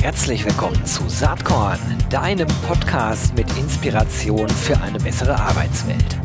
Herzlich 0.00 0.44
willkommen 0.44 0.84
zu 0.86 1.08
Saatkorn, 1.08 1.78
deinem 2.08 2.48
Podcast 2.66 3.34
mit 3.36 3.46
Inspiration 3.56 4.48
für 4.48 4.80
eine 4.80 4.98
bessere 4.98 5.38
Arbeitswelt. 5.38 6.18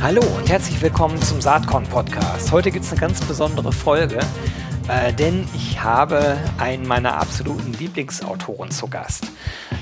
Hallo 0.00 0.20
und 0.36 0.50
herzlich 0.50 0.82
willkommen 0.82 1.20
zum 1.22 1.40
Saatkorn 1.40 1.84
Podcast. 1.84 2.50
Heute 2.52 2.70
gibt 2.70 2.84
es 2.84 2.90
eine 2.90 3.00
ganz 3.00 3.20
besondere 3.20 3.72
Folge, 3.72 4.18
äh, 4.92 5.12
denn 5.12 5.48
ich 5.54 5.80
habe 5.80 6.36
einen 6.58 6.86
meiner 6.86 7.18
absoluten 7.18 7.72
Lieblingsautoren 7.72 8.70
zu 8.70 8.88
Gast. 8.88 9.26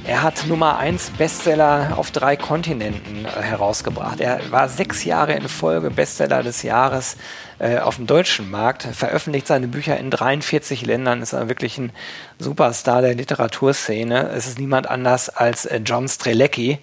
Er 0.04 0.22
hat 0.22 0.46
Nummer 0.46 0.78
1 0.78 1.10
Bestseller 1.18 1.94
auf 1.96 2.10
drei 2.10 2.36
Kontinenten 2.36 3.24
äh, 3.24 3.42
herausgebracht. 3.42 4.20
Er 4.20 4.40
war 4.50 4.68
sechs 4.68 5.04
Jahre 5.04 5.34
in 5.34 5.48
Folge 5.48 5.90
Bestseller 5.90 6.42
des 6.42 6.62
Jahres 6.62 7.16
äh, 7.58 7.78
auf 7.78 7.96
dem 7.96 8.06
deutschen 8.06 8.50
Markt, 8.50 8.82
veröffentlicht 8.82 9.46
seine 9.46 9.68
Bücher 9.68 9.98
in 9.98 10.10
43 10.10 10.86
Ländern, 10.86 11.22
ist 11.22 11.32
er 11.32 11.48
wirklich 11.48 11.76
ein 11.78 11.92
Superstar 12.38 13.02
der 13.02 13.14
Literaturszene. 13.14 14.30
Es 14.30 14.46
ist 14.46 14.58
niemand 14.58 14.88
anders 14.88 15.28
als 15.28 15.66
äh, 15.66 15.80
John 15.84 16.08
Strelecki. 16.08 16.78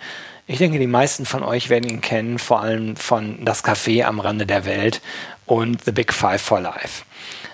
Ich 0.46 0.60
denke, 0.60 0.80
die 0.80 0.88
meisten 0.88 1.26
von 1.26 1.44
euch 1.44 1.70
werden 1.70 1.90
ihn 1.90 2.02
kennen, 2.02 2.40
vor 2.40 2.62
allem 2.62 2.96
von 2.96 3.44
Das 3.44 3.64
Café 3.66 4.04
am 4.06 4.20
Rande 4.20 4.46
der 4.46 4.66
Welt 4.66 5.02
und 5.46 5.84
The 5.84 5.92
Big 5.92 6.14
Five 6.14 6.42
for 6.42 6.62
Life. 6.62 7.04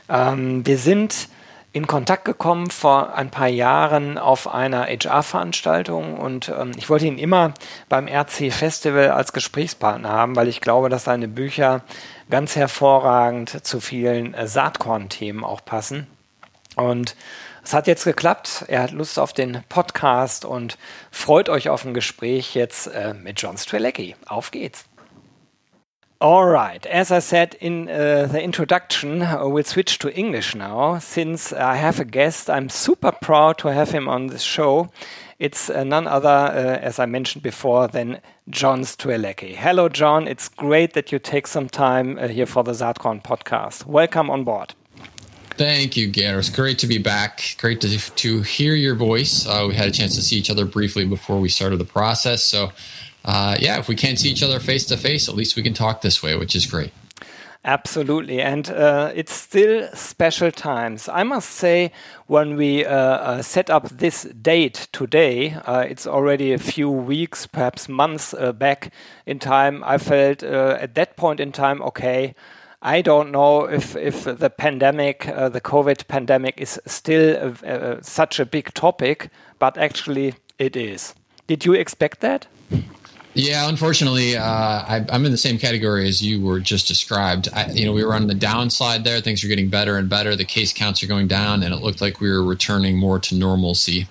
Ähm, 0.09 0.65
wir 0.65 0.77
sind 0.77 1.29
in 1.73 1.87
Kontakt 1.87 2.25
gekommen 2.25 2.69
vor 2.69 3.15
ein 3.15 3.31
paar 3.31 3.47
Jahren 3.47 4.19
auf 4.19 4.47
einer 4.47 4.85
HR-Veranstaltung 4.85 6.17
und 6.17 6.49
ähm, 6.49 6.71
ich 6.77 6.87
wollte 6.89 7.07
ihn 7.07 7.17
immer 7.17 7.55
beim 7.89 8.07
RC 8.07 8.53
Festival 8.53 9.09
als 9.09 9.33
Gesprächspartner 9.33 10.09
haben, 10.09 10.35
weil 10.35 10.47
ich 10.47 10.61
glaube, 10.61 10.89
dass 10.89 11.05
seine 11.05 11.27
Bücher 11.27 11.81
ganz 12.29 12.55
hervorragend 12.55 13.65
zu 13.65 13.79
vielen 13.79 14.35
äh, 14.35 14.47
Saatkorn-Themen 14.47 15.43
auch 15.43 15.65
passen. 15.65 16.05
Und 16.75 17.15
es 17.63 17.73
hat 17.73 17.87
jetzt 17.87 18.03
geklappt. 18.03 18.65
Er 18.67 18.83
hat 18.83 18.91
Lust 18.91 19.17
auf 19.17 19.33
den 19.33 19.63
Podcast 19.69 20.45
und 20.45 20.77
freut 21.11 21.49
euch 21.49 21.69
auf 21.69 21.85
ein 21.85 21.93
Gespräch 21.93 22.53
jetzt 22.55 22.87
äh, 22.87 23.13
mit 23.13 23.41
John 23.41 23.57
Strelecki. 23.57 24.15
Auf 24.27 24.51
geht's. 24.51 24.85
All 26.23 26.45
right. 26.45 26.85
As 26.85 27.11
I 27.11 27.19
said 27.19 27.57
in 27.59 27.89
uh, 27.89 28.27
the 28.31 28.41
introduction, 28.41 29.21
uh, 29.23 29.45
we'll 29.45 29.65
switch 29.65 29.99
to 29.99 30.17
English 30.17 30.55
now. 30.55 30.97
Since 30.99 31.51
I 31.51 31.75
have 31.75 31.99
a 31.99 32.05
guest, 32.05 32.49
I'm 32.49 32.69
super 32.69 33.11
proud 33.11 33.57
to 33.57 33.67
have 33.73 33.91
him 33.91 34.07
on 34.07 34.27
this 34.27 34.41
show. 34.41 34.89
It's 35.37 35.69
uh, 35.69 35.83
none 35.83 36.07
other, 36.07 36.29
uh, 36.29 36.79
as 36.81 36.97
I 36.97 37.07
mentioned 37.07 37.43
before, 37.43 37.89
than 37.89 38.21
John 38.49 38.83
Strelecky. 38.83 39.53
Hello, 39.53 39.89
John. 39.89 40.29
It's 40.29 40.47
great 40.47 40.93
that 40.93 41.11
you 41.11 41.19
take 41.19 41.45
some 41.45 41.67
time 41.67 42.17
uh, 42.17 42.29
here 42.29 42.45
for 42.45 42.63
the 42.63 42.71
Saatkorn 42.71 43.21
podcast. 43.21 43.85
Welcome 43.85 44.29
on 44.29 44.45
board. 44.45 44.75
Thank 45.57 45.97
you, 45.97 46.07
Gero. 46.07 46.41
Great 46.53 46.79
to 46.79 46.87
be 46.87 46.99
back. 46.99 47.57
Great 47.57 47.81
to, 47.81 47.99
to 47.99 48.41
hear 48.43 48.75
your 48.75 48.95
voice. 48.95 49.45
We 49.45 49.75
had 49.75 49.89
a 49.89 49.91
chance 49.91 50.15
to 50.15 50.21
see 50.21 50.37
each 50.37 50.49
other 50.49 50.63
briefly 50.63 51.03
before 51.05 51.41
we 51.41 51.49
started 51.49 51.79
the 51.79 51.85
process. 51.85 52.45
So, 52.45 52.71
uh, 53.25 53.55
yeah, 53.59 53.79
if 53.79 53.87
we 53.87 53.95
can't 53.95 54.19
see 54.19 54.29
each 54.29 54.43
other 54.43 54.59
face 54.59 54.85
to 54.87 54.97
face, 54.97 55.29
at 55.29 55.35
least 55.35 55.55
we 55.55 55.63
can 55.63 55.73
talk 55.73 56.01
this 56.01 56.21
way, 56.21 56.35
which 56.35 56.55
is 56.55 56.65
great. 56.65 56.91
Absolutely. 57.65 58.41
And 58.41 58.69
uh, 58.69 59.13
it's 59.15 59.33
still 59.33 59.87
special 59.93 60.51
times. 60.51 61.07
I 61.07 61.23
must 61.23 61.49
say, 61.49 61.93
when 62.27 62.57
we 62.57 62.85
uh, 62.85 62.93
uh, 62.93 63.41
set 63.41 63.69
up 63.69 63.87
this 63.87 64.23
date 64.23 64.89
today, 64.91 65.53
uh, 65.65 65.85
it's 65.87 66.05
already 66.05 66.51
a 66.51 66.57
few 66.57 66.91
weeks, 66.91 67.47
perhaps 67.47 67.87
months 67.87 68.33
uh, 68.33 68.51
back 68.51 68.91
in 69.25 69.39
time. 69.39 69.81
I 69.85 69.97
felt 69.97 70.43
uh, 70.43 70.77
at 70.77 70.95
that 70.95 71.15
point 71.15 71.39
in 71.39 71.53
time, 71.53 71.81
okay, 71.83 72.35
I 72.81 73.01
don't 73.01 73.31
know 73.31 73.63
if, 73.63 73.95
if 73.95 74.25
the 74.25 74.49
pandemic, 74.49 75.19
the 75.23 75.61
COVID 75.61 76.09
pandemic, 76.09 76.59
is 76.59 76.81
still 76.85 77.55
such 78.01 78.41
a 78.41 78.45
big 78.45 78.73
topic, 78.73 79.29
but 79.57 79.77
actually 79.77 80.35
it 80.59 80.75
is. 80.75 81.15
Did 81.47 81.63
you 81.63 81.71
expect 81.75 82.19
that? 82.19 82.47
Yeah, 83.35 83.67
unfortunately, 83.67 84.37
uh, 84.37 84.43
I, 84.43 85.05
am 85.09 85.25
in 85.25 85.31
the 85.31 85.37
same 85.37 85.57
category 85.57 86.07
as 86.07 86.21
you 86.21 86.45
were 86.45 86.59
just 86.59 86.87
described. 86.87 87.49
I, 87.51 87.71
you 87.71 87.85
know, 87.85 87.91
we 87.91 88.03
were 88.03 88.13
on 88.13 88.27
the 88.27 88.35
downside 88.35 89.03
there. 89.03 89.19
Things 89.21 89.43
are 89.43 89.47
getting 89.47 89.69
better 89.69 89.97
and 89.97 90.07
better. 90.07 90.35
The 90.35 90.45
case 90.45 90.71
counts 90.71 91.01
are 91.01 91.07
going 91.07 91.27
down, 91.27 91.63
and 91.63 91.73
it 91.73 91.81
looked 91.81 91.99
like 91.99 92.19
we 92.19 92.31
were 92.31 92.43
returning 92.43 92.97
more 92.97 93.17
to 93.19 93.35
normalcy. 93.35 94.07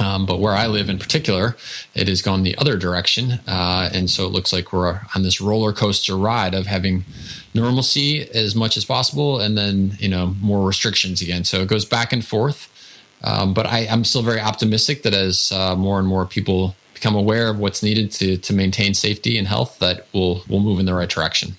Um, 0.00 0.26
but 0.26 0.40
where 0.40 0.52
I 0.52 0.66
live 0.66 0.88
in 0.88 0.98
particular, 0.98 1.56
it 1.94 2.08
has 2.08 2.22
gone 2.22 2.42
the 2.42 2.58
other 2.58 2.76
direction. 2.76 3.38
Uh, 3.46 3.88
and 3.92 4.10
so 4.10 4.26
it 4.26 4.32
looks 4.32 4.52
like 4.52 4.72
we're 4.72 5.00
on 5.14 5.22
this 5.22 5.40
roller 5.40 5.72
coaster 5.72 6.16
ride 6.16 6.54
of 6.54 6.66
having 6.66 7.04
normalcy 7.54 8.28
as 8.32 8.56
much 8.56 8.76
as 8.76 8.84
possible 8.84 9.40
and 9.40 9.56
then, 9.56 9.96
you 10.00 10.08
know, 10.08 10.34
more 10.40 10.66
restrictions 10.66 11.22
again. 11.22 11.44
So 11.44 11.60
it 11.60 11.68
goes 11.68 11.84
back 11.84 12.12
and 12.12 12.24
forth. 12.24 12.68
Um, 13.22 13.54
but 13.54 13.66
I, 13.66 13.80
am 13.80 14.04
still 14.04 14.22
very 14.22 14.40
optimistic 14.40 15.04
that 15.04 15.14
as 15.14 15.52
uh, 15.52 15.76
more 15.76 16.00
and 16.00 16.08
more 16.08 16.26
people 16.26 16.74
become 17.04 17.16
aware 17.16 17.50
of 17.50 17.58
what's 17.58 17.82
needed 17.82 18.10
to 18.10 18.38
to 18.38 18.54
maintain 18.54 18.94
safety 18.94 19.36
and 19.36 19.46
health, 19.46 19.78
that 19.78 20.06
we'll 20.14 20.42
we'll 20.48 20.60
move 20.60 20.80
in 20.80 20.86
the 20.86 20.94
right 20.94 21.10
direction. 21.10 21.56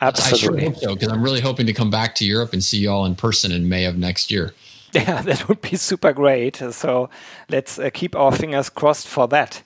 Absolutely. 0.00 0.58
I 0.58 0.62
sure 0.62 0.70
hope 0.72 0.80
so 0.82 0.94
because 0.94 1.12
I'm 1.12 1.22
really 1.22 1.40
hoping 1.40 1.66
to 1.66 1.72
come 1.72 1.90
back 1.90 2.16
to 2.16 2.24
Europe 2.24 2.52
and 2.52 2.62
see 2.64 2.78
you 2.78 2.90
all 2.90 3.06
in 3.06 3.14
person 3.14 3.52
in 3.52 3.68
May 3.68 3.84
of 3.84 3.96
next 3.96 4.30
year. 4.30 4.54
Yeah, 4.94 5.20
that 5.20 5.48
would 5.48 5.60
be 5.60 5.76
super 5.76 6.14
great. 6.14 6.56
So 6.70 7.10
let's 7.50 7.78
uh, 7.78 7.90
keep 7.92 8.16
our 8.16 8.32
fingers 8.32 8.70
crossed 8.70 9.06
for 9.06 9.28
that. 9.28 9.62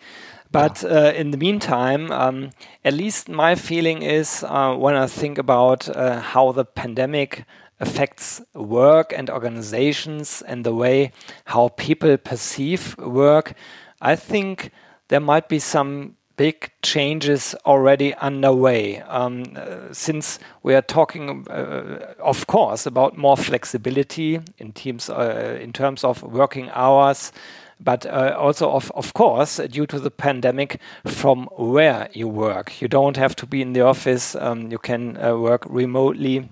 But 0.50 0.84
uh, 0.84 1.12
in 1.14 1.30
the 1.30 1.36
meantime, 1.36 2.10
um, 2.10 2.50
at 2.84 2.94
least 2.94 3.28
my 3.28 3.54
feeling 3.54 4.02
is 4.02 4.44
uh, 4.48 4.74
when 4.74 4.96
I 4.96 5.06
think 5.06 5.38
about 5.38 5.88
uh, 5.88 6.18
how 6.18 6.50
the 6.50 6.64
pandemic 6.64 7.44
affects 7.78 8.42
work 8.52 9.12
and 9.16 9.30
organizations 9.30 10.42
and 10.42 10.64
the 10.64 10.74
way 10.74 11.12
how 11.44 11.68
people 11.68 12.16
perceive 12.16 12.98
work, 12.98 13.52
I 14.00 14.16
think 14.16 14.72
there 15.12 15.20
might 15.20 15.46
be 15.46 15.58
some 15.58 16.16
big 16.38 16.70
changes 16.80 17.54
already 17.66 18.14
underway. 18.14 19.02
Um, 19.02 19.44
uh, 19.54 19.92
since 19.92 20.38
we 20.62 20.74
are 20.74 20.80
talking, 20.80 21.46
uh, 21.50 22.14
of 22.18 22.46
course, 22.46 22.86
about 22.86 23.18
more 23.18 23.36
flexibility 23.36 24.40
in 24.56 24.72
teams 24.72 25.10
uh, 25.10 25.58
in 25.60 25.74
terms 25.74 26.02
of 26.02 26.22
working 26.22 26.70
hours, 26.70 27.30
but 27.78 28.06
uh, 28.06 28.34
also, 28.38 28.70
of, 28.70 28.90
of 28.92 29.12
course, 29.12 29.58
due 29.68 29.86
to 29.86 30.00
the 30.00 30.10
pandemic, 30.10 30.80
from 31.04 31.46
where 31.58 32.08
you 32.14 32.26
work. 32.26 32.80
You 32.80 32.88
don't 32.88 33.18
have 33.18 33.36
to 33.36 33.46
be 33.46 33.60
in 33.60 33.74
the 33.74 33.82
office, 33.82 34.34
um, 34.36 34.70
you 34.72 34.78
can 34.78 35.22
uh, 35.22 35.36
work 35.36 35.66
remotely. 35.68 36.48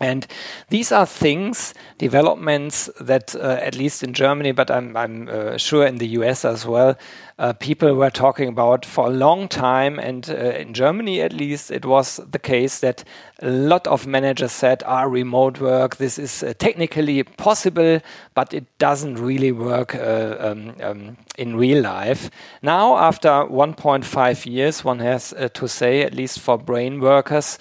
And 0.00 0.26
these 0.70 0.92
are 0.92 1.04
things, 1.04 1.74
developments 1.98 2.88
that, 2.98 3.36
uh, 3.36 3.58
at 3.60 3.76
least 3.76 4.02
in 4.02 4.14
Germany, 4.14 4.52
but 4.52 4.70
I'm, 4.70 4.96
I'm 4.96 5.28
uh, 5.28 5.58
sure 5.58 5.86
in 5.86 5.98
the 5.98 6.08
US 6.08 6.46
as 6.46 6.64
well, 6.64 6.96
uh, 7.38 7.52
people 7.54 7.94
were 7.94 8.10
talking 8.10 8.48
about 8.48 8.86
for 8.86 9.06
a 9.06 9.10
long 9.10 9.46
time. 9.46 9.98
And 9.98 10.28
uh, 10.30 10.34
in 10.34 10.72
Germany, 10.72 11.20
at 11.20 11.34
least, 11.34 11.70
it 11.70 11.84
was 11.84 12.16
the 12.30 12.38
case 12.38 12.80
that 12.80 13.04
a 13.40 13.50
lot 13.50 13.86
of 13.86 14.06
managers 14.06 14.52
said, 14.52 14.82
ah, 14.86 15.02
remote 15.02 15.60
work, 15.60 15.96
this 15.96 16.18
is 16.18 16.42
uh, 16.42 16.54
technically 16.58 17.22
possible, 17.22 18.00
but 18.34 18.54
it 18.54 18.64
doesn't 18.78 19.16
really 19.16 19.52
work 19.52 19.94
uh, 19.94 20.36
um, 20.38 20.74
um, 20.82 21.16
in 21.36 21.56
real 21.56 21.82
life. 21.82 22.30
Now, 22.62 22.96
after 22.96 23.28
1.5 23.28 24.46
years, 24.46 24.82
one 24.82 25.00
has 25.00 25.34
to 25.54 25.68
say, 25.68 26.02
at 26.02 26.14
least 26.14 26.40
for 26.40 26.56
brain 26.56 27.00
workers, 27.00 27.58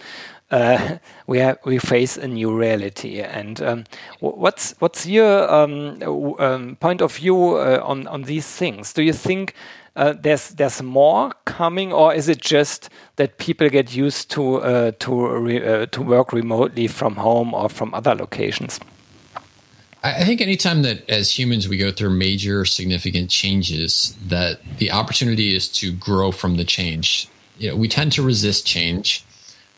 uh, 0.51 0.97
we 1.27 1.39
have, 1.39 1.57
we 1.65 1.77
face 1.79 2.17
a 2.17 2.27
new 2.27 2.55
reality. 2.55 3.21
And 3.21 3.61
um, 3.61 3.83
what's 4.19 4.75
what's 4.79 5.05
your 5.05 5.51
um, 5.51 6.01
um, 6.39 6.77
point 6.79 7.01
of 7.01 7.15
view 7.15 7.57
uh, 7.57 7.81
on 7.83 8.07
on 8.07 8.23
these 8.23 8.47
things? 8.47 8.93
Do 8.93 9.03
you 9.03 9.13
think 9.13 9.53
uh, 9.95 10.13
there's 10.19 10.49
there's 10.49 10.81
more 10.81 11.31
coming, 11.45 11.93
or 11.93 12.13
is 12.13 12.29
it 12.29 12.41
just 12.41 12.89
that 13.17 13.37
people 13.37 13.69
get 13.69 13.95
used 13.95 14.31
to 14.31 14.57
uh, 14.57 14.91
to 14.99 15.61
uh, 15.61 15.85
to 15.87 16.01
work 16.01 16.33
remotely 16.33 16.87
from 16.87 17.15
home 17.15 17.53
or 17.53 17.69
from 17.69 17.93
other 17.93 18.15
locations? 18.15 18.79
I 20.01 20.23
think 20.23 20.39
anytime 20.39 20.83
that 20.83 21.09
as 21.09 21.37
humans 21.37 21.67
we 21.67 21.75
go 21.75 21.91
through 21.91 22.11
major 22.11 22.63
significant 22.63 23.29
changes, 23.29 24.15
that 24.25 24.61
the 24.77 24.91
opportunity 24.91 25.53
is 25.53 25.67
to 25.73 25.91
grow 25.91 26.31
from 26.31 26.55
the 26.55 26.63
change. 26.63 27.27
You 27.57 27.71
know, 27.71 27.75
we 27.75 27.89
tend 27.89 28.13
to 28.13 28.21
resist 28.21 28.65
change 28.65 29.25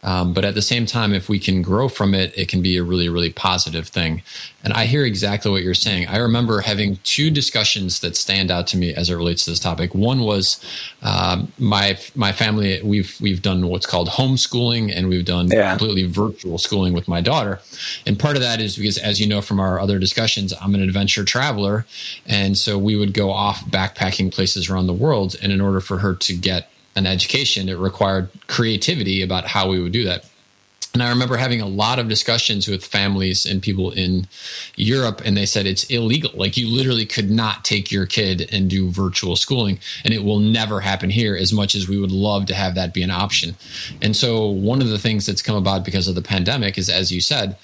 Um, 0.04 0.34
but 0.34 0.44
at 0.46 0.56
the 0.56 0.62
same 0.62 0.86
time, 0.86 1.14
if 1.14 1.30
we 1.30 1.40
can 1.40 1.62
grow 1.62 1.88
from 1.88 2.14
it, 2.14 2.34
it 2.38 2.48
can 2.48 2.62
be 2.62 2.78
a 2.78 2.84
really, 2.84 3.10
really 3.10 3.32
positive 3.32 3.88
thing. 3.88 4.24
And 4.64 4.74
I 4.74 4.86
hear 4.86 5.06
exactly 5.06 5.52
what 5.52 5.64
you're 5.64 5.74
saying. 5.74 6.08
I 6.08 6.18
remember 6.18 6.62
having 6.62 6.98
two 7.04 7.30
discussions 7.30 8.00
that 8.02 8.16
stand 8.16 8.52
out 8.52 8.68
to 8.68 8.78
me 8.78 8.94
as 8.94 9.10
it 9.10 9.16
relates 9.16 9.46
to 9.46 9.52
this 9.52 9.60
topic. 9.60 9.94
One 9.96 10.22
was 10.22 10.64
um, 11.02 11.52
my 11.58 11.98
my 12.16 12.32
family. 12.32 12.82
We've 12.84 13.16
we've 13.22 13.42
done 13.42 13.68
what's 13.68 13.86
called 13.86 14.10
homeschooling, 14.10 14.96
and 14.96 15.08
we've 15.08 15.26
done 15.26 15.48
yeah. 15.50 15.72
completely 15.72 16.04
virtual 16.04 16.58
schooling 16.58 16.94
with 16.94 17.08
my 17.08 17.22
daughter. 17.22 17.60
And 18.06 18.20
part 18.20 18.36
of 18.36 18.42
that 18.42 18.60
is 18.60 18.78
because, 18.78 18.98
as 18.98 19.20
you 19.20 19.28
know 19.28 19.42
from 19.42 19.60
our 19.60 19.80
other 19.80 20.00
discussions, 20.00 20.54
I'm 20.62 20.76
an 20.76 20.82
adventure 20.82 21.26
traveler, 21.26 21.86
and 22.26 22.58
so 22.58 22.78
we 22.78 22.96
would 22.96 23.14
go 23.14 23.32
off 23.32 23.66
backpacking 23.66 24.32
places 24.32 24.70
around 24.70 24.88
the 24.88 24.94
world. 24.94 25.36
And 25.42 25.52
in 25.52 25.62
order 25.62 25.80
for 25.80 26.00
her 26.00 26.16
to 26.16 26.36
get 26.36 26.70
an 26.96 27.06
education, 27.06 27.70
it 27.70 27.78
required 27.78 28.30
creativity 28.48 29.22
about 29.22 29.48
how 29.48 29.70
we 29.70 29.82
would 29.82 29.92
do 29.92 30.04
that. 30.06 30.26
And 30.94 31.02
I 31.02 31.10
remember 31.10 31.38
having 31.38 31.62
a 31.62 31.68
lot 31.68 32.00
of 32.00 32.10
discussions 32.10 32.68
with 32.68 32.84
families 32.84 33.46
and 33.46 33.62
people 33.62 33.92
in 33.92 34.28
Europe, 34.76 35.22
and 35.24 35.38
they 35.38 35.46
said 35.46 35.66
it's 35.66 35.86
illegal. 35.86 36.32
Like 36.34 36.58
you 36.58 36.68
literally 36.68 37.06
could 37.06 37.32
not 37.32 37.64
take 37.64 37.94
your 37.94 38.06
kid 38.06 38.50
and 38.52 38.70
do 38.70 38.90
virtual 38.90 39.38
schooling, 39.38 39.80
and 40.04 40.14
it 40.14 40.26
will 40.26 40.40
never 40.40 40.82
happen 40.82 41.10
here 41.10 41.34
as 41.34 41.54
much 41.54 41.76
as 41.76 41.88
we 41.88 41.98
would 41.98 42.12
love 42.12 42.46
to 42.48 42.54
have 42.54 42.76
that 42.76 42.94
be 42.94 43.04
an 43.04 43.12
option. 43.12 43.56
And 44.02 44.18
so, 44.18 44.50
one 44.50 44.82
of 44.82 44.90
the 44.90 45.00
things 45.00 45.26
that's 45.26 45.42
come 45.42 45.56
about 45.56 45.86
because 45.86 46.10
of 46.10 46.16
the 46.16 46.22
pandemic 46.22 46.78
is, 46.78 46.90
as 46.90 47.10
you 47.10 47.22
said, 47.22 47.56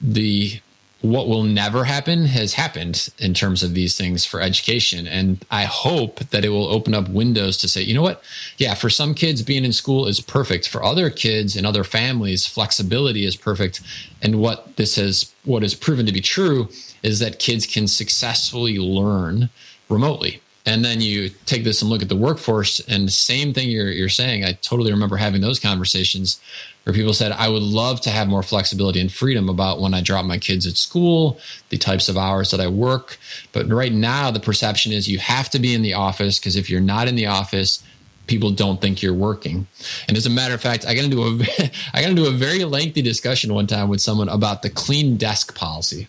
the 0.00 0.60
what 1.00 1.28
will 1.28 1.44
never 1.44 1.84
happen 1.84 2.24
has 2.24 2.54
happened 2.54 3.08
in 3.18 3.32
terms 3.32 3.62
of 3.62 3.74
these 3.74 3.96
things 3.96 4.24
for 4.24 4.40
education. 4.40 5.06
And 5.06 5.44
I 5.50 5.64
hope 5.64 6.18
that 6.30 6.44
it 6.44 6.48
will 6.48 6.66
open 6.66 6.92
up 6.92 7.08
windows 7.08 7.56
to 7.58 7.68
say, 7.68 7.82
you 7.82 7.94
know 7.94 8.02
what? 8.02 8.22
Yeah, 8.56 8.74
for 8.74 8.90
some 8.90 9.14
kids, 9.14 9.42
being 9.42 9.64
in 9.64 9.72
school 9.72 10.06
is 10.06 10.20
perfect. 10.20 10.68
For 10.68 10.82
other 10.82 11.08
kids 11.08 11.56
and 11.56 11.64
other 11.64 11.84
families, 11.84 12.46
flexibility 12.46 13.24
is 13.24 13.36
perfect. 13.36 13.80
And 14.22 14.40
what 14.40 14.76
this 14.76 14.96
has, 14.96 15.32
what 15.44 15.62
has 15.62 15.74
proven 15.74 16.04
to 16.06 16.12
be 16.12 16.20
true 16.20 16.68
is 17.04 17.20
that 17.20 17.38
kids 17.38 17.64
can 17.64 17.86
successfully 17.86 18.78
learn 18.78 19.50
remotely. 19.88 20.42
And 20.66 20.84
then 20.84 21.00
you 21.00 21.30
take 21.46 21.64
this 21.64 21.80
and 21.80 21.90
look 21.90 22.02
at 22.02 22.08
the 22.08 22.16
workforce, 22.16 22.80
and 22.80 23.08
the 23.08 23.12
same 23.12 23.54
thing 23.54 23.70
you're, 23.70 23.90
you're 23.90 24.08
saying. 24.08 24.44
I 24.44 24.52
totally 24.52 24.92
remember 24.92 25.16
having 25.16 25.40
those 25.40 25.58
conversations 25.58 26.40
where 26.84 26.94
people 26.94 27.12
said, 27.12 27.32
I 27.32 27.48
would 27.48 27.62
love 27.62 28.00
to 28.02 28.10
have 28.10 28.28
more 28.28 28.42
flexibility 28.42 29.00
and 29.00 29.12
freedom 29.12 29.48
about 29.48 29.80
when 29.80 29.94
I 29.94 30.00
drop 30.00 30.24
my 30.24 30.38
kids 30.38 30.66
at 30.66 30.76
school, 30.76 31.38
the 31.68 31.78
types 31.78 32.08
of 32.08 32.16
hours 32.16 32.50
that 32.50 32.60
I 32.60 32.68
work. 32.68 33.18
But 33.52 33.68
right 33.68 33.92
now, 33.92 34.30
the 34.30 34.40
perception 34.40 34.92
is 34.92 35.08
you 35.08 35.18
have 35.18 35.50
to 35.50 35.58
be 35.58 35.74
in 35.74 35.82
the 35.82 35.94
office 35.94 36.38
because 36.38 36.56
if 36.56 36.70
you're 36.70 36.80
not 36.80 37.08
in 37.08 37.14
the 37.14 37.26
office, 37.26 37.82
people 38.26 38.50
don't 38.50 38.80
think 38.80 39.02
you're 39.02 39.12
working. 39.12 39.66
And 40.06 40.16
as 40.16 40.26
a 40.26 40.30
matter 40.30 40.54
of 40.54 40.60
fact, 40.60 40.86
I 40.86 40.94
got 40.94 41.04
into 41.04 41.22
a 41.22 41.70
I 41.92 42.00
got 42.00 42.10
into 42.10 42.26
a 42.26 42.30
very 42.30 42.64
lengthy 42.64 43.02
discussion 43.02 43.52
one 43.52 43.66
time 43.66 43.88
with 43.88 44.00
someone 44.00 44.28
about 44.28 44.62
the 44.62 44.70
clean 44.70 45.16
desk 45.16 45.54
policy. 45.54 46.06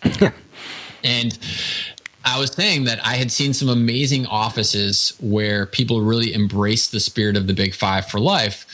and 1.03 1.37
I 2.29 2.39
was 2.39 2.51
saying 2.51 2.83
that 2.83 3.03
I 3.05 3.15
had 3.15 3.31
seen 3.31 3.53
some 3.53 3.69
amazing 3.69 4.27
offices 4.27 5.13
where 5.19 5.65
people 5.65 6.01
really 6.01 6.33
embrace 6.33 6.87
the 6.87 6.99
spirit 6.99 7.35
of 7.35 7.47
the 7.47 7.53
big 7.53 7.73
five 7.73 8.05
for 8.07 8.19
life, 8.19 8.65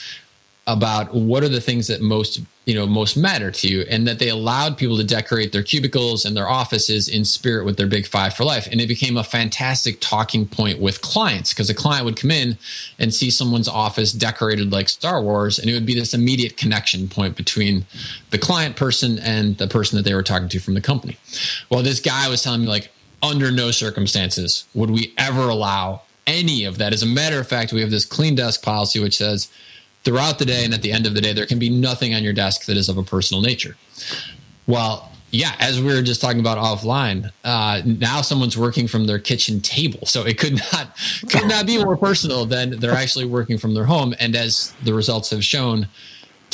about 0.68 1.13
what 1.13 1.44
are 1.44 1.50
the 1.50 1.62
things 1.62 1.88
that 1.88 2.02
most 2.02 2.42
you 2.66 2.74
know 2.74 2.88
most 2.88 3.16
matter 3.16 3.52
to 3.52 3.68
you 3.68 3.81
and 3.88 4.07
that 4.07 4.18
they 4.18 4.30
allowed 4.30 4.75
people 4.75 4.98
to 4.98 5.04
decorate 5.04 5.52
their 5.52 5.62
cubicles 5.62 6.25
and 6.25 6.36
their 6.36 6.48
offices 6.48 7.07
in 7.07 7.24
spirit 7.24 7.63
with 7.63 7.78
their 7.78 7.86
big 7.86 8.07
five 8.07 8.34
for 8.34 8.44
life. 8.44 8.68
And 8.72 8.81
it 8.81 8.88
became 8.88 9.18
a 9.18 9.24
fantastic 9.24 10.00
talking 10.00 10.48
point 10.48 10.80
with 10.80 11.01
clients 11.01 11.54
because 11.54 11.69
a 11.69 11.75
client 11.75 12.06
would 12.06 12.19
come 12.19 12.31
in 12.31 12.58
and 12.98 13.13
see 13.13 13.30
someone's 13.30 13.68
office 13.68 14.12
decorated 14.12 14.72
like 14.72 14.90
star 14.90 15.22
wars 15.22 15.60
and 15.60 15.69
it 15.69 15.74
would 15.74 15.86
be 15.86 15.94
this 15.94 16.16
immediate 16.16 16.58
connection 16.58 17.08
point 17.08 17.36
between 17.36 17.86
the 18.31 18.40
client 18.40 18.75
person 18.75 19.19
and 19.19 19.60
the 19.60 19.68
person 19.68 19.98
that 19.98 20.04
they 20.04 20.16
were 20.16 20.24
talking 20.24 20.50
to 20.50 20.60
from 20.60 20.74
the 20.74 20.81
company. 20.81 21.18
Well 21.69 21.84
this 21.84 22.00
guy 22.00 22.28
was 22.28 22.42
telling 22.42 22.62
me 22.62 22.68
like 22.68 22.92
under 23.25 23.51
no 23.51 23.72
circumstances 23.72 24.66
would 24.74 24.92
we 24.92 25.13
ever 25.18 25.50
allow 25.50 26.01
any 26.27 26.66
of 26.66 26.77
that 26.77 26.94
as 26.94 27.04
a 27.04 27.06
matter 27.06 27.39
of 27.39 27.48
fact 27.48 27.74
we 27.74 27.81
have 27.81 27.92
this 27.92 28.06
clean 28.06 28.36
desk 28.36 28.63
policy 28.63 29.00
which 29.00 29.18
says 29.18 29.50
throughout 30.06 30.38
the 30.39 30.45
day 30.45 30.63
and 30.63 30.74
at 30.74 30.83
the 30.83 30.92
end 30.92 31.06
of 31.06 31.16
the 31.16 31.19
day, 31.19 31.33
there 31.33 31.48
can 31.48 31.60
be 31.60 31.69
nothing 31.69 32.13
on 32.13 32.24
your 32.24 32.31
desk 32.31 32.66
that 32.66 32.77
is 32.77 32.88
of 32.88 32.98
a 32.98 33.04
personal 33.04 33.42
nature. 33.42 33.75
Well, 34.68 35.12
yeah, 35.31 35.54
as 35.60 35.81
we 35.81 35.94
were 35.94 36.01
just 36.01 36.22
talking 36.22 36.39
about 36.39 36.57
offline, 36.57 37.31
uh, 37.44 37.81
now 37.83 38.22
someone's 38.22 38.57
working 38.57 38.88
from 38.88 39.06
their 39.06 39.19
kitchen 39.19 39.60
table, 39.60 40.06
so 40.06 40.24
it 40.24 40.38
could 40.38 40.62
not 40.72 40.95
could 41.30 41.48
not 41.48 41.66
be 41.66 41.83
more 41.83 41.98
personal 41.98 42.45
than 42.45 42.80
they're 42.80 42.94
actually 42.94 43.25
working 43.25 43.57
from 43.57 43.74
their 43.74 43.83
home. 43.83 44.16
And 44.19 44.36
as 44.36 44.74
the 44.83 44.94
results 44.94 45.31
have 45.31 45.44
shown, 45.44 45.89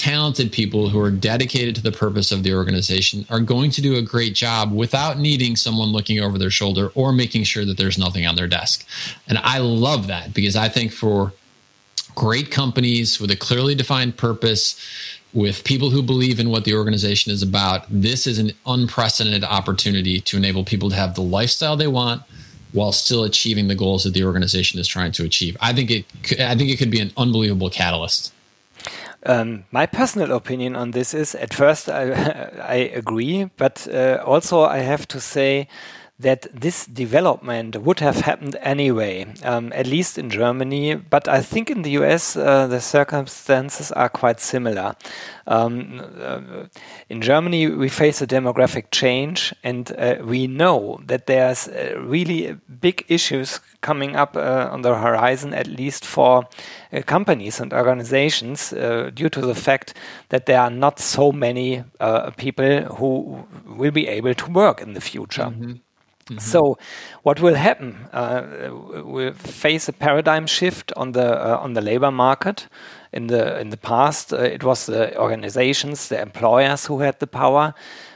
talented 0.02 0.52
people 0.52 0.90
who 0.90 1.00
are 1.00 1.12
dedicated 1.12 1.76
to 1.76 1.82
the 1.82 1.92
purpose 1.92 2.32
of 2.32 2.42
the 2.42 2.52
organization 2.56 3.24
are 3.30 3.40
going 3.40 3.70
to 3.70 3.84
do 3.84 3.98
a 3.98 4.02
great 4.02 4.34
job 4.34 4.72
without 4.72 5.20
needing 5.20 5.56
someone 5.56 5.90
looking 5.90 6.20
over 6.20 6.40
their 6.40 6.50
shoulder 6.50 6.92
or 6.96 7.14
making 7.14 7.44
sure 7.44 7.66
that 7.66 7.78
there's 7.78 8.00
nothing 8.00 8.26
on 8.26 8.36
their 8.36 8.48
desk. 8.48 8.84
And 9.28 9.38
I 9.38 9.60
love 9.60 10.08
that 10.08 10.34
because 10.34 10.56
I 10.56 10.70
think 10.70 10.92
for 10.92 11.34
great 12.16 12.50
companies 12.50 13.20
with 13.20 13.30
a 13.30 13.36
clearly 13.36 13.76
defined 13.76 14.18
purpose, 14.18 14.76
with 15.34 15.64
people 15.64 15.92
who 15.92 16.02
believe 16.02 16.40
in 16.40 16.50
what 16.50 16.66
the 16.66 16.74
organization 16.74 17.32
is 17.32 17.42
about. 17.42 17.86
This 17.90 18.28
is 18.28 18.38
an 18.38 18.52
unprecedented 18.66 19.46
opportunity 19.46 20.20
to 20.20 20.36
enable 20.36 20.66
people 20.66 20.90
to 20.90 20.96
have 20.96 21.16
the 21.16 21.22
lifestyle 21.22 21.78
they 21.78 21.88
want 21.88 22.24
while 22.74 22.92
still 22.92 23.24
achieving 23.24 23.70
the 23.70 23.76
goals 23.76 24.04
that 24.04 24.14
the 24.14 24.26
organization 24.26 24.78
is 24.78 24.88
trying 24.88 25.14
to 25.14 25.24
achieve. 25.24 25.56
I 25.62 25.72
think 25.72 25.90
it 25.92 26.06
I 26.42 26.56
think 26.56 26.70
it 26.70 26.78
could 26.78 26.92
be 26.92 27.00
an 27.00 27.12
unbelievable 27.16 27.70
catalyst. 27.70 28.34
Um, 29.24 29.66
my 29.72 29.86
personal 29.86 30.32
opinion 30.32 30.76
on 30.76 30.92
this 30.92 31.14
is 31.14 31.36
at 31.36 31.54
first 31.54 31.90
I, 31.90 32.12
I 32.64 32.76
agree, 32.96 33.50
but 33.58 33.88
uh, 33.94 34.24
also 34.26 34.62
I 34.62 34.80
have 34.80 35.08
to 35.10 35.20
say 35.20 35.68
that 36.22 36.48
this 36.54 36.86
development 36.86 37.76
would 37.76 38.00
have 38.00 38.22
happened 38.22 38.56
anyway, 38.62 39.26
um, 39.44 39.72
at 39.74 39.88
least 39.88 40.18
in 40.18 40.30
Germany. 40.30 40.96
But 40.96 41.28
I 41.28 41.42
think 41.42 41.70
in 41.70 41.82
the 41.82 41.92
US, 41.92 42.36
uh, 42.36 42.68
the 42.68 42.80
circumstances 42.80 43.92
are 43.92 44.10
quite 44.10 44.40
similar. 44.40 44.96
Um, 45.48 46.02
uh, 46.22 46.68
in 47.10 47.22
Germany, 47.22 47.68
we 47.68 47.90
face 47.90 48.22
a 48.22 48.28
demographic 48.28 48.92
change, 48.92 49.54
and 49.64 49.92
uh, 49.98 50.18
we 50.24 50.48
know 50.48 51.00
that 51.08 51.26
there's 51.26 51.68
uh, 51.68 51.96
really 52.00 52.58
big 52.80 53.06
issues 53.08 53.60
coming 53.82 54.16
up 54.16 54.38
uh, 54.38 54.70
on 54.72 54.82
the 54.84 54.96
horizon, 54.96 55.54
at 55.54 55.68
least 55.68 56.06
for 56.06 56.48
uh, 56.94 57.02
companies 57.02 57.60
and 57.60 57.74
organizations, 57.74 58.70
due 59.14 59.30
to 59.30 59.42
the 59.42 59.56
fact 59.56 59.94
that 60.30 60.46
there 60.46 60.60
are 60.60 60.70
not 60.70 61.00
so 61.00 61.32
many 61.32 61.84
people 62.38 62.82
who 62.98 63.46
will 63.66 63.92
be 63.92 64.08
able 64.08 64.34
to 64.34 64.52
work 64.52 64.82
in 64.82 64.94
the 64.94 65.02
future. 65.02 65.50
Mm 65.50 65.62
-hmm. 65.62 65.91
Mm-hmm. 66.32 66.40
So, 66.40 66.78
what 67.24 67.42
will 67.42 67.56
happen? 67.56 68.08
Uh, 68.14 68.70
we'll 69.04 69.34
face 69.34 69.90
a 69.90 69.94
paradigm 69.94 70.48
shift 70.48 70.94
on 70.96 71.12
the 71.12 71.26
uh, 71.26 71.58
on 71.58 71.74
the 71.74 71.82
labor 71.82 72.12
market. 72.12 72.68
In 73.12 73.28
the 73.28 73.60
in 73.60 73.70
the 73.70 73.78
past, 73.78 74.32
uh, 74.32 74.38
it 74.38 74.64
was 74.64 74.86
the 74.86 75.18
organizations, 75.18 76.08
the 76.08 76.22
employers 76.22 76.86
who 76.86 77.02
had 77.02 77.20
the 77.20 77.28
power, 77.28 77.74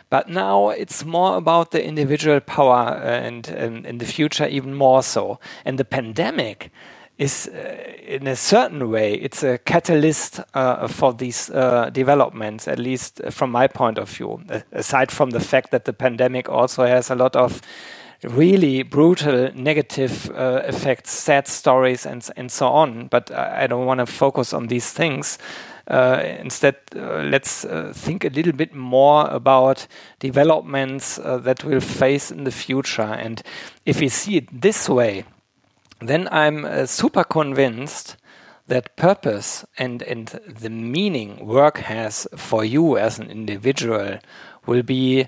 but 0.09 0.29
now 0.29 0.69
it's 0.69 1.03
more 1.03 1.35
about 1.35 1.71
the 1.71 1.83
individual 1.83 2.39
power, 2.39 2.88
uh, 2.88 3.27
and, 3.27 3.50
and 3.50 3.85
in 3.85 3.97
the 3.97 4.06
future 4.06 4.47
even 4.47 4.73
more 4.73 5.03
so. 5.03 5.39
And 5.65 5.77
the 5.77 5.83
pandemic 5.85 6.71
is 7.17 7.47
uh, 7.47 7.94
in 8.06 8.27
a 8.27 8.35
certain 8.35 8.89
way 8.89 9.13
it's 9.13 9.43
a 9.43 9.57
catalyst 9.57 10.41
uh, 10.53 10.88
for 10.88 11.13
these 11.13 11.50
uh, 11.50 11.89
developments 11.89 12.67
at 12.67 12.77
least 12.77 13.22
from 13.31 13.51
my 13.51 13.67
point 13.67 13.98
of 13.98 14.10
view 14.10 14.41
aside 14.74 15.12
from 15.12 15.29
the 15.29 15.39
fact 15.39 15.72
that 15.72 15.86
the 15.86 15.93
pandemic 15.93 16.50
also 16.50 16.86
has 16.86 17.10
a 17.10 17.15
lot 17.15 17.36
of 17.36 17.62
really 18.24 18.84
brutal 18.84 19.51
negative 19.53 20.29
uh, 20.31 20.62
effects, 20.65 21.12
sad 21.12 21.48
stories, 21.48 22.05
and 22.05 22.27
and 22.36 22.51
so 22.51 22.67
on. 22.67 23.07
But 23.07 23.31
I 23.31 23.67
don't 23.67 23.86
want 23.86 24.00
to 24.00 24.05
focus 24.05 24.53
on 24.53 24.67
these 24.67 24.91
things. 24.91 25.38
Uh, 25.88 26.19
instead, 26.39 26.75
uh, 26.95 27.22
let's 27.22 27.63
uh, 27.63 27.93
think 27.95 28.25
a 28.25 28.29
little 28.29 28.53
bit 28.53 28.74
more 28.74 29.27
about 29.27 29.88
developments 30.19 31.19
uh, 31.19 31.38
that 31.38 31.63
we'll 31.63 31.79
face 31.79 32.31
in 32.31 32.43
the 32.43 32.51
future. 32.51 33.03
And 33.03 33.41
if 33.86 34.00
we 34.00 34.10
see 34.10 34.38
it 34.38 34.62
this 34.62 34.89
way, 34.89 35.25
then 36.00 36.27
I'm 36.31 36.65
uh, 36.65 36.88
super 36.88 37.24
convinced 37.24 38.17
that 38.67 38.95
purpose 38.95 39.63
and, 39.77 40.01
and 40.01 40.27
the 40.48 40.72
meaning 40.72 41.45
work 41.45 41.77
has 41.77 42.27
for 42.36 42.65
you 42.65 42.98
as 42.98 43.19
an 43.19 43.29
individual 43.29 44.17
will 44.65 44.81
be 44.81 45.27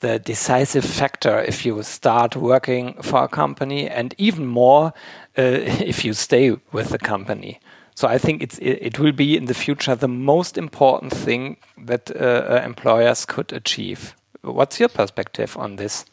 the 0.00 0.18
decisive 0.18 0.84
factor 0.84 1.40
if 1.40 1.66
you 1.66 1.82
start 1.82 2.36
working 2.36 2.94
for 3.02 3.24
a 3.24 3.28
company, 3.28 3.88
and 3.88 4.14
even 4.18 4.46
more 4.46 4.92
uh, 5.36 5.42
if 5.92 6.04
you 6.04 6.12
stay 6.12 6.56
with 6.72 6.90
the 6.90 6.98
company. 6.98 7.60
So 7.94 8.06
I 8.06 8.18
think 8.18 8.42
it's 8.42 8.58
it, 8.58 8.78
it, 8.80 8.98
will 8.98 9.12
be 9.12 9.36
in 9.36 9.46
the 9.46 9.54
future 9.54 9.96
the 9.96 10.08
most 10.08 10.56
important 10.56 11.12
thing 11.12 11.56
that 11.76 12.10
uh, 12.10 12.18
uh 12.18 12.62
employers 12.64 13.26
could 13.26 13.52
achieve. 13.52 14.14
What's 14.42 14.78
your 14.78 14.88
perspective 14.88 15.56
on 15.56 15.76
this? 15.76 16.04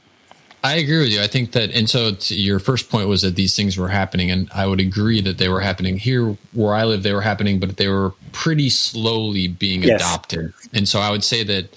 I 0.66 0.78
agree 0.78 0.98
with 0.98 1.10
you. 1.10 1.22
I 1.22 1.28
think 1.28 1.52
that, 1.52 1.70
and 1.76 1.88
so 1.88 2.18
your 2.30 2.58
first 2.58 2.90
point 2.90 3.08
was 3.08 3.22
that 3.22 3.36
these 3.36 3.56
things 3.56 3.78
were 3.78 3.90
happening, 3.90 4.32
and 4.32 4.50
I 4.52 4.66
would 4.66 4.80
agree 4.80 5.22
that 5.22 5.38
they 5.38 5.48
were 5.48 5.62
happening 5.62 6.00
here 6.00 6.36
where 6.54 6.74
I 6.74 6.86
live. 6.86 7.04
They 7.04 7.14
were 7.14 7.22
happening, 7.22 7.60
but 7.60 7.78
they 7.78 7.88
were 7.88 8.14
pretty 8.32 8.72
slowly 8.72 9.48
being 9.48 9.84
yes. 9.84 10.02
adopted. 10.02 10.54
And 10.74 10.90
so 10.90 11.00
I 11.00 11.12
would 11.12 11.24
say 11.24 11.44
that 11.44 11.70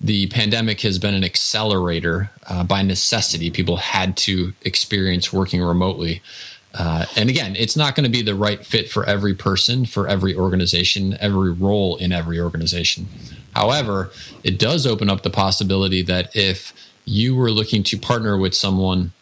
the 0.00 0.26
pandemic 0.28 0.80
has 0.82 0.98
been 0.98 1.14
an 1.14 1.24
accelerator 1.24 2.30
uh, 2.48 2.64
by 2.64 2.82
necessity. 2.82 3.50
People 3.50 3.76
had 3.76 4.16
to 4.18 4.52
experience 4.62 5.32
working 5.32 5.62
remotely. 5.62 6.22
Uh, 6.74 7.06
and 7.16 7.30
again, 7.30 7.56
it's 7.56 7.76
not 7.76 7.94
going 7.94 8.04
to 8.04 8.10
be 8.10 8.22
the 8.22 8.34
right 8.34 8.64
fit 8.64 8.90
for 8.90 9.04
every 9.06 9.34
person, 9.34 9.86
for 9.86 10.06
every 10.06 10.34
organization, 10.34 11.16
every 11.20 11.50
role 11.50 11.96
in 11.96 12.12
every 12.12 12.38
organization. 12.38 13.06
However, 13.54 14.10
it 14.44 14.58
does 14.58 14.86
open 14.86 15.08
up 15.08 15.22
the 15.22 15.30
possibility 15.30 16.02
that 16.02 16.36
if 16.36 16.74
you 17.06 17.34
were 17.34 17.50
looking 17.50 17.82
to 17.84 17.96
partner 17.96 18.36
with 18.36 18.54
someone 18.54 19.12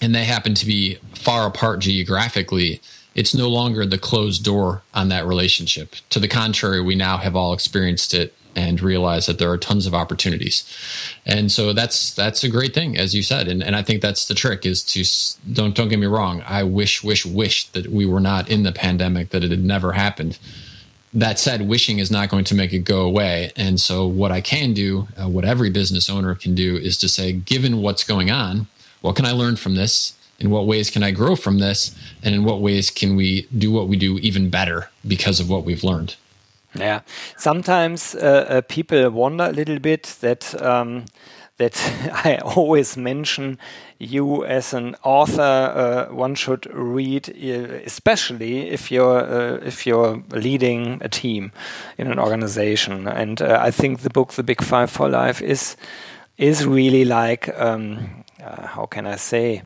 and 0.00 0.14
they 0.14 0.24
happen 0.24 0.54
to 0.54 0.66
be 0.66 0.98
far 1.14 1.48
apart 1.48 1.80
geographically, 1.80 2.80
it's 3.16 3.34
no 3.34 3.48
longer 3.48 3.84
the 3.84 3.98
closed 3.98 4.44
door 4.44 4.82
on 4.94 5.08
that 5.08 5.26
relationship. 5.26 5.96
To 6.10 6.20
the 6.20 6.28
contrary, 6.28 6.80
we 6.80 6.94
now 6.94 7.16
have 7.16 7.34
all 7.34 7.52
experienced 7.52 8.14
it 8.14 8.34
and 8.56 8.80
realize 8.80 9.26
that 9.26 9.38
there 9.38 9.50
are 9.50 9.58
tons 9.58 9.86
of 9.86 9.94
opportunities. 9.94 10.64
And 11.24 11.52
so 11.52 11.72
that's 11.72 12.12
that's 12.14 12.42
a 12.42 12.48
great 12.48 12.74
thing, 12.74 12.96
as 12.96 13.14
you 13.14 13.22
said. 13.22 13.46
And 13.46 13.62
and 13.62 13.76
I 13.76 13.82
think 13.82 14.02
that's 14.02 14.26
the 14.26 14.34
trick 14.34 14.66
is 14.66 14.82
to 14.84 15.04
don't 15.52 15.76
don't 15.76 15.88
get 15.88 16.00
me 16.00 16.06
wrong. 16.06 16.42
I 16.46 16.64
wish 16.64 17.04
wish 17.04 17.24
wish 17.24 17.68
that 17.68 17.86
we 17.88 18.06
were 18.06 18.20
not 18.20 18.48
in 18.48 18.64
the 18.64 18.72
pandemic, 18.72 19.30
that 19.30 19.44
it 19.44 19.50
had 19.52 19.64
never 19.64 19.92
happened 19.92 20.38
that 21.16 21.38
said, 21.38 21.66
wishing 21.66 21.98
is 21.98 22.10
not 22.10 22.28
going 22.28 22.44
to 22.44 22.54
make 22.54 22.74
it 22.74 22.80
go 22.80 23.00
away. 23.00 23.50
And 23.56 23.80
so, 23.80 24.06
what 24.06 24.32
I 24.32 24.42
can 24.42 24.74
do, 24.74 25.08
uh, 25.18 25.28
what 25.28 25.46
every 25.46 25.70
business 25.70 26.10
owner 26.10 26.34
can 26.34 26.54
do, 26.54 26.76
is 26.76 26.98
to 26.98 27.08
say, 27.08 27.32
given 27.32 27.80
what's 27.80 28.04
going 28.04 28.30
on, 28.30 28.66
what 29.00 29.16
can 29.16 29.24
I 29.24 29.32
learn 29.32 29.56
from 29.56 29.76
this? 29.76 30.14
In 30.38 30.50
what 30.50 30.66
ways 30.66 30.90
can 30.90 31.02
I 31.02 31.12
grow 31.12 31.34
from 31.34 31.58
this? 31.58 31.96
And 32.22 32.34
in 32.34 32.44
what 32.44 32.60
ways 32.60 32.90
can 32.90 33.16
we 33.16 33.48
do 33.56 33.72
what 33.72 33.88
we 33.88 33.96
do 33.96 34.18
even 34.18 34.50
better 34.50 34.90
because 35.06 35.40
of 35.40 35.48
what 35.48 35.64
we've 35.64 35.82
learned? 35.82 36.16
Yeah. 36.78 37.00
Sometimes 37.36 38.14
uh, 38.14 38.46
uh, 38.48 38.60
people 38.62 39.10
wonder 39.10 39.44
a 39.44 39.52
little 39.52 39.78
bit 39.78 40.16
that. 40.20 40.60
Um, 40.62 41.04
that 41.58 41.76
I 42.24 42.36
always 42.38 42.96
mention 42.96 43.58
you 43.98 44.44
as 44.44 44.74
an 44.74 44.96
author. 45.02 45.40
Uh, 46.10 46.14
one 46.14 46.34
should 46.34 46.66
read, 46.72 47.28
uh, 47.30 47.80
especially 47.84 48.68
if 48.68 48.90
you're 48.90 49.20
uh, 49.20 49.58
if 49.64 49.86
you're 49.86 50.22
leading 50.30 50.98
a 51.02 51.08
team 51.08 51.52
in 51.98 52.06
an 52.08 52.18
organization. 52.18 53.08
And 53.08 53.40
uh, 53.40 53.58
I 53.60 53.70
think 53.70 54.00
the 54.00 54.10
book, 54.10 54.32
The 54.32 54.42
Big 54.42 54.62
Five 54.62 54.90
for 54.90 55.08
Life, 55.08 55.42
is 55.42 55.76
is 56.36 56.66
really 56.66 57.04
like 57.04 57.48
um, 57.58 58.24
how 58.38 58.86
can 58.86 59.06
I 59.06 59.16
say. 59.16 59.62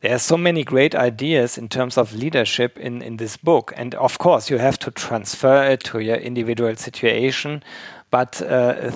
There 0.00 0.14
are 0.14 0.20
so 0.20 0.36
many 0.36 0.62
great 0.62 0.94
ideas 0.94 1.58
in 1.58 1.68
terms 1.68 1.98
of 1.98 2.14
leadership 2.14 2.78
in, 2.78 3.02
in 3.02 3.16
this 3.16 3.36
book. 3.36 3.72
And 3.76 3.96
of 3.96 4.18
course, 4.18 4.48
you 4.48 4.58
have 4.58 4.78
to 4.80 4.92
transfer 4.92 5.64
it 5.64 5.80
to 5.84 5.98
your 5.98 6.16
individual 6.16 6.76
situation. 6.76 7.64
But 8.10 8.40
uh, 8.40 8.92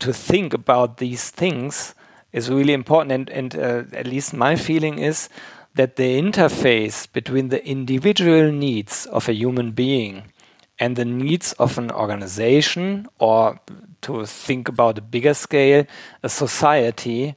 to 0.00 0.12
think 0.12 0.52
about 0.52 0.96
these 0.96 1.30
things 1.30 1.94
is 2.32 2.50
really 2.50 2.72
important. 2.72 3.12
And, 3.12 3.30
and 3.30 3.54
uh, 3.56 3.96
at 3.96 4.06
least 4.08 4.34
my 4.34 4.56
feeling 4.56 4.98
is 4.98 5.28
that 5.76 5.94
the 5.94 6.20
interface 6.20 7.10
between 7.12 7.48
the 7.50 7.64
individual 7.64 8.50
needs 8.50 9.06
of 9.06 9.28
a 9.28 9.32
human 9.34 9.70
being 9.70 10.24
and 10.78 10.96
the 10.96 11.04
needs 11.04 11.52
of 11.52 11.78
an 11.78 11.92
organization, 11.92 13.06
or 13.20 13.60
to 14.00 14.26
think 14.26 14.68
about 14.68 14.98
a 14.98 15.02
bigger 15.02 15.34
scale, 15.34 15.86
a 16.24 16.28
society, 16.28 17.36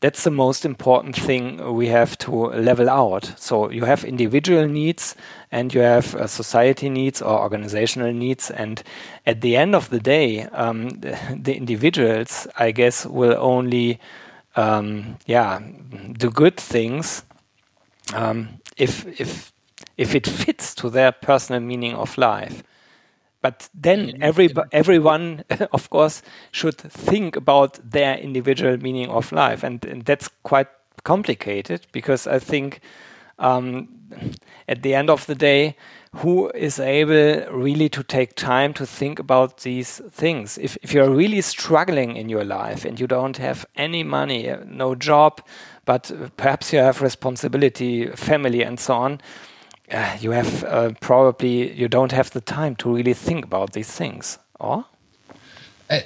that's 0.00 0.24
the 0.24 0.30
most 0.30 0.64
important 0.64 1.14
thing 1.14 1.74
we 1.74 1.88
have 1.88 2.16
to 2.18 2.32
level 2.32 2.88
out. 2.88 3.32
So 3.36 3.70
you 3.70 3.84
have 3.84 4.02
individual 4.04 4.66
needs 4.66 5.14
and 5.52 5.72
you 5.74 5.82
have 5.82 6.14
uh, 6.14 6.26
society 6.26 6.88
needs 6.88 7.20
or 7.20 7.38
organizational 7.38 8.12
needs. 8.12 8.50
And 8.50 8.82
at 9.26 9.42
the 9.42 9.56
end 9.56 9.74
of 9.74 9.90
the 9.90 10.00
day, 10.00 10.44
um, 10.44 10.88
the, 10.88 11.18
the, 11.42 11.54
individuals, 11.54 12.46
I 12.58 12.70
guess, 12.70 13.04
will 13.04 13.36
only, 13.38 14.00
um, 14.56 15.18
yeah, 15.26 15.60
do 16.12 16.30
good 16.30 16.56
things 16.56 17.24
um, 18.14 18.60
if 18.76 19.06
if 19.20 19.52
if 19.96 20.14
it 20.14 20.26
fits 20.26 20.74
to 20.76 20.88
their 20.90 21.12
personal 21.12 21.60
meaning 21.60 21.94
of 21.94 22.16
life. 22.16 22.62
But 23.42 23.68
then 23.74 24.18
every, 24.20 24.50
everyone, 24.72 25.44
of 25.72 25.88
course, 25.90 26.22
should 26.52 26.76
think 26.76 27.36
about 27.36 27.78
their 27.90 28.16
individual 28.16 28.76
meaning 28.76 29.08
of 29.08 29.32
life. 29.32 29.62
And, 29.62 29.84
and 29.84 30.04
that's 30.04 30.28
quite 30.42 30.68
complicated 31.04 31.86
because 31.92 32.26
I 32.26 32.38
think 32.38 32.80
um, 33.38 33.88
at 34.68 34.82
the 34.82 34.94
end 34.94 35.10
of 35.10 35.26
the 35.26 35.34
day, 35.34 35.76
who 36.16 36.50
is 36.50 36.80
able 36.80 37.50
really 37.52 37.88
to 37.88 38.02
take 38.02 38.34
time 38.34 38.74
to 38.74 38.84
think 38.84 39.18
about 39.18 39.58
these 39.58 40.00
things? 40.10 40.58
If, 40.58 40.76
if 40.82 40.92
you're 40.92 41.10
really 41.10 41.40
struggling 41.40 42.16
in 42.16 42.28
your 42.28 42.44
life 42.44 42.84
and 42.84 42.98
you 42.98 43.06
don't 43.06 43.36
have 43.36 43.64
any 43.76 44.02
money, 44.02 44.52
no 44.66 44.94
job, 44.94 45.40
but 45.84 46.10
perhaps 46.36 46.72
you 46.72 46.80
have 46.80 47.00
responsibility, 47.00 48.08
family, 48.08 48.62
and 48.62 48.78
so 48.78 48.94
on, 48.94 49.20
uh, 49.90 50.16
you 50.20 50.30
have 50.32 50.64
uh, 50.64 50.92
probably 51.00 51.72
you 51.72 51.88
don't 51.88 52.12
have 52.12 52.30
the 52.30 52.40
time 52.40 52.76
to 52.76 52.94
really 52.94 53.14
think 53.14 53.44
about 53.44 53.72
these 53.72 53.90
things, 53.90 54.38
or? 54.58 54.84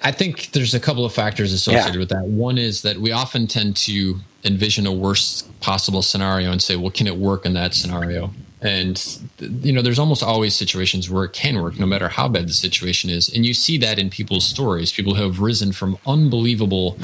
I 0.02 0.12
think 0.12 0.52
there's 0.52 0.72
a 0.72 0.80
couple 0.80 1.04
of 1.04 1.12
factors 1.12 1.52
associated 1.52 1.94
yeah. 1.94 2.00
with 2.00 2.08
that. 2.08 2.24
One 2.24 2.56
is 2.56 2.80
that 2.82 2.96
we 2.96 3.12
often 3.12 3.46
tend 3.46 3.76
to 3.76 4.16
envision 4.42 4.86
a 4.86 4.92
worst 4.92 5.60
possible 5.60 6.00
scenario 6.00 6.50
and 6.50 6.62
say, 6.62 6.76
well, 6.76 6.90
can 6.90 7.06
it 7.06 7.16
work 7.16 7.44
in 7.44 7.52
that 7.52 7.74
scenario? 7.74 8.30
And, 8.62 9.20
you 9.38 9.74
know, 9.74 9.82
there's 9.82 9.98
almost 9.98 10.22
always 10.22 10.54
situations 10.54 11.10
where 11.10 11.24
it 11.24 11.34
can 11.34 11.60
work, 11.60 11.78
no 11.78 11.84
matter 11.84 12.08
how 12.08 12.28
bad 12.28 12.48
the 12.48 12.54
situation 12.54 13.10
is. 13.10 13.28
And 13.28 13.44
you 13.44 13.52
see 13.52 13.76
that 13.76 13.98
in 13.98 14.08
people's 14.08 14.46
stories, 14.46 14.90
people 14.90 15.16
who 15.16 15.22
have 15.24 15.40
risen 15.40 15.70
from 15.72 15.98
unbelievable 16.06 16.96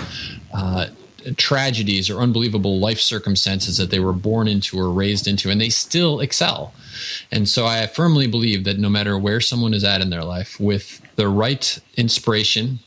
uh, 0.55 0.87
tragedies 1.37 2.11
or 2.11 2.21
unbelievable 2.21 2.79
life 2.79 3.01
circumstances 3.01 3.77
that 3.77 3.91
they 3.91 4.01
were 4.01 4.13
born 4.13 4.49
into 4.49 4.79
or 4.79 4.91
raised 4.91 5.27
into, 5.27 5.51
and 5.51 5.61
they 5.61 5.71
still 5.71 6.21
excel. 6.21 6.73
And 7.31 7.49
so 7.49 7.67
I 7.67 7.87
firmly 7.87 8.27
believe 8.27 8.65
that 8.65 8.79
no 8.79 8.89
matter 8.89 9.19
where 9.19 9.41
someone 9.41 9.75
is 9.75 9.85
at 9.85 10.01
in 10.01 10.11
their 10.11 10.25
life, 10.25 10.59
with 10.61 11.01
the 11.17 11.29
right 11.29 11.79
inspiration, 11.97 12.81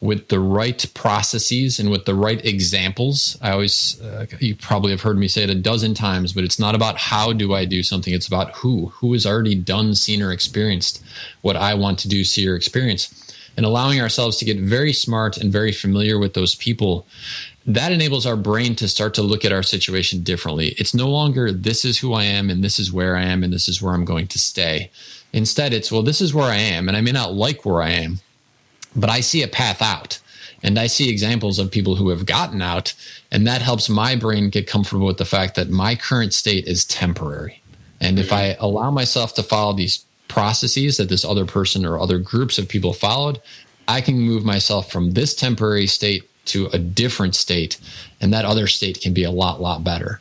with 0.00 0.28
the 0.28 0.40
right 0.40 0.86
processes, 0.94 1.80
and 1.80 1.90
with 1.90 2.04
the 2.04 2.14
right 2.14 2.44
examples, 2.44 3.36
I 3.42 3.50
always, 3.50 4.00
uh, 4.00 4.26
you 4.38 4.54
probably 4.54 4.90
have 4.92 5.02
heard 5.02 5.18
me 5.18 5.28
say 5.28 5.42
it 5.42 5.50
a 5.50 5.54
dozen 5.54 5.94
times, 5.94 6.32
but 6.32 6.44
it's 6.44 6.58
not 6.58 6.74
about 6.74 6.96
how 6.96 7.32
do 7.32 7.54
I 7.54 7.64
do 7.64 7.82
something, 7.82 8.14
it's 8.14 8.28
about 8.28 8.52
who, 8.52 8.86
who 8.86 9.12
has 9.12 9.26
already 9.26 9.54
done, 9.54 9.94
seen, 9.94 10.22
or 10.22 10.32
experienced 10.32 11.02
what 11.42 11.56
I 11.56 11.74
want 11.74 11.98
to 12.00 12.08
do, 12.08 12.24
see, 12.24 12.48
or 12.48 12.54
experience. 12.54 13.20
And 13.56 13.64
allowing 13.64 14.00
ourselves 14.00 14.36
to 14.38 14.44
get 14.44 14.58
very 14.58 14.92
smart 14.92 15.36
and 15.36 15.52
very 15.52 15.70
familiar 15.70 16.18
with 16.18 16.34
those 16.34 16.56
people 16.56 17.06
that 17.66 17.92
enables 17.92 18.26
our 18.26 18.36
brain 18.36 18.76
to 18.76 18.88
start 18.88 19.14
to 19.14 19.22
look 19.22 19.44
at 19.44 19.52
our 19.52 19.62
situation 19.62 20.22
differently. 20.22 20.68
It's 20.78 20.94
no 20.94 21.08
longer 21.08 21.50
this 21.50 21.84
is 21.84 21.98
who 21.98 22.12
I 22.12 22.24
am 22.24 22.50
and 22.50 22.62
this 22.62 22.78
is 22.78 22.92
where 22.92 23.16
I 23.16 23.22
am 23.22 23.42
and 23.42 23.52
this 23.52 23.68
is 23.68 23.80
where 23.80 23.94
I'm 23.94 24.04
going 24.04 24.26
to 24.28 24.38
stay. 24.38 24.90
Instead, 25.32 25.72
it's 25.72 25.90
well, 25.90 26.02
this 26.02 26.20
is 26.20 26.34
where 26.34 26.50
I 26.50 26.56
am 26.56 26.88
and 26.88 26.96
I 26.96 27.00
may 27.00 27.12
not 27.12 27.32
like 27.32 27.64
where 27.64 27.80
I 27.80 27.90
am, 27.90 28.20
but 28.94 29.10
I 29.10 29.20
see 29.20 29.42
a 29.42 29.48
path 29.48 29.80
out. 29.80 30.20
And 30.62 30.78
I 30.78 30.86
see 30.86 31.10
examples 31.10 31.58
of 31.58 31.70
people 31.70 31.96
who 31.96 32.08
have 32.08 32.24
gotten 32.24 32.62
out, 32.62 32.94
and 33.30 33.46
that 33.46 33.60
helps 33.60 33.90
my 33.90 34.16
brain 34.16 34.48
get 34.48 34.66
comfortable 34.66 35.04
with 35.04 35.18
the 35.18 35.26
fact 35.26 35.56
that 35.56 35.68
my 35.68 35.94
current 35.94 36.32
state 36.32 36.66
is 36.66 36.86
temporary. 36.86 37.60
And 38.00 38.18
if 38.18 38.28
mm-hmm. 38.28 38.34
I 38.34 38.56
allow 38.58 38.90
myself 38.90 39.34
to 39.34 39.42
follow 39.42 39.74
these 39.74 40.06
processes 40.28 40.96
that 40.96 41.10
this 41.10 41.22
other 41.22 41.44
person 41.44 41.84
or 41.84 41.98
other 41.98 42.16
groups 42.16 42.56
of 42.56 42.66
people 42.66 42.94
followed, 42.94 43.42
I 43.86 44.00
can 44.00 44.18
move 44.18 44.42
myself 44.42 44.90
from 44.90 45.10
this 45.10 45.34
temporary 45.34 45.86
state 45.86 46.30
to 46.46 46.66
a 46.66 46.78
different 46.78 47.34
state, 47.34 47.78
and 48.20 48.32
that 48.32 48.44
other 48.44 48.66
state 48.66 49.00
can 49.00 49.14
be 49.14 49.24
a 49.24 49.30
lot, 49.30 49.60
lot 49.60 49.84
better. 49.84 50.20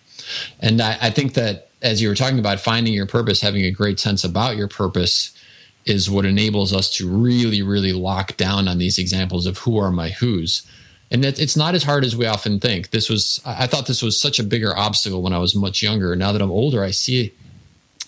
And 0.59 0.81
I, 0.81 0.97
I 1.01 1.09
think 1.09 1.33
that 1.33 1.69
as 1.81 2.01
you 2.01 2.07
were 2.07 2.15
talking 2.15 2.39
about 2.39 2.59
finding 2.59 2.93
your 2.93 3.05
purpose, 3.05 3.41
having 3.41 3.65
a 3.65 3.71
great 3.71 3.99
sense 3.99 4.23
about 4.23 4.55
your 4.55 4.69
purpose 4.69 5.37
is 5.85 6.09
what 6.09 6.25
enables 6.25 6.73
us 6.73 6.89
to 6.95 7.09
really, 7.09 7.61
really 7.61 7.91
lock 7.91 8.37
down 8.37 8.69
on 8.69 8.77
these 8.77 8.97
examples 8.97 9.45
of 9.45 9.57
who 9.59 9.77
are 9.77 9.91
my 9.91 10.09
who's. 10.09 10.65
And 11.11 11.23
that 11.23 11.39
it's 11.39 11.57
not 11.57 11.75
as 11.75 11.83
hard 11.83 12.05
as 12.05 12.15
we 12.15 12.25
often 12.25 12.59
think. 12.59 12.89
This 12.91 13.09
was, 13.09 13.41
I 13.45 13.67
thought 13.67 13.85
this 13.85 14.01
was 14.01 14.19
such 14.19 14.39
a 14.39 14.43
bigger 14.43 14.75
obstacle 14.75 15.21
when 15.21 15.33
I 15.33 15.39
was 15.39 15.53
much 15.53 15.83
younger. 15.83 16.15
Now 16.15 16.31
that 16.31 16.41
I'm 16.41 16.49
older, 16.49 16.83
I 16.83 16.91
see 16.91 17.33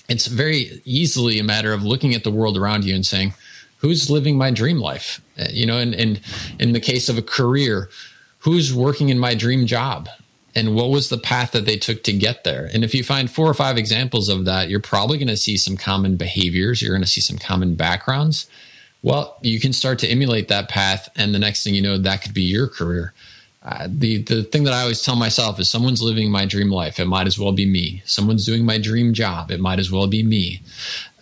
it's 0.07 0.27
very 0.27 0.81
easily 0.85 1.37
a 1.37 1.43
matter 1.43 1.73
of 1.73 1.83
looking 1.83 2.13
at 2.13 2.23
the 2.23 2.31
world 2.31 2.57
around 2.57 2.85
you 2.85 2.95
and 2.95 3.05
saying, 3.05 3.33
who's 3.85 4.09
living 4.09 4.35
my 4.35 4.51
dream 4.51 4.79
life? 4.79 5.21
Uh, 5.37 5.45
you 5.51 5.65
know, 5.69 5.77
and, 5.77 5.93
and 5.93 6.19
in 6.59 6.73
the 6.73 6.79
case 6.79 7.07
of 7.11 7.17
a 7.17 7.21
career, 7.21 7.89
who's 8.39 8.73
working 8.73 9.09
in 9.09 9.19
my 9.19 9.35
dream 9.35 9.67
job? 9.67 10.09
And 10.57 10.73
what 10.73 10.89
was 10.89 11.09
the 11.09 11.17
path 11.17 11.51
that 11.51 11.65
they 11.65 11.77
took 11.77 12.01
to 12.03 12.13
get 12.13 12.43
there? 12.43 12.69
And 12.73 12.83
if 12.83 12.95
you 12.95 13.03
find 13.03 13.29
four 13.29 13.47
or 13.47 13.53
five 13.53 13.77
examples 13.77 14.29
of 14.29 14.45
that, 14.45 14.69
you're 14.69 14.79
probably 14.79 15.17
going 15.17 15.35
to 15.37 15.37
see 15.37 15.57
some 15.57 15.77
common 15.77 16.15
behaviors. 16.17 16.81
You're 16.81 16.95
going 16.97 17.03
to 17.03 17.15
see 17.15 17.21
some 17.21 17.37
common 17.37 17.75
backgrounds. 17.75 18.47
Well, 19.03 19.37
you 19.41 19.59
can 19.59 19.73
start 19.73 19.99
to 19.99 20.07
emulate 20.07 20.47
that 20.47 20.69
path. 20.69 21.09
And 21.15 21.35
the 21.35 21.39
next 21.39 21.63
thing 21.63 21.75
you 21.75 21.81
know, 21.81 21.97
that 21.99 22.21
could 22.21 22.33
be 22.33 22.47
your 22.55 22.67
career. 22.67 23.13
uh, 23.65 23.87
the 23.89 24.21
the 24.21 24.43
thing 24.43 24.63
that 24.63 24.73
I 24.73 24.81
always 24.81 25.01
tell 25.01 25.15
myself 25.15 25.59
is 25.59 25.69
someone's 25.69 26.01
living 26.01 26.29
my 26.29 26.45
dream 26.45 26.69
life. 26.69 26.99
It 26.99 27.07
might 27.07 27.25
as 27.25 27.39
well 27.39 27.51
be 27.51 27.65
me. 27.65 28.03
Someone's 28.05 28.45
doing 28.45 28.63
my 28.63 28.77
dream 28.77 29.11
job. 29.13 29.49
It 29.49 29.59
might 29.59 29.79
as 29.79 29.91
well 29.91 30.05
be 30.05 30.21
me. 30.23 30.61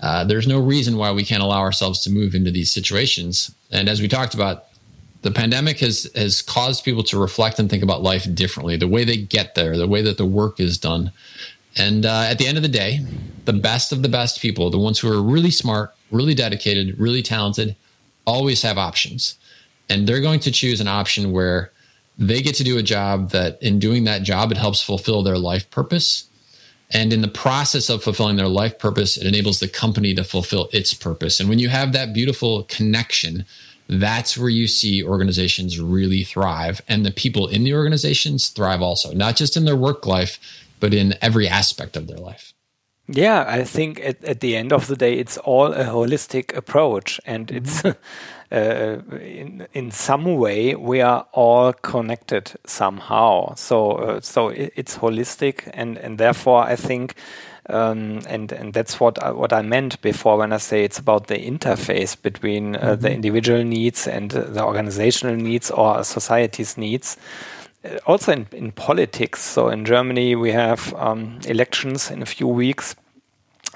Uh, 0.03 0.25
there's 0.25 0.47
no 0.47 0.59
reason 0.59 0.97
why 0.97 1.13
we 1.13 1.23
can't 1.23 1.41
allow 1.41 1.61
ourselves 1.61 2.01
to 2.01 2.09
move 2.09 2.35
into 2.35 2.51
these 2.51 2.69
situations. 2.69 3.55
And 3.71 3.87
as 3.87 4.01
we 4.01 4.09
talked 4.09 4.33
about, 4.33 4.65
the 5.21 5.31
pandemic 5.31 5.79
has 5.79 6.11
has 6.13 6.41
caused 6.41 6.83
people 6.83 7.03
to 7.03 7.17
reflect 7.17 7.57
and 7.57 7.69
think 7.69 7.83
about 7.83 8.03
life 8.03 8.27
differently. 8.35 8.75
The 8.75 8.87
way 8.89 9.05
they 9.05 9.15
get 9.15 9.55
there, 9.55 9.77
the 9.77 9.87
way 9.87 10.01
that 10.01 10.17
the 10.17 10.25
work 10.25 10.59
is 10.59 10.77
done. 10.77 11.13
And 11.77 12.05
uh, 12.05 12.25
at 12.27 12.37
the 12.37 12.45
end 12.47 12.57
of 12.57 12.63
the 12.63 12.69
day, 12.69 12.99
the 13.45 13.53
best 13.53 13.93
of 13.93 14.01
the 14.03 14.09
best 14.09 14.41
people, 14.41 14.69
the 14.69 14.77
ones 14.77 14.99
who 14.99 15.09
are 15.09 15.21
really 15.21 15.51
smart, 15.51 15.95
really 16.11 16.35
dedicated, 16.35 16.99
really 16.99 17.21
talented, 17.21 17.77
always 18.25 18.61
have 18.61 18.77
options. 18.77 19.37
And 19.89 20.05
they're 20.05 20.19
going 20.19 20.41
to 20.41 20.51
choose 20.51 20.81
an 20.81 20.89
option 20.89 21.31
where 21.31 21.71
they 22.17 22.41
get 22.41 22.55
to 22.55 22.63
do 22.65 22.77
a 22.77 22.83
job 22.83 23.31
that 23.31 23.57
in 23.63 23.79
doing 23.79 24.03
that 24.03 24.23
job 24.23 24.51
it 24.51 24.57
helps 24.57 24.81
fulfill 24.81 25.23
their 25.23 25.37
life 25.37 25.71
purpose 25.71 26.27
and 26.93 27.11
in 27.11 27.21
the 27.21 27.27
process 27.27 27.89
of 27.89 28.03
fulfilling 28.03 28.37
their 28.37 28.47
life 28.47 28.77
purpose 28.79 29.17
it 29.17 29.25
enables 29.25 29.59
the 29.59 29.67
company 29.67 30.13
to 30.13 30.23
fulfill 30.23 30.69
its 30.71 30.93
purpose. 30.93 31.39
And 31.39 31.49
when 31.49 31.59
you 31.59 31.69
have 31.69 31.91
that 31.93 32.13
beautiful 32.13 32.63
connection 32.63 33.45
that's 33.89 34.37
where 34.37 34.49
you 34.49 34.65
see 34.65 35.03
organizations 35.03 35.77
really 35.77 36.23
thrive. 36.23 36.81
And 36.87 37.05
the 37.05 37.11
people 37.11 37.49
in 37.49 37.65
the 37.65 37.73
organizations 37.73 38.47
thrive 38.47 38.81
also 38.81 39.13
not 39.13 39.35
just 39.35 39.57
in 39.57 39.65
their 39.65 39.75
work 39.75 40.05
life 40.05 40.39
but 40.79 40.93
in 40.93 41.15
every 41.21 41.47
aspect 41.47 41.95
of 41.95 42.07
their 42.07 42.17
life. 42.17 42.53
Yeah 43.07 43.43
i 43.47 43.63
think 43.63 43.99
at, 43.99 44.23
at 44.23 44.39
the 44.39 44.55
end 44.55 44.71
of 44.71 44.87
the 44.87 44.95
day 44.95 45.19
it's 45.19 45.37
all 45.39 45.73
a 45.73 45.85
holistic 45.85 46.55
approach. 46.55 47.19
And 47.25 47.47
mm-hmm. 47.47 47.87
it's 47.87 47.97
uh, 48.53 49.01
in 49.17 49.67
in 49.73 49.91
some 49.91 50.35
way 50.35 50.75
we 50.75 51.01
are 51.01 51.25
all 51.31 51.73
connected 51.73 52.51
somehow. 52.65 53.55
So 53.55 53.91
uh, 53.93 54.21
so 54.21 54.49
it, 54.49 54.73
it's 54.75 54.97
holistic, 54.97 55.69
and 55.73 55.97
and 55.97 56.17
therefore 56.17 56.63
I 56.63 56.75
think. 56.75 57.15
Um, 57.69 58.19
and 58.27 58.51
and 58.51 58.73
that's 58.73 58.99
what 58.99 59.23
I, 59.23 59.31
what 59.31 59.53
I 59.53 59.61
meant 59.61 60.01
before 60.01 60.37
when 60.37 60.51
I 60.51 60.57
say 60.57 60.83
it's 60.83 60.99
about 60.99 61.27
the 61.27 61.37
interface 61.37 62.21
between 62.21 62.75
uh, 62.75 62.81
mm 62.81 62.87
-hmm. 62.87 62.99
the 62.99 63.07
mm-hmm. 63.07 63.15
individual 63.15 63.63
needs 63.63 64.07
and 64.07 64.31
the 64.31 64.63
organizational 64.63 65.37
needs 65.37 65.71
or 65.71 66.03
society's 66.03 66.75
needs. 66.77 67.17
Uh, 67.85 67.91
also 68.05 68.31
in, 68.31 68.47
in 68.51 68.71
politics, 68.71 69.53
so 69.53 69.69
in 69.69 69.85
Germany 69.85 70.35
we 70.35 70.53
have 70.53 70.81
um, 70.95 71.39
elections 71.47 72.11
in 72.11 72.21
a 72.21 72.25
few 72.25 72.55
weeks, 72.55 72.95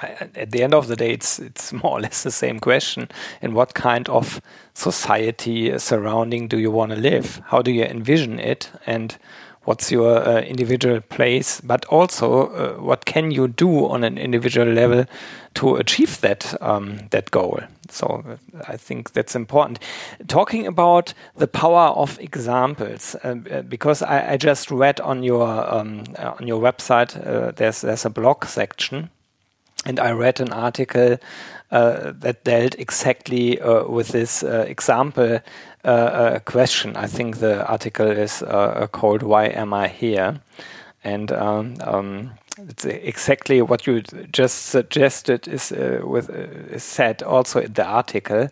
at 0.01 0.51
the 0.51 0.63
end 0.63 0.73
of 0.73 0.87
the 0.87 0.95
day, 0.95 1.11
it's 1.11 1.39
it's 1.39 1.73
more 1.83 1.97
or 1.97 2.01
less 2.01 2.23
the 2.23 2.31
same 2.31 2.59
question. 2.59 3.09
In 3.41 3.53
what 3.53 3.73
kind 3.73 4.07
of 4.09 4.41
society 4.73 5.77
surrounding 5.79 6.47
do 6.47 6.57
you 6.57 6.71
want 6.71 6.91
to 6.91 6.97
live? 6.97 7.41
How 7.45 7.61
do 7.61 7.71
you 7.71 7.83
envision 7.83 8.39
it? 8.39 8.71
And 8.85 9.17
what's 9.63 9.91
your 9.91 10.27
uh, 10.27 10.41
individual 10.41 11.01
place? 11.01 11.61
But 11.61 11.85
also, 11.85 12.47
uh, 12.47 12.81
what 12.81 13.05
can 13.05 13.31
you 13.31 13.47
do 13.47 13.87
on 13.87 14.03
an 14.03 14.17
individual 14.17 14.67
level 14.67 15.05
to 15.55 15.75
achieve 15.75 16.21
that 16.21 16.55
um, 16.61 17.07
that 17.09 17.31
goal? 17.31 17.59
So 17.89 18.23
uh, 18.27 18.63
I 18.67 18.77
think 18.77 19.13
that's 19.13 19.35
important. 19.35 19.79
Talking 20.27 20.67
about 20.67 21.13
the 21.37 21.47
power 21.47 21.89
of 21.95 22.19
examples, 22.19 23.15
uh, 23.23 23.35
because 23.67 24.01
I, 24.01 24.33
I, 24.33 24.37
just 24.37 24.71
read 24.71 24.99
on 24.99 25.23
your 25.23 25.47
um, 25.73 26.03
on 26.17 26.47
your 26.47 26.61
website, 26.61 27.15
uh, 27.25 27.51
there's 27.51 27.81
there's 27.81 28.05
a 28.05 28.09
blog 28.09 28.45
section 28.45 29.09
and 29.85 29.99
I 29.99 30.11
read 30.11 30.39
an 30.39 30.51
article 30.51 31.17
uh, 31.71 32.13
that 32.19 32.43
dealt 32.43 32.75
exactly 32.75 33.59
uh, 33.59 33.87
with 33.87 34.09
this 34.09 34.43
uh, 34.43 34.65
example 34.67 35.39
uh, 35.85 35.87
uh, 35.87 36.39
question. 36.39 36.95
I 36.95 37.07
think 37.07 37.37
the 37.37 37.65
article 37.67 38.09
is 38.09 38.41
uh, 38.41 38.87
called 38.91 39.23
"Why 39.23 39.45
Am 39.45 39.73
I 39.73 39.87
Here?" 39.87 40.39
and 41.03 41.31
um, 41.31 41.75
um, 41.81 42.31
it's 42.69 42.85
exactly 42.85 43.61
what 43.61 43.85
you 43.85 44.01
just 44.31 44.67
suggested 44.67 45.47
is 45.47 45.71
with 46.03 46.29
is 46.29 46.83
said 46.83 47.21
also 47.23 47.59
in 47.59 47.73
the 47.73 47.85
article, 47.85 48.49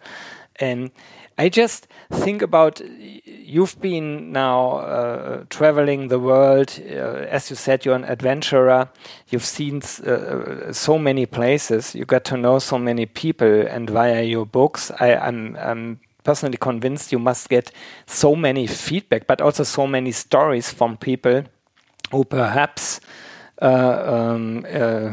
and 0.60 0.91
I 1.38 1.50
just 1.50 1.88
think 2.12 2.42
about 2.42 2.82
you've 3.25 3.80
been 3.82 4.32
now 4.32 4.77
uh, 4.77 5.44
traveling 5.50 6.08
the 6.08 6.20
world. 6.20 6.80
Uh, 6.80 7.27
as 7.30 7.50
you 7.50 7.58
said, 7.58 7.84
you're 7.84 7.96
an 7.96 8.06
adventurer. 8.06 8.89
You've 9.30 9.46
seen 9.46 9.82
uh, 10.06 10.72
so 10.72 10.98
many 10.98 11.25
places. 11.25 11.94
You 11.94 12.06
got 12.06 12.24
to 12.25 12.38
know 12.38 12.60
so 12.60 12.77
many 12.77 13.06
people, 13.06 13.68
and 13.68 13.89
via 13.89 14.24
your 14.24 14.46
books, 14.46 14.92
I, 15.00 15.15
I'm, 15.15 15.58
I'm 15.58 16.00
personally 16.24 16.58
convinced 16.58 17.12
you 17.12 17.20
must 17.20 17.50
get 17.50 17.72
so 18.06 18.36
many 18.36 18.65
feedback, 18.65 19.27
but 19.27 19.42
also 19.42 19.63
so 19.63 19.86
many 19.86 20.12
stories 20.13 20.72
from 20.72 20.96
people 20.96 21.44
who 22.12 22.24
perhaps 22.24 23.00
uh, 23.00 23.01
um, 23.62 24.65
uh, 24.71 25.12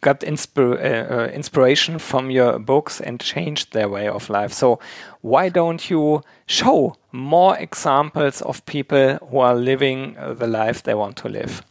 got 0.00 0.24
uh, 0.24 1.28
inspiration 1.32 1.98
from 1.98 2.30
your 2.30 2.58
books 2.58 3.00
and 3.00 3.20
changed 3.20 3.72
their 3.72 3.88
way 3.88 4.08
of 4.08 4.28
life. 4.28 4.52
So, 4.52 4.80
why 5.20 5.48
don't 5.48 5.88
you 5.90 6.22
show 6.46 6.96
more 7.12 7.56
examples 7.58 8.42
of 8.42 8.64
people 8.66 9.18
who 9.30 9.38
are 9.38 9.54
living 9.54 10.16
the 10.38 10.46
life 10.46 10.82
they 10.82 10.94
want 10.94 11.16
to 11.18 11.28
live? 11.28 11.62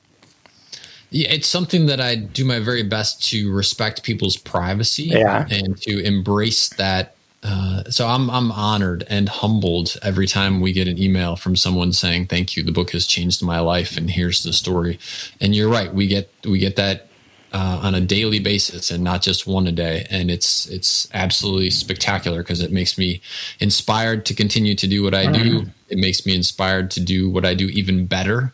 Yeah, 1.12 1.30
it's 1.30 1.48
something 1.48 1.86
that 1.86 2.02
I 2.02 2.16
do 2.16 2.44
my 2.44 2.60
very 2.60 2.84
best 2.84 3.24
to 3.30 3.52
respect 3.54 4.04
people's 4.04 4.38
privacy 4.38 5.04
yeah. 5.04 5.48
and 5.50 5.78
to 5.84 6.04
embrace 6.04 6.70
that 6.70 7.16
uh, 7.46 7.84
so 7.92 8.08
I'm 8.08 8.30
I'm 8.32 8.52
honored 8.52 9.06
and 9.08 9.30
humbled 9.30 9.98
every 10.02 10.26
time 10.26 10.62
we 10.62 10.74
get 10.74 10.88
an 10.88 10.98
email 10.98 11.36
from 11.36 11.56
someone 11.56 11.94
saying 11.94 12.26
thank 12.26 12.58
you 12.58 12.64
the 12.64 12.72
book 12.72 12.90
has 12.92 13.06
changed 13.06 13.44
my 13.44 13.60
life 13.60 13.98
and 13.98 14.10
here's 14.10 14.42
the 14.42 14.52
story. 14.52 14.98
And 15.40 15.56
you're 15.56 15.70
right 15.70 15.94
we 15.94 16.08
get 16.08 16.32
we 16.44 16.58
get 16.58 16.76
that 16.78 17.08
uh, 17.54 17.82
on 17.84 17.94
a 17.94 18.02
daily 18.02 18.40
basis 18.40 18.90
and 18.90 19.04
not 19.04 19.22
just 19.22 19.46
one 19.46 19.68
a 19.68 19.72
day. 19.72 20.08
And 20.10 20.32
it's 20.32 20.68
it's 20.68 21.08
absolutely 21.14 21.70
spectacular 21.70 22.40
because 22.42 22.62
it 22.62 22.72
makes 22.72 22.98
me 22.98 23.22
inspired 23.60 24.26
to 24.26 24.34
continue 24.34 24.74
to 24.76 24.88
do 24.88 25.04
what 25.04 25.14
I 25.14 25.32
do. 25.32 25.60
Mm-hmm. 25.60 25.70
it 25.90 26.00
makes 26.00 26.26
me 26.26 26.36
inspired 26.36 26.90
to 26.92 27.00
do 27.00 27.30
what 27.30 27.46
I 27.46 27.54
do 27.54 27.68
even 27.68 28.08
better. 28.08 28.54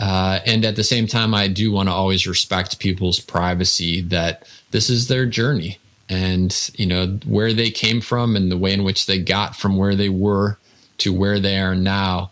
Uh, 0.00 0.40
and 0.46 0.64
at 0.64 0.76
the 0.76 0.84
same 0.84 1.06
time 1.06 1.34
I 1.34 1.48
do 1.48 1.70
want 1.70 1.90
to 1.90 1.92
always 1.92 2.26
respect 2.26 2.78
people's 2.78 3.20
privacy 3.20 4.00
that 4.00 4.48
this 4.70 4.88
is 4.88 5.08
their 5.08 5.26
journey 5.26 5.78
and 6.12 6.70
you 6.74 6.84
know 6.84 7.18
where 7.24 7.54
they 7.54 7.70
came 7.70 8.02
from 8.02 8.36
and 8.36 8.52
the 8.52 8.58
way 8.58 8.74
in 8.74 8.84
which 8.84 9.06
they 9.06 9.18
got 9.18 9.56
from 9.56 9.78
where 9.78 9.94
they 9.94 10.10
were 10.10 10.58
to 10.98 11.10
where 11.10 11.40
they 11.40 11.58
are 11.58 11.74
now 11.74 12.30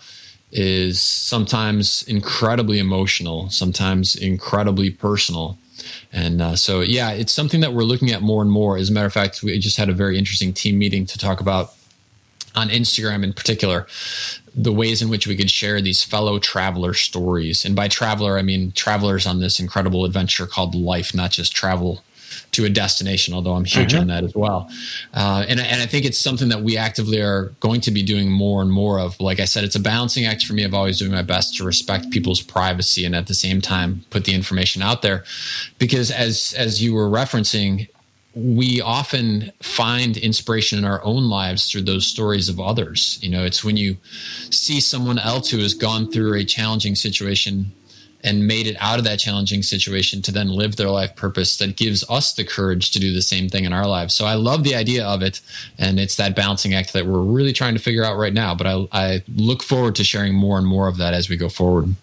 is 0.53 1.01
sometimes 1.01 2.03
incredibly 2.03 2.79
emotional 2.79 3.49
sometimes 3.49 4.15
incredibly 4.15 4.91
personal. 4.91 5.57
And 6.13 6.43
uh, 6.43 6.57
so 6.57 6.83
yeah 6.83 7.13
it's 7.13 7.33
something 7.33 7.61
that 7.61 7.73
we're 7.73 7.85
looking 7.85 8.11
at 8.11 8.21
more 8.21 8.43
and 8.43 8.51
more. 8.51 8.77
As 8.77 8.91
a 8.91 8.93
matter 8.93 9.07
of 9.07 9.15
fact 9.15 9.43
we 9.43 9.59
just 9.59 9.79
had 9.79 9.89
a 9.89 9.95
very 9.95 10.19
interesting 10.19 10.53
team 10.53 10.79
meeting 10.79 11.07
to 11.07 11.17
talk 11.19 11.41
about 11.41 11.73
on 12.57 12.69
instagram 12.69 13.23
in 13.23 13.33
particular 13.33 13.87
the 14.57 14.73
ways 14.73 15.01
in 15.01 15.09
which 15.09 15.25
we 15.25 15.37
could 15.37 15.49
share 15.49 15.81
these 15.81 16.03
fellow 16.03 16.41
traveler 16.41 16.93
stories. 16.93 17.65
And 17.65 17.75
by 17.75 17.89
traveler 17.89 18.37
i 18.37 18.43
mean 18.43 18.73
travelers 18.73 19.27
on 19.27 19.41
this 19.41 19.59
incredible 19.59 20.05
adventure 20.05 20.47
called 20.47 20.75
life 20.75 21.15
not 21.15 21.31
just 21.31 21.55
travel 21.55 22.03
to 22.53 22.65
a 22.65 22.69
destination, 22.69 23.33
although 23.33 23.55
I'm 23.55 23.65
huge 23.65 23.93
mm-hmm. 23.93 24.01
on 24.01 24.07
that 24.09 24.25
as 24.25 24.35
well. 24.35 24.69
Uh, 25.15 25.45
and, 25.49 25.61
and 25.61 25.81
I 25.81 25.87
think 25.87 26.05
it's 26.05 26.19
something 26.19 26.49
that 26.49 26.63
we 26.63 26.77
actively 26.77 27.21
are 27.21 27.53
going 27.61 27.81
to 27.83 27.91
be 27.91 28.03
doing 28.03 28.31
more 28.31 28.61
and 28.61 28.73
more 28.73 28.99
of. 28.99 29.19
Like 29.21 29.41
I 29.41 29.45
said, 29.45 29.65
it's 29.65 29.77
a 29.77 29.81
balancing 29.81 30.27
act 30.27 30.45
for 30.45 30.55
me 30.55 30.65
of 30.65 30.75
always 30.75 30.99
doing 30.99 31.13
my 31.13 31.23
best 31.23 31.57
to 31.57 31.65
respect 31.65 32.11
people's 32.11 32.43
privacy 32.43 33.05
and 33.05 33.15
at 33.15 33.29
the 33.29 33.35
same 33.35 33.61
time 33.61 34.05
put 34.11 34.25
the 34.25 34.35
information 34.35 34.83
out 34.83 35.03
there. 35.03 35.25
Because 35.79 36.11
as 36.11 36.55
as 36.57 36.83
you 36.83 36.95
were 36.95 37.09
referencing, 37.09 37.89
we 38.35 38.81
often 38.81 39.53
find 39.61 40.17
inspiration 40.17 40.79
in 40.79 40.85
our 40.85 41.03
own 41.05 41.29
lives 41.29 41.71
through 41.71 41.83
those 41.83 42.07
stories 42.07 42.49
of 42.49 42.61
others. 42.61 43.19
You 43.23 43.31
know, 43.31 43.45
it's 43.45 43.65
when 43.65 43.77
you 43.77 43.97
see 44.51 44.81
someone 44.81 45.19
else 45.19 45.51
who 45.51 45.59
has 45.59 45.75
gone 45.75 46.11
through 46.11 46.35
a 46.35 46.45
challenging 46.45 46.95
situation 46.95 47.73
and 48.23 48.47
made 48.47 48.67
it 48.67 48.77
out 48.81 48.99
of 48.99 49.05
that 49.05 49.19
challenging 49.19 49.63
situation 49.63 50.23
to 50.23 50.33
then 50.33 50.49
live 50.49 50.77
their 50.77 50.91
life 50.91 51.15
purpose 51.17 51.57
that 51.59 51.77
gives 51.77 52.05
us 52.11 52.35
the 52.35 52.45
courage 52.45 52.91
to 52.93 52.99
do 52.99 53.13
the 53.13 53.23
same 53.23 53.49
thing 53.49 53.65
in 53.65 53.73
our 53.73 53.87
lives. 53.87 54.15
So 54.15 54.27
I 54.27 54.35
love 54.35 54.65
the 54.65 54.75
idea 54.75 55.07
of 55.07 55.23
it. 55.23 55.41
And 55.79 55.99
it's 55.99 56.17
that 56.17 56.37
balancing 56.37 56.75
act 56.75 56.93
that 56.93 57.07
we're 57.07 57.23
really 57.23 57.53
trying 57.53 57.75
to 57.75 57.81
figure 57.81 58.05
out 58.05 58.17
right 58.17 58.35
now. 58.35 58.55
But 58.55 58.67
I, 58.67 58.87
I 58.93 59.23
look 59.35 59.63
forward 59.63 59.95
to 59.97 60.05
sharing 60.05 60.35
more 60.35 60.59
and 60.59 60.67
more 60.67 60.89
of 60.89 60.97
that 60.99 61.15
as 61.15 61.29
we 61.29 61.37
go 61.37 61.49
forward. 61.49 61.95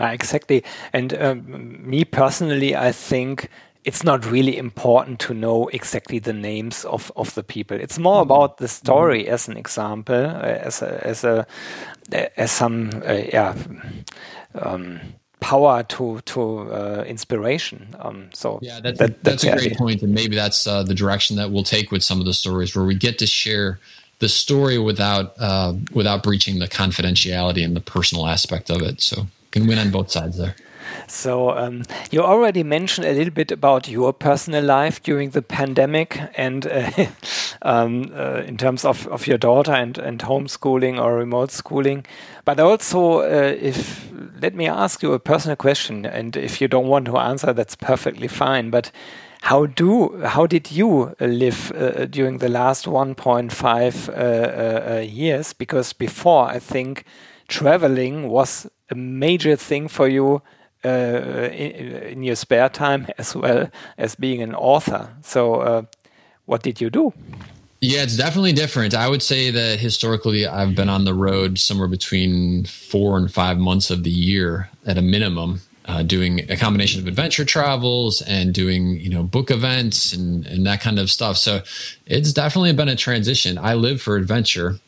Uh, 0.00 0.06
exactly. 0.06 0.64
And 0.92 1.14
um, 1.14 1.88
me 1.88 2.04
personally, 2.04 2.74
I 2.74 2.92
think 2.92 3.48
it's 3.84 4.02
not 4.02 4.28
really 4.28 4.56
important 4.56 5.20
to 5.20 5.32
know 5.32 5.68
exactly 5.68 6.18
the 6.18 6.32
names 6.32 6.84
of, 6.84 7.12
of 7.14 7.34
the 7.34 7.44
people. 7.44 7.78
It's 7.78 7.98
more 7.98 8.22
mm-hmm. 8.22 8.32
about 8.32 8.58
the 8.58 8.68
story 8.68 9.24
mm-hmm. 9.24 9.34
as 9.34 9.48
an 9.48 9.56
example, 9.56 10.26
uh, 10.26 10.40
as 10.40 10.82
a, 10.82 11.06
as 11.06 11.24
a 11.24 11.46
as 12.36 12.52
some 12.52 12.90
uh, 13.06 13.12
yeah. 13.32 13.54
Um, 14.54 15.00
power 15.40 15.82
to 15.82 16.20
to 16.22 16.72
uh, 16.72 17.04
inspiration. 17.06 17.94
Um, 17.98 18.28
so 18.32 18.58
yeah, 18.62 18.80
that, 18.80 19.22
that's 19.22 19.44
a 19.44 19.52
great 19.52 19.76
point, 19.76 20.02
and 20.02 20.14
maybe 20.14 20.36
that's 20.36 20.66
uh, 20.66 20.82
the 20.82 20.94
direction 20.94 21.36
that 21.36 21.50
we'll 21.50 21.64
take 21.64 21.90
with 21.90 22.02
some 22.02 22.20
of 22.20 22.26
the 22.26 22.34
stories, 22.34 22.74
where 22.74 22.84
we 22.84 22.94
get 22.94 23.18
to 23.18 23.26
share 23.26 23.78
the 24.18 24.28
story 24.28 24.78
without 24.78 25.34
uh, 25.38 25.74
without 25.92 26.22
breaching 26.22 26.58
the 26.58 26.68
confidentiality 26.68 27.64
and 27.64 27.76
the 27.76 27.80
personal 27.80 28.26
aspect 28.26 28.70
of 28.70 28.82
it. 28.82 29.00
So 29.00 29.26
can 29.50 29.66
win 29.66 29.78
on 29.78 29.90
both 29.90 30.10
sides 30.10 30.36
there. 30.36 30.54
So 31.06 31.56
um, 31.56 31.82
you 32.10 32.22
already 32.22 32.62
mentioned 32.62 33.06
a 33.06 33.12
little 33.12 33.32
bit 33.32 33.52
about 33.52 33.88
your 33.88 34.12
personal 34.12 34.64
life 34.64 35.02
during 35.02 35.30
the 35.30 35.42
pandemic, 35.42 36.20
and 36.36 36.66
uh, 36.66 36.90
um, 37.62 38.12
uh, 38.14 38.42
in 38.46 38.56
terms 38.56 38.84
of, 38.84 39.06
of 39.08 39.26
your 39.26 39.38
daughter 39.38 39.72
and, 39.72 39.98
and 39.98 40.20
homeschooling 40.20 41.00
or 41.00 41.16
remote 41.16 41.50
schooling. 41.50 42.04
But 42.44 42.60
also, 42.60 43.20
uh, 43.20 43.56
if 43.60 44.10
let 44.40 44.54
me 44.54 44.68
ask 44.68 45.02
you 45.02 45.12
a 45.12 45.18
personal 45.18 45.56
question, 45.56 46.06
and 46.06 46.36
if 46.36 46.60
you 46.60 46.68
don't 46.68 46.88
want 46.88 47.06
to 47.06 47.18
answer, 47.18 47.52
that's 47.52 47.76
perfectly 47.76 48.28
fine. 48.28 48.70
But 48.70 48.90
how 49.42 49.66
do 49.66 50.22
how 50.24 50.46
did 50.46 50.70
you 50.72 51.14
live 51.20 51.72
uh, 51.72 52.06
during 52.06 52.38
the 52.38 52.48
last 52.48 52.86
1.5 52.86 54.08
uh, 54.08 54.12
uh, 54.12 55.00
years? 55.00 55.52
Because 55.52 55.92
before, 55.92 56.48
I 56.48 56.58
think 56.58 57.04
traveling 57.48 58.28
was 58.28 58.66
a 58.90 58.94
major 58.94 59.56
thing 59.56 59.88
for 59.88 60.08
you 60.08 60.36
uh, 60.36 60.40
in, 60.88 61.96
in, 62.02 62.22
your 62.22 62.36
spare 62.36 62.68
time 62.68 63.06
as 63.18 63.34
well 63.34 63.70
as 63.98 64.14
being 64.14 64.42
an 64.42 64.54
author. 64.54 65.08
So, 65.22 65.54
uh, 65.56 65.82
what 66.46 66.62
did 66.62 66.80
you 66.80 66.90
do? 66.90 67.12
Yeah, 67.80 68.02
it's 68.02 68.16
definitely 68.16 68.52
different. 68.52 68.94
I 68.94 69.08
would 69.08 69.22
say 69.22 69.50
that 69.50 69.78
historically, 69.78 70.46
I've 70.46 70.74
been 70.74 70.88
on 70.88 71.04
the 71.04 71.14
road 71.14 71.58
somewhere 71.58 71.88
between 71.88 72.64
four 72.64 73.18
and 73.18 73.32
five 73.32 73.58
months 73.58 73.90
of 73.90 74.02
the 74.02 74.10
year 74.10 74.70
at 74.86 74.98
a 74.98 75.02
minimum. 75.02 75.60
Uh, 75.88 76.02
doing 76.02 76.50
a 76.50 76.56
combination 76.56 77.00
of 77.00 77.06
adventure 77.06 77.44
travels 77.44 78.20
and 78.22 78.52
doing 78.52 78.98
you 78.98 79.08
know 79.08 79.22
book 79.22 79.52
events 79.52 80.12
and, 80.12 80.44
and 80.48 80.66
that 80.66 80.80
kind 80.80 80.98
of 80.98 81.08
stuff 81.08 81.36
so 81.36 81.62
it's 82.06 82.32
definitely 82.32 82.72
been 82.72 82.88
a 82.88 82.96
transition 82.96 83.56
i 83.56 83.72
live 83.72 84.02
for 84.02 84.16
adventure 84.16 84.80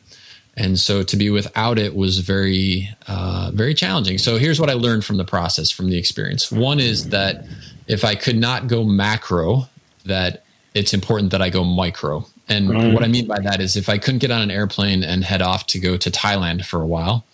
and 0.59 0.79
so 0.79 1.03
to 1.03 1.17
be 1.17 1.31
without 1.31 1.79
it 1.79 1.95
was 1.95 2.19
very 2.19 2.89
uh, 3.07 3.51
very 3.55 3.73
challenging 3.73 4.19
so 4.19 4.37
here's 4.37 4.61
what 4.61 4.69
i 4.69 4.75
learned 4.75 5.05
from 5.05 5.17
the 5.17 5.25
process 5.25 5.71
from 5.71 5.89
the 5.89 5.97
experience 5.97 6.53
one 6.53 6.81
is 6.81 7.09
that 7.11 7.45
if 7.87 8.05
i 8.05 8.15
could 8.15 8.37
not 8.37 8.67
go 8.67 8.85
macro 8.85 9.69
that 10.05 10.45
it's 10.75 10.93
important 10.93 11.31
that 11.31 11.41
i 11.41 11.49
go 11.49 11.65
micro 11.65 12.25
and 12.49 12.71
right. 12.71 12.93
what 12.93 13.03
i 13.03 13.09
mean 13.09 13.27
by 13.27 13.39
that 13.41 13.61
is 13.61 13.77
if 13.77 13.89
i 13.89 13.97
couldn't 13.97 14.19
get 14.19 14.31
on 14.31 14.43
an 14.43 14.51
airplane 14.51 15.03
and 15.03 15.25
head 15.25 15.41
off 15.41 15.67
to 15.67 15.79
go 15.79 15.97
to 15.97 16.11
thailand 16.11 16.65
for 16.65 16.83
a 16.83 16.87
while 16.87 17.25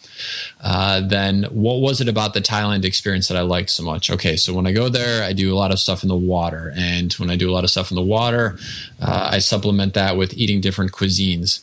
uh, 0.60 1.00
then 1.00 1.44
what 1.50 1.80
was 1.80 2.00
it 2.00 2.08
about 2.08 2.34
the 2.34 2.40
Thailand 2.40 2.84
experience 2.84 3.26
that 3.26 3.36
I 3.36 3.40
liked 3.40 3.68
so 3.68 3.82
much? 3.82 4.10
Okay, 4.10 4.36
so 4.36 4.54
when 4.54 4.64
I 4.64 4.72
go 4.72 4.88
there, 4.88 5.24
I 5.24 5.32
do 5.32 5.52
a 5.52 5.56
lot 5.56 5.72
of 5.72 5.80
stuff 5.80 6.04
in 6.04 6.08
the 6.08 6.16
water. 6.16 6.72
And 6.76 7.12
when 7.14 7.30
I 7.30 7.36
do 7.36 7.50
a 7.50 7.52
lot 7.52 7.64
of 7.64 7.70
stuff 7.70 7.90
in 7.90 7.96
the 7.96 8.02
water, 8.02 8.56
uh, 9.00 9.30
I 9.32 9.38
supplement 9.38 9.94
that 9.94 10.16
with 10.16 10.32
eating 10.34 10.60
different 10.60 10.92
cuisines. 10.92 11.60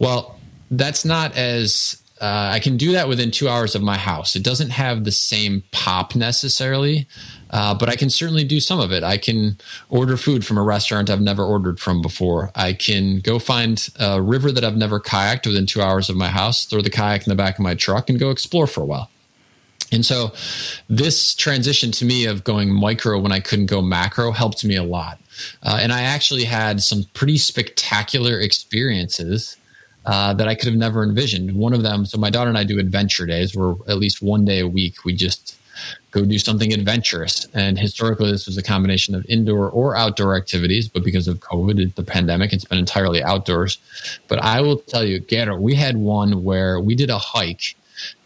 Well, 0.00 0.38
that's 0.72 1.04
not 1.04 1.36
as 1.36 2.02
uh, 2.20 2.50
I 2.52 2.60
can 2.60 2.76
do 2.76 2.92
that 2.92 3.08
within 3.08 3.32
two 3.32 3.48
hours 3.48 3.74
of 3.74 3.82
my 3.82 3.98
house. 3.98 4.36
It 4.36 4.44
doesn't 4.44 4.70
have 4.70 5.02
the 5.02 5.10
same 5.10 5.64
pop 5.72 6.14
necessarily, 6.14 7.08
uh, 7.50 7.74
but 7.74 7.88
I 7.88 7.96
can 7.96 8.10
certainly 8.10 8.44
do 8.44 8.60
some 8.60 8.78
of 8.78 8.92
it. 8.92 9.02
I 9.02 9.18
can 9.18 9.58
order 9.90 10.16
food 10.16 10.46
from 10.46 10.56
a 10.56 10.62
restaurant 10.62 11.10
I've 11.10 11.20
never 11.20 11.44
ordered 11.44 11.80
from 11.80 12.00
before. 12.00 12.52
I 12.54 12.74
can 12.74 13.18
go 13.20 13.40
find 13.40 13.88
a 13.98 14.22
river 14.22 14.52
that 14.52 14.62
I've 14.62 14.76
never 14.76 15.00
kayaked 15.00 15.48
within 15.48 15.66
two 15.66 15.82
hours 15.82 16.08
of 16.08 16.16
my 16.16 16.28
house, 16.28 16.64
throw 16.64 16.80
the 16.80 16.90
kayak 16.90 17.26
in 17.26 17.30
the 17.30 17.34
back 17.34 17.56
of 17.56 17.60
my 17.60 17.74
truck, 17.74 18.08
and 18.08 18.20
go 18.20 18.30
explore 18.30 18.68
for 18.68 18.82
a 18.82 18.86
while. 18.86 19.10
And 19.90 20.06
so, 20.06 20.32
this 20.88 21.34
transition 21.34 21.90
to 21.92 22.04
me 22.04 22.24
of 22.24 22.44
going 22.44 22.72
micro 22.72 23.18
when 23.18 23.32
I 23.32 23.40
couldn't 23.40 23.66
go 23.66 23.82
macro 23.82 24.30
helped 24.30 24.64
me 24.64 24.76
a 24.76 24.84
lot. 24.84 25.20
Uh, 25.62 25.80
and 25.82 25.92
I 25.92 26.02
actually 26.02 26.44
had 26.44 26.82
some 26.82 27.04
pretty 27.14 27.36
spectacular 27.36 28.38
experiences 28.38 29.56
uh, 30.04 30.34
that 30.34 30.48
I 30.48 30.54
could 30.54 30.66
have 30.66 30.76
never 30.76 31.02
envisioned. 31.02 31.54
One 31.54 31.72
of 31.72 31.82
them, 31.82 32.04
so 32.06 32.18
my 32.18 32.30
daughter 32.30 32.48
and 32.48 32.58
I 32.58 32.64
do 32.64 32.78
adventure 32.78 33.26
days 33.26 33.54
where 33.54 33.74
at 33.88 33.98
least 33.98 34.22
one 34.22 34.44
day 34.44 34.60
a 34.60 34.68
week 34.68 35.04
we 35.04 35.14
just 35.14 35.58
go 36.10 36.24
do 36.24 36.38
something 36.38 36.72
adventurous. 36.72 37.46
And 37.54 37.78
historically, 37.78 38.30
this 38.30 38.46
was 38.46 38.58
a 38.58 38.62
combination 38.62 39.14
of 39.14 39.24
indoor 39.28 39.70
or 39.70 39.96
outdoor 39.96 40.36
activities, 40.36 40.88
but 40.88 41.04
because 41.04 41.28
of 41.28 41.40
COVID, 41.40 41.94
the 41.94 42.02
pandemic, 42.02 42.52
it's 42.52 42.64
been 42.64 42.78
entirely 42.78 43.22
outdoors. 43.22 43.78
But 44.28 44.38
I 44.40 44.60
will 44.60 44.78
tell 44.78 45.04
you, 45.04 45.20
Gero, 45.20 45.56
we 45.56 45.74
had 45.74 45.96
one 45.96 46.44
where 46.44 46.80
we 46.80 46.94
did 46.94 47.10
a 47.10 47.18
hike 47.18 47.76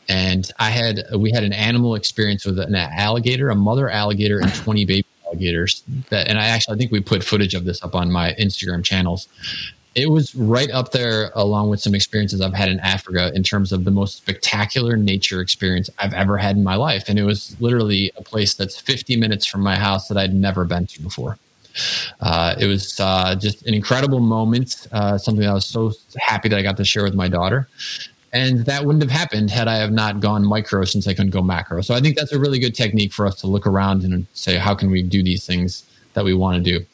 and 0.09 0.51
I 0.59 0.71
had 0.71 1.03
we 1.17 1.33
had 1.33 1.43
an 1.43 1.53
animal 1.53 1.95
experience 1.95 2.47
with 2.47 2.59
an 2.59 2.75
alligator, 2.75 3.51
a 3.51 3.57
mother 3.57 3.91
alligator, 3.91 4.39
and 4.39 4.55
20 4.55 4.85
baby 4.85 5.07
alligators. 5.27 5.83
That, 6.11 6.29
and 6.29 6.39
I 6.39 6.47
actually 6.47 6.77
I 6.77 6.79
think 6.79 6.93
we 6.93 7.01
put 7.01 7.25
footage 7.25 7.55
of 7.55 7.65
this 7.65 7.83
up 7.83 7.95
on 7.95 8.11
my 8.13 8.33
Instagram 8.35 8.85
channels 8.85 9.29
it 9.97 10.11
was 10.11 10.35
right 10.35 10.71
up 10.71 10.93
there 10.93 11.33
along 11.35 11.71
with 11.71 11.81
some 11.81 11.95
experiences 11.95 12.43
I've 12.43 12.53
had 12.53 12.69
in 12.69 12.79
Africa 12.81 13.33
in 13.35 13.43
terms 13.43 13.73
of 13.73 13.85
the 13.85 13.91
most 13.91 14.19
spectacular 14.19 14.95
nature 14.95 15.41
experience 15.41 15.89
I've 15.99 16.13
ever 16.13 16.37
had 16.37 16.55
in 16.57 16.63
my 16.63 16.77
life. 16.77 17.09
And 17.09 17.19
it 17.19 17.23
was 17.23 17.57
literally 17.61 18.13
a 18.19 18.23
place 18.23 18.53
that's 18.53 18.79
50 18.79 19.17
minutes 19.17 19.47
from 19.47 19.63
my 19.63 19.75
house 19.75 20.07
that 20.09 20.19
I'd 20.19 20.35
never 20.35 20.67
been 20.67 20.87
to 20.87 21.03
before. 21.03 21.39
Uh, 22.21 22.55
it 22.61 22.67
was 22.67 23.01
uh, 23.01 23.35
just 23.37 23.67
an 23.67 23.73
incredible 23.73 24.21
moment, 24.21 24.87
uh, 24.93 25.17
something 25.17 25.47
I 25.47 25.55
was 25.55 25.65
so 25.65 25.93
happy 26.19 26.51
that 26.51 26.59
I 26.59 26.63
got 26.63 26.77
to 26.77 26.85
share 26.85 27.03
with 27.03 27.15
my 27.15 27.29
daughter. 27.29 27.67
And 28.35 28.67
that 28.67 28.85
wouldn't 28.85 29.03
have 29.03 29.11
happened 29.11 29.51
had 29.51 29.67
I 29.67 29.77
have 29.77 29.93
not 29.93 30.21
gone 30.21 30.45
micro 30.45 30.85
since 30.85 31.09
I 31.09 31.15
couldn't 31.15 31.31
go 31.31 31.41
macro. 31.41 31.81
So 31.81 31.95
I 31.95 32.01
think 32.01 32.19
that's 32.19 32.33
a 32.33 32.39
really 32.39 32.59
good 32.59 32.75
technique 32.75 33.15
for 33.15 33.27
us 33.27 33.41
to 33.41 33.47
look 33.47 33.67
around 33.67 34.05
and 34.05 34.27
say, 34.35 34.59
how 34.59 34.75
can 34.75 34.91
we 34.91 35.03
do 35.03 35.23
these 35.23 35.47
things 35.47 35.85
that 36.13 36.25
we 36.25 36.35
want 36.35 36.63
to 36.63 36.79
do? 36.79 36.85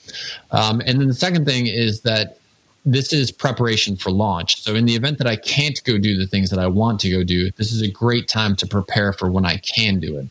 Um, 0.53 0.81
and 0.87 1.01
then 1.01 1.09
the 1.09 1.15
second 1.15 1.47
thing 1.47 1.67
is 1.67 2.03
that 2.03 2.39
this 2.85 3.13
is 3.13 3.31
preparation 3.31 3.97
for 3.97 4.11
launch. 4.11 4.63
So, 4.63 4.75
in 4.75 4.87
the 4.87 4.95
event 4.95 5.19
that 5.19 5.27
I 5.27 5.37
can't 5.37 5.83
go 5.85 5.99
do 5.99 6.17
the 6.17 6.27
things 6.27 6.51
that 6.51 6.59
I 6.59 6.67
want 6.67 7.01
to 7.01 7.11
go 7.11 7.23
do, 7.23 7.51
this 7.53 7.73
is 7.73 7.83
a 7.83 7.91
great 7.91 8.29
time 8.29 8.57
to 8.57 8.67
prepare 8.67 9.13
for 9.13 9.31
when 9.31 9.45
I 9.45 9.59
can 9.59 10.01
do 10.01 10.19
it. 10.19 10.27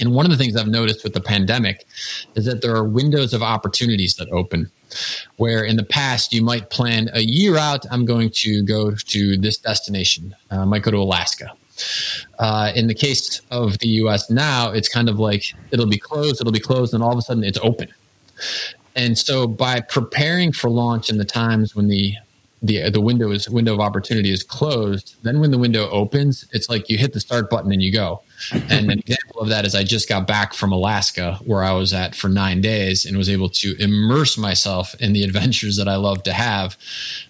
And 0.00 0.14
one 0.14 0.26
of 0.26 0.32
the 0.32 0.36
things 0.36 0.56
I've 0.56 0.68
noticed 0.68 1.04
with 1.04 1.14
the 1.14 1.20
pandemic 1.20 1.86
is 2.34 2.44
that 2.46 2.60
there 2.60 2.74
are 2.74 2.84
windows 2.84 3.32
of 3.32 3.42
opportunities 3.42 4.16
that 4.16 4.28
open. 4.30 4.70
Where 5.36 5.64
in 5.64 5.76
the 5.76 5.84
past 5.84 6.34
you 6.34 6.42
might 6.42 6.68
plan 6.68 7.08
a 7.14 7.20
year 7.20 7.56
out, 7.56 7.86
I'm 7.90 8.04
going 8.04 8.30
to 8.34 8.62
go 8.62 8.94
to 8.94 9.36
this 9.38 9.56
destination. 9.56 10.34
Uh, 10.50 10.60
I 10.60 10.64
might 10.64 10.82
go 10.82 10.90
to 10.90 10.98
Alaska. 10.98 11.52
Uh, 12.38 12.72
in 12.74 12.86
the 12.86 12.94
case 12.94 13.40
of 13.50 13.78
the 13.78 13.88
US 13.88 14.28
now, 14.28 14.70
it's 14.70 14.88
kind 14.88 15.08
of 15.08 15.18
like 15.18 15.54
it'll 15.70 15.86
be 15.86 15.98
closed, 15.98 16.40
it'll 16.40 16.52
be 16.52 16.60
closed, 16.60 16.92
and 16.92 17.02
all 17.02 17.12
of 17.12 17.18
a 17.18 17.22
sudden 17.22 17.42
it's 17.42 17.58
open. 17.62 17.88
And 18.94 19.18
so 19.18 19.46
by 19.46 19.80
preparing 19.80 20.52
for 20.52 20.70
launch 20.70 21.10
in 21.10 21.18
the 21.18 21.24
times 21.24 21.74
when 21.74 21.88
the 21.88 22.14
the 22.62 22.88
the 22.90 23.00
window 23.00 23.32
is 23.32 23.50
window 23.50 23.74
of 23.74 23.80
opportunity 23.80 24.30
is 24.30 24.44
closed, 24.44 25.16
then 25.22 25.40
when 25.40 25.50
the 25.50 25.58
window 25.58 25.90
opens, 25.90 26.46
it's 26.52 26.68
like 26.68 26.88
you 26.88 26.96
hit 26.96 27.12
the 27.12 27.18
start 27.18 27.50
button 27.50 27.72
and 27.72 27.82
you 27.82 27.92
go. 27.92 28.22
And 28.52 28.90
an 28.90 28.98
example 29.00 29.40
of 29.40 29.48
that 29.48 29.64
is 29.64 29.74
I 29.74 29.82
just 29.82 30.08
got 30.08 30.26
back 30.26 30.54
from 30.54 30.70
Alaska 30.72 31.40
where 31.44 31.64
I 31.64 31.72
was 31.72 31.92
at 31.92 32.14
for 32.14 32.28
9 32.28 32.60
days 32.60 33.04
and 33.04 33.16
was 33.16 33.28
able 33.28 33.48
to 33.48 33.76
immerse 33.80 34.38
myself 34.38 34.94
in 35.00 35.12
the 35.12 35.22
adventures 35.24 35.76
that 35.76 35.88
I 35.88 35.96
love 35.96 36.22
to 36.24 36.32
have. 36.32 36.76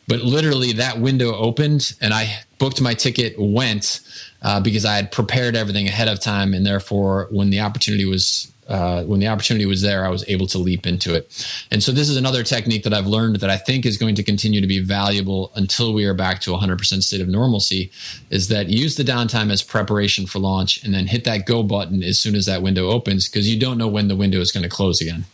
But 0.07 0.20
literally 0.20 0.72
that 0.75 0.98
window 0.98 1.35
opened 1.35 1.94
and 2.01 2.12
I 2.12 2.40
booked 2.59 2.83
my 2.83 2.92
ticket, 2.92 3.35
went 3.38 4.01
uh, 4.42 4.61
because 4.61 4.85
I 4.85 4.96
had 4.96 5.11
prepared 5.11 5.57
everything 5.57 5.88
ahead 5.88 6.09
of 6.09 6.20
time 6.20 6.53
and 6.53 6.66
therefore 6.66 7.29
when 7.31 7.48
the 7.48 7.61
opportunity 7.61 8.05
was 8.05 8.52
uh, 8.73 9.05
when 9.05 9.21
the 9.21 9.29
opportunity 9.29 9.67
was 9.67 9.83
there, 9.83 10.03
I 10.03 10.09
was 10.09 10.25
able 10.29 10.47
to 10.47 10.59
leap 10.59 10.87
into 10.87 11.15
it. 11.15 11.47
And 11.71 11.83
so 11.83 11.93
this 11.93 12.09
is 12.09 12.17
another 12.17 12.43
technique 12.43 12.85
that 12.85 12.95
I've 12.95 13.07
learned 13.07 13.37
that 13.37 13.51
I 13.51 13.59
think 13.59 13.85
is 13.85 13.99
going 13.99 14.15
to 14.15 14.23
continue 14.23 14.63
to 14.63 14.67
be 14.67 14.81
valuable 14.81 15.53
until 15.55 15.93
we 15.93 16.07
are 16.07 16.15
back 16.15 16.41
to 16.41 16.53
100% 16.53 17.03
state 17.03 17.21
of 17.21 17.29
normalcy 17.29 17.93
is 18.31 18.49
that 18.49 18.71
use 18.71 18.97
the 18.97 19.03
downtime 19.03 19.53
as 19.53 19.63
preparation 19.63 20.27
for 20.27 20.39
launch 20.39 20.83
and 20.83 20.95
then 20.95 21.07
hit 21.07 21.25
that 21.25 21.45
go 21.45 21.63
button 21.63 22.03
as 22.03 22.19
soon 22.19 22.35
as 22.35 22.47
that 22.47 22.63
window 22.63 22.89
opens 22.89 23.29
because 23.29 23.47
you 23.47 23.61
don't 23.61 23.77
know 23.77 23.89
when 23.89 24.09
the 24.09 24.17
window 24.17 24.41
is 24.41 24.51
going 24.51 24.65
to 24.65 24.71
close 24.71 25.03
again. 25.03 25.27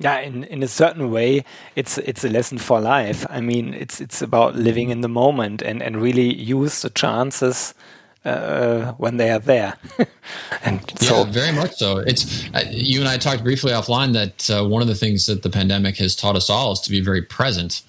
Yeah, 0.00 0.18
in, 0.18 0.42
in 0.42 0.60
a 0.64 0.68
certain 0.68 1.12
way, 1.12 1.44
it's 1.76 1.98
it's 1.98 2.24
a 2.24 2.28
lesson 2.28 2.58
for 2.58 2.80
life. 2.80 3.24
I 3.30 3.40
mean, 3.40 3.72
it's 3.72 4.00
it's 4.00 4.20
about 4.20 4.56
living 4.56 4.90
in 4.90 5.02
the 5.02 5.08
moment 5.08 5.62
and, 5.62 5.80
and 5.80 6.02
really 6.02 6.34
use 6.34 6.82
the 6.82 6.90
chances 6.90 7.74
uh, 8.24 8.92
when 8.92 9.16
they 9.16 9.30
are 9.30 9.38
there. 9.38 9.74
and 10.64 10.80
so, 10.98 11.18
yeah, 11.18 11.30
very 11.30 11.52
much 11.52 11.74
so. 11.74 11.98
It's 11.98 12.46
uh, 12.54 12.64
you 12.70 13.00
and 13.00 13.08
I 13.08 13.18
talked 13.18 13.42
briefly 13.42 13.72
offline 13.72 14.12
that 14.14 14.50
uh, 14.50 14.66
one 14.66 14.82
of 14.82 14.88
the 14.88 14.94
things 14.94 15.26
that 15.26 15.42
the 15.42 15.50
pandemic 15.50 15.96
has 15.98 16.16
taught 16.16 16.36
us 16.36 16.48
all 16.48 16.72
is 16.72 16.80
to 16.80 16.90
be 16.90 17.00
very 17.00 17.22
present. 17.22 17.82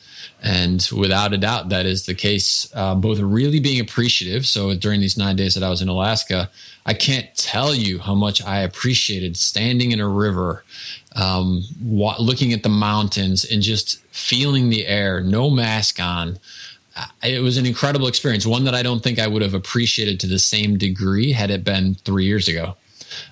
And 0.44 0.88
without 0.96 1.34
a 1.34 1.38
doubt, 1.38 1.70
that 1.70 1.86
is 1.86 2.06
the 2.06 2.14
case. 2.14 2.70
Uh, 2.76 2.96
both 2.96 3.20
really 3.20 3.60
being 3.60 3.80
appreciative. 3.80 4.46
So 4.46 4.76
during 4.76 5.02
these 5.02 5.18
nine 5.18 5.36
days 5.36 5.56
that 5.56 5.64
I 5.64 5.70
was 5.70 5.82
in 5.82 5.88
Alaska, 5.88 6.50
I 6.86 6.94
can't 6.94 7.34
tell 7.36 7.74
you 7.74 8.00
how 8.00 8.14
much 8.14 8.44
I 8.44 8.60
appreciated 8.60 9.38
standing 9.38 9.92
in 9.92 10.00
a 10.00 10.08
river, 10.08 10.64
um, 11.16 11.64
wa- 11.82 12.18
looking 12.20 12.54
at 12.54 12.64
the 12.64 12.70
mountains, 12.70 13.46
and 13.46 13.62
just 13.62 14.04
feeling 14.12 14.70
the 14.70 14.86
air, 14.86 15.22
no 15.22 15.50
mask 15.50 16.00
on 16.00 16.38
it 17.24 17.42
was 17.42 17.58
an 17.58 17.66
incredible 17.66 18.08
experience, 18.08 18.46
one 18.46 18.64
that 18.66 18.76
I 18.76 18.84
don't 18.84 19.04
think 19.04 19.20
I 19.20 19.28
would 19.28 19.42
have 19.42 19.54
appreciated 19.54 20.20
to 20.22 20.28
the 20.28 20.40
same 20.40 20.78
degree 20.78 21.32
had 21.32 21.50
it 21.52 21.64
been 21.64 21.96
three 21.96 22.26
years 22.26 22.48
ago. 22.48 22.76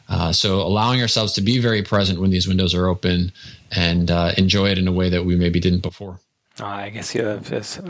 Uh, 0.09 0.31
so 0.31 0.61
allowing 0.61 1.01
ourselves 1.01 1.33
to 1.33 1.41
be 1.41 1.59
very 1.59 1.81
present 1.81 2.19
when 2.19 2.29
these 2.29 2.47
windows 2.47 2.73
are 2.73 2.87
open 2.87 3.31
and 3.71 4.11
uh, 4.11 4.31
enjoy 4.37 4.69
it 4.69 4.77
in 4.77 4.87
a 4.87 4.91
way 4.91 5.09
that 5.09 5.25
we 5.25 5.35
maybe 5.35 5.59
didn't 5.59 5.81
before. 5.81 6.19
I 6.59 6.89
guess 6.89 7.15
you're 7.15 7.41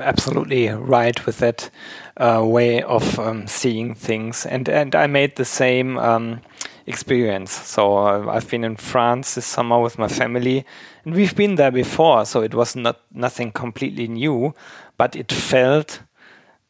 absolutely 0.01 0.69
right 0.69 1.25
with 1.25 1.39
that 1.39 1.69
uh, 2.15 2.41
way 2.45 2.81
of 2.81 3.19
um, 3.19 3.45
seeing 3.45 3.93
things, 3.93 4.45
and 4.45 4.69
and 4.69 4.95
I 4.95 5.05
made 5.05 5.36
the 5.36 5.43
same 5.43 5.97
um, 5.97 6.39
experience. 6.86 7.51
So 7.51 7.97
uh, 7.97 8.29
I've 8.29 8.49
been 8.49 8.63
in 8.63 8.77
France 8.77 9.36
this 9.36 9.45
summer 9.45 9.81
with 9.81 9.99
my 9.99 10.07
family, 10.07 10.65
and 11.03 11.13
we've 11.13 11.36
been 11.36 11.55
there 11.55 11.71
before, 11.71 12.25
so 12.25 12.41
it 12.41 12.53
was 12.53 12.73
not 12.73 13.01
nothing 13.12 13.51
completely 13.51 14.07
new, 14.07 14.55
but 14.97 15.15
it 15.15 15.32
felt 15.32 16.01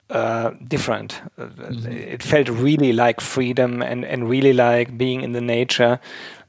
uh, 0.10 0.52
different. 0.68 1.22
Mm-hmm. 1.40 1.92
It 1.92 2.24
felt 2.24 2.50
really 2.50 2.94
like 2.94 3.22
freedom 3.22 3.82
and 3.82 4.06
and 4.06 4.30
really 4.30 4.54
like 4.54 4.98
being 4.98 5.22
in 5.22 5.32
the 5.32 5.42
nature 5.42 6.00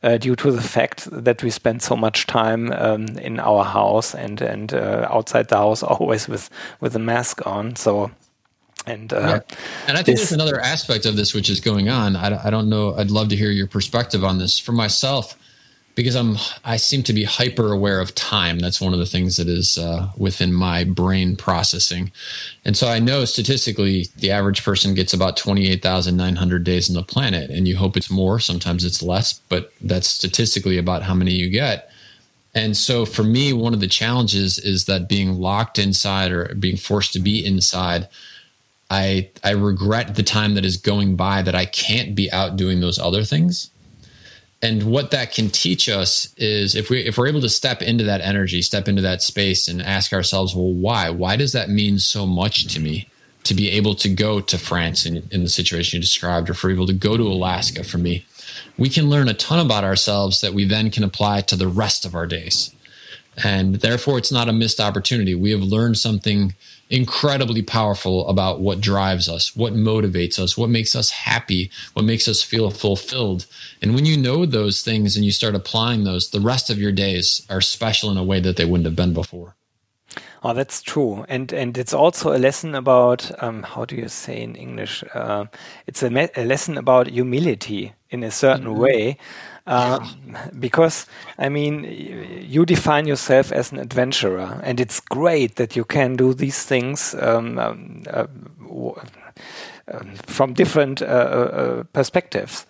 uh, 0.02 0.18
due 0.18 0.36
to 0.36 0.50
the 0.52 0.62
fact 0.62 1.08
that 1.10 1.42
we 1.42 1.50
spend 1.50 1.82
so 1.82 1.96
much 1.96 2.26
time 2.26 2.72
um, 2.72 3.06
in 3.18 3.40
our 3.40 3.64
house 3.64 4.14
and 4.14 4.42
and 4.42 4.74
uh, 4.74 5.08
outside 5.10 5.48
the 5.48 5.56
house 5.56 5.82
always 5.92 6.28
with 6.28 6.50
with 6.80 6.94
a 6.94 7.00
mask 7.00 7.46
on. 7.46 7.76
So. 7.76 8.10
And, 8.86 9.14
uh, 9.14 9.18
yeah. 9.18 9.56
and 9.88 9.96
I 9.96 10.02
think 10.02 10.18
there's 10.18 10.32
another 10.32 10.60
aspect 10.60 11.06
of 11.06 11.16
this 11.16 11.32
which 11.32 11.48
is 11.48 11.58
going 11.58 11.88
on. 11.88 12.16
I, 12.16 12.48
I 12.48 12.50
don't 12.50 12.68
know. 12.68 12.94
I'd 12.94 13.10
love 13.10 13.28
to 13.28 13.36
hear 13.36 13.50
your 13.50 13.66
perspective 13.66 14.22
on 14.22 14.36
this. 14.36 14.58
For 14.58 14.72
myself, 14.72 15.38
because 15.94 16.16
I'm 16.16 16.36
I 16.64 16.76
seem 16.76 17.02
to 17.04 17.12
be 17.12 17.24
hyper 17.24 17.72
aware 17.72 18.00
of 18.00 18.14
time. 18.14 18.58
That's 18.58 18.80
one 18.80 18.92
of 18.92 18.98
the 18.98 19.06
things 19.06 19.36
that 19.36 19.48
is 19.48 19.78
uh, 19.78 20.10
within 20.16 20.52
my 20.52 20.84
brain 20.84 21.36
processing, 21.36 22.10
and 22.64 22.76
so 22.76 22.88
I 22.88 22.98
know 22.98 23.24
statistically 23.24 24.08
the 24.16 24.30
average 24.30 24.64
person 24.64 24.94
gets 24.94 25.12
about 25.12 25.36
twenty 25.36 25.70
eight 25.70 25.82
thousand 25.82 26.16
nine 26.16 26.36
hundred 26.36 26.64
days 26.64 26.88
on 26.88 26.94
the 26.94 27.02
planet, 27.02 27.50
and 27.50 27.68
you 27.68 27.76
hope 27.76 27.96
it's 27.96 28.10
more. 28.10 28.40
Sometimes 28.40 28.84
it's 28.84 29.02
less, 29.02 29.34
but 29.48 29.72
that's 29.80 30.08
statistically 30.08 30.78
about 30.78 31.02
how 31.02 31.14
many 31.14 31.32
you 31.32 31.48
get. 31.48 31.90
And 32.56 32.76
so 32.76 33.04
for 33.04 33.24
me, 33.24 33.52
one 33.52 33.74
of 33.74 33.80
the 33.80 33.88
challenges 33.88 34.58
is 34.58 34.84
that 34.84 35.08
being 35.08 35.40
locked 35.40 35.78
inside 35.78 36.30
or 36.30 36.54
being 36.54 36.76
forced 36.76 37.12
to 37.14 37.20
be 37.20 37.44
inside. 37.44 38.08
I 38.90 39.30
I 39.42 39.52
regret 39.52 40.14
the 40.14 40.22
time 40.22 40.54
that 40.54 40.64
is 40.64 40.76
going 40.76 41.16
by 41.16 41.40
that 41.42 41.54
I 41.54 41.64
can't 41.64 42.14
be 42.14 42.30
out 42.30 42.56
doing 42.56 42.80
those 42.80 42.98
other 42.98 43.24
things 43.24 43.70
and 44.64 44.82
what 44.84 45.10
that 45.10 45.32
can 45.32 45.50
teach 45.50 45.90
us 45.90 46.32
is 46.38 46.74
if 46.74 46.88
we 46.88 47.00
if 47.00 47.18
we're 47.18 47.26
able 47.26 47.42
to 47.42 47.50
step 47.50 47.82
into 47.82 48.04
that 48.04 48.22
energy 48.22 48.62
step 48.62 48.88
into 48.88 49.02
that 49.02 49.20
space 49.20 49.68
and 49.68 49.82
ask 49.82 50.12
ourselves 50.12 50.54
well 50.54 50.72
why? 50.72 51.10
Why 51.10 51.36
does 51.36 51.52
that 51.52 51.68
mean 51.68 51.98
so 51.98 52.26
much 52.26 52.72
to 52.72 52.80
me 52.80 53.06
to 53.42 53.52
be 53.52 53.70
able 53.72 53.94
to 53.96 54.08
go 54.08 54.40
to 54.40 54.56
france 54.56 55.04
in, 55.04 55.22
in 55.30 55.42
the 55.42 55.50
situation 55.50 55.98
you 55.98 56.00
described 56.00 56.48
or 56.48 56.54
for 56.54 56.70
able 56.70 56.86
to 56.86 56.94
go 56.94 57.18
to 57.18 57.24
alaska 57.24 57.84
for 57.84 57.98
me? 57.98 58.24
We 58.78 58.88
can 58.88 59.10
learn 59.10 59.28
a 59.28 59.34
ton 59.34 59.64
about 59.64 59.84
ourselves 59.84 60.40
that 60.40 60.54
we 60.54 60.64
then 60.64 60.90
can 60.90 61.04
apply 61.04 61.42
to 61.42 61.56
the 61.56 61.68
rest 61.68 62.06
of 62.06 62.14
our 62.14 62.26
days. 62.26 62.74
And 63.42 63.76
therefore 63.76 64.16
it's 64.16 64.32
not 64.32 64.48
a 64.48 64.52
missed 64.52 64.80
opportunity. 64.80 65.34
We 65.34 65.50
have 65.50 65.60
learned 65.60 65.98
something 65.98 66.54
incredibly 66.90 67.62
powerful 67.62 68.28
about 68.28 68.60
what 68.60 68.80
drives 68.80 69.28
us, 69.28 69.56
what 69.56 69.74
motivates 69.74 70.38
us, 70.38 70.56
what 70.56 70.70
makes 70.70 70.94
us 70.94 71.10
happy, 71.10 71.70
what 71.94 72.04
makes 72.04 72.28
us 72.28 72.42
feel 72.42 72.70
fulfilled. 72.70 73.46
And 73.82 73.94
when 73.94 74.06
you 74.06 74.16
know 74.16 74.46
those 74.46 74.82
things 74.82 75.16
and 75.16 75.24
you 75.24 75.32
start 75.32 75.54
applying 75.54 76.04
those, 76.04 76.30
the 76.30 76.40
rest 76.40 76.70
of 76.70 76.78
your 76.78 76.92
days 76.92 77.46
are 77.48 77.60
special 77.60 78.10
in 78.10 78.16
a 78.16 78.24
way 78.24 78.40
that 78.40 78.56
they 78.56 78.64
wouldn't 78.64 78.86
have 78.86 78.96
been 78.96 79.14
before. 79.14 79.54
Oh, 80.46 80.52
that's 80.52 80.82
true, 80.82 81.24
and 81.26 81.50
and 81.54 81.78
it's 81.78 81.94
also 81.94 82.36
a 82.36 82.38
lesson 82.38 82.74
about 82.74 83.30
um, 83.42 83.62
how 83.62 83.86
do 83.86 83.96
you 83.96 84.08
say 84.08 84.42
in 84.42 84.54
English? 84.56 85.02
Uh, 85.14 85.46
it's 85.86 86.02
a, 86.02 86.30
a, 86.38 86.44
lesson 86.44 86.76
about 86.76 87.06
humility 87.06 87.94
in 88.10 88.22
a 88.22 88.30
certain 88.30 88.66
mm 88.66 88.74
-hmm. 88.74 88.80
way, 88.80 89.16
uh, 89.66 90.06
because 90.58 91.06
I 91.38 91.48
mean, 91.48 91.84
you 92.48 92.66
define 92.66 93.06
yourself 93.06 93.52
as 93.52 93.72
an 93.72 93.78
adventurer, 93.78 94.60
and 94.62 94.80
it's 94.80 95.00
great 95.00 95.56
that 95.56 95.76
you 95.76 95.84
can 95.84 96.16
do 96.16 96.34
these 96.34 96.64
things 96.64 97.14
um, 97.14 97.58
um, 97.58 98.02
uh, 98.10 98.26
um, 99.92 100.14
from 100.26 100.52
different 100.54 101.02
uh, 101.02 101.04
uh, 101.04 101.82
perspectives. 101.92 102.66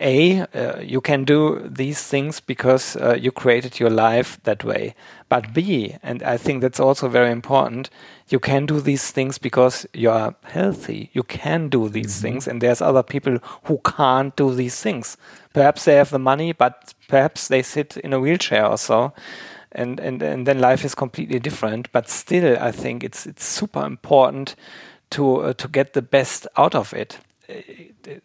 A, 0.00 0.40
uh, 0.54 0.80
you 0.80 1.00
can 1.00 1.24
do 1.24 1.60
these 1.68 2.02
things 2.02 2.40
because 2.40 2.96
uh, 2.96 3.16
you 3.18 3.32
created 3.32 3.80
your 3.80 3.90
life 3.90 4.38
that 4.44 4.62
way. 4.62 4.94
But 5.28 5.52
B, 5.52 5.96
and 6.02 6.22
I 6.22 6.36
think 6.36 6.62
that's 6.62 6.80
also 6.80 7.08
very 7.08 7.32
important, 7.32 7.90
you 8.28 8.38
can 8.38 8.66
do 8.66 8.80
these 8.80 9.10
things 9.10 9.38
because 9.38 9.86
you 9.92 10.10
are 10.10 10.34
healthy. 10.42 11.10
You 11.12 11.24
can 11.24 11.68
do 11.68 11.88
these 11.88 12.06
mm 12.06 12.18
-hmm. 12.18 12.22
things, 12.22 12.48
and 12.48 12.60
there's 12.60 12.80
other 12.80 13.02
people 13.02 13.38
who 13.64 13.78
can't 13.96 14.36
do 14.36 14.54
these 14.54 14.82
things. 14.82 15.16
Perhaps 15.52 15.84
they 15.84 15.96
have 15.96 16.10
the 16.10 16.18
money, 16.18 16.54
but 16.54 16.74
perhaps 17.08 17.48
they 17.48 17.62
sit 17.62 17.96
in 17.96 18.12
a 18.12 18.18
wheelchair 18.18 18.66
or 18.66 18.78
so. 18.78 19.12
And, 19.72 20.00
and, 20.00 20.22
and 20.22 20.46
then 20.46 20.60
life 20.60 20.86
is 20.86 20.94
completely 20.94 21.40
different. 21.40 21.92
But 21.92 22.08
still, 22.08 22.56
I 22.68 22.72
think 22.72 23.02
it's, 23.02 23.26
it's 23.26 23.58
super 23.58 23.86
important 23.86 24.56
to, 25.08 25.22
uh, 25.42 25.52
to 25.52 25.68
get 25.68 25.92
the 25.92 26.02
best 26.02 26.46
out 26.54 26.74
of 26.74 26.92
it. 26.92 27.18
it 27.48 28.22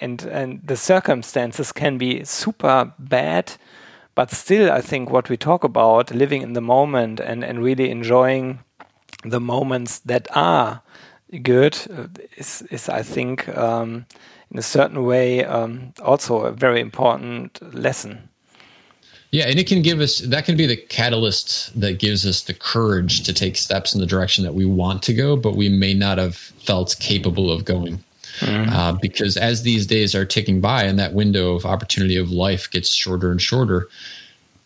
and 0.00 0.24
and 0.24 0.60
the 0.66 0.76
circumstances 0.76 1.72
can 1.72 1.98
be 1.98 2.24
super 2.24 2.92
bad 2.98 3.52
but 4.14 4.30
still 4.30 4.70
i 4.70 4.80
think 4.80 5.10
what 5.10 5.28
we 5.28 5.36
talk 5.36 5.64
about 5.64 6.14
living 6.14 6.42
in 6.42 6.52
the 6.52 6.60
moment 6.60 7.20
and 7.20 7.44
and 7.44 7.62
really 7.62 7.90
enjoying 7.90 8.58
the 9.24 9.40
moments 9.40 9.98
that 10.00 10.28
are 10.34 10.82
good 11.42 11.76
uh, 11.90 12.06
is 12.36 12.62
is 12.70 12.88
i 12.88 13.02
think 13.02 13.48
um, 13.56 14.06
in 14.50 14.58
a 14.58 14.62
certain 14.62 15.04
way 15.04 15.44
um, 15.44 15.92
also 16.02 16.40
a 16.44 16.52
very 16.52 16.80
important 16.80 17.60
lesson 17.74 18.28
yeah, 19.32 19.48
and 19.48 19.58
it 19.58 19.66
can 19.66 19.82
give 19.82 20.00
us 20.00 20.20
that 20.20 20.44
can 20.44 20.56
be 20.56 20.66
the 20.66 20.76
catalyst 20.76 21.78
that 21.78 21.98
gives 21.98 22.24
us 22.24 22.42
the 22.42 22.54
courage 22.54 23.22
to 23.24 23.32
take 23.32 23.56
steps 23.56 23.94
in 23.94 24.00
the 24.00 24.06
direction 24.06 24.44
that 24.44 24.54
we 24.54 24.64
want 24.64 25.02
to 25.02 25.14
go, 25.14 25.36
but 25.36 25.56
we 25.56 25.68
may 25.68 25.94
not 25.94 26.18
have 26.18 26.36
felt 26.36 26.96
capable 27.00 27.50
of 27.50 27.64
going. 27.64 28.02
Mm-hmm. 28.40 28.72
Uh, 28.72 28.92
because 28.92 29.36
as 29.36 29.62
these 29.62 29.86
days 29.86 30.14
are 30.14 30.24
ticking 30.24 30.60
by 30.60 30.84
and 30.84 30.98
that 30.98 31.12
window 31.12 31.54
of 31.54 31.64
opportunity 31.64 32.16
of 32.16 32.30
life 32.30 32.70
gets 32.70 32.88
shorter 32.88 33.30
and 33.30 33.40
shorter, 33.40 33.88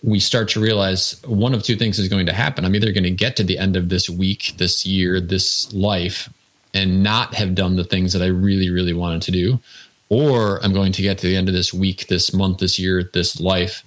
we 0.03 0.19
start 0.19 0.49
to 0.51 0.61
realize 0.61 1.21
one 1.27 1.55
of 1.55 1.63
two 1.63 1.77
things 1.77 1.99
is 1.99 2.09
going 2.09 2.27
to 2.27 2.33
happen. 2.33 2.65
I'm 2.65 2.75
either 2.75 2.93
going 2.93 3.05
to 3.05 3.11
get 3.11 3.37
to 3.37 3.45
the 3.45 3.59
end 3.59 3.77
of 3.77 3.89
this 3.89 4.09
week, 4.09 4.55
this 4.57 4.87
year, 4.87 5.21
this 5.21 5.73
life, 5.73 6.31
and 6.73 7.03
not 7.03 7.35
have 7.35 7.55
done 7.55 7.77
the 7.77 7.85
things 7.85 8.13
that 8.13 8.23
I 8.23 8.27
really, 8.27 8.71
really 8.71 8.95
wanted 8.95 9.23
to 9.23 9.33
do, 9.33 9.61
or 10.09 10.63
I'm 10.65 10.73
going 10.73 10.93
to 10.93 11.03
get 11.03 11.19
to 11.19 11.27
the 11.27 11.37
end 11.37 11.49
of 11.49 11.55
this 11.55 11.75
week, 11.75 12.07
this 12.07 12.33
month, 12.33 12.59
this 12.59 12.79
year, 12.79 13.11
this 13.13 13.41
life, 13.41 13.85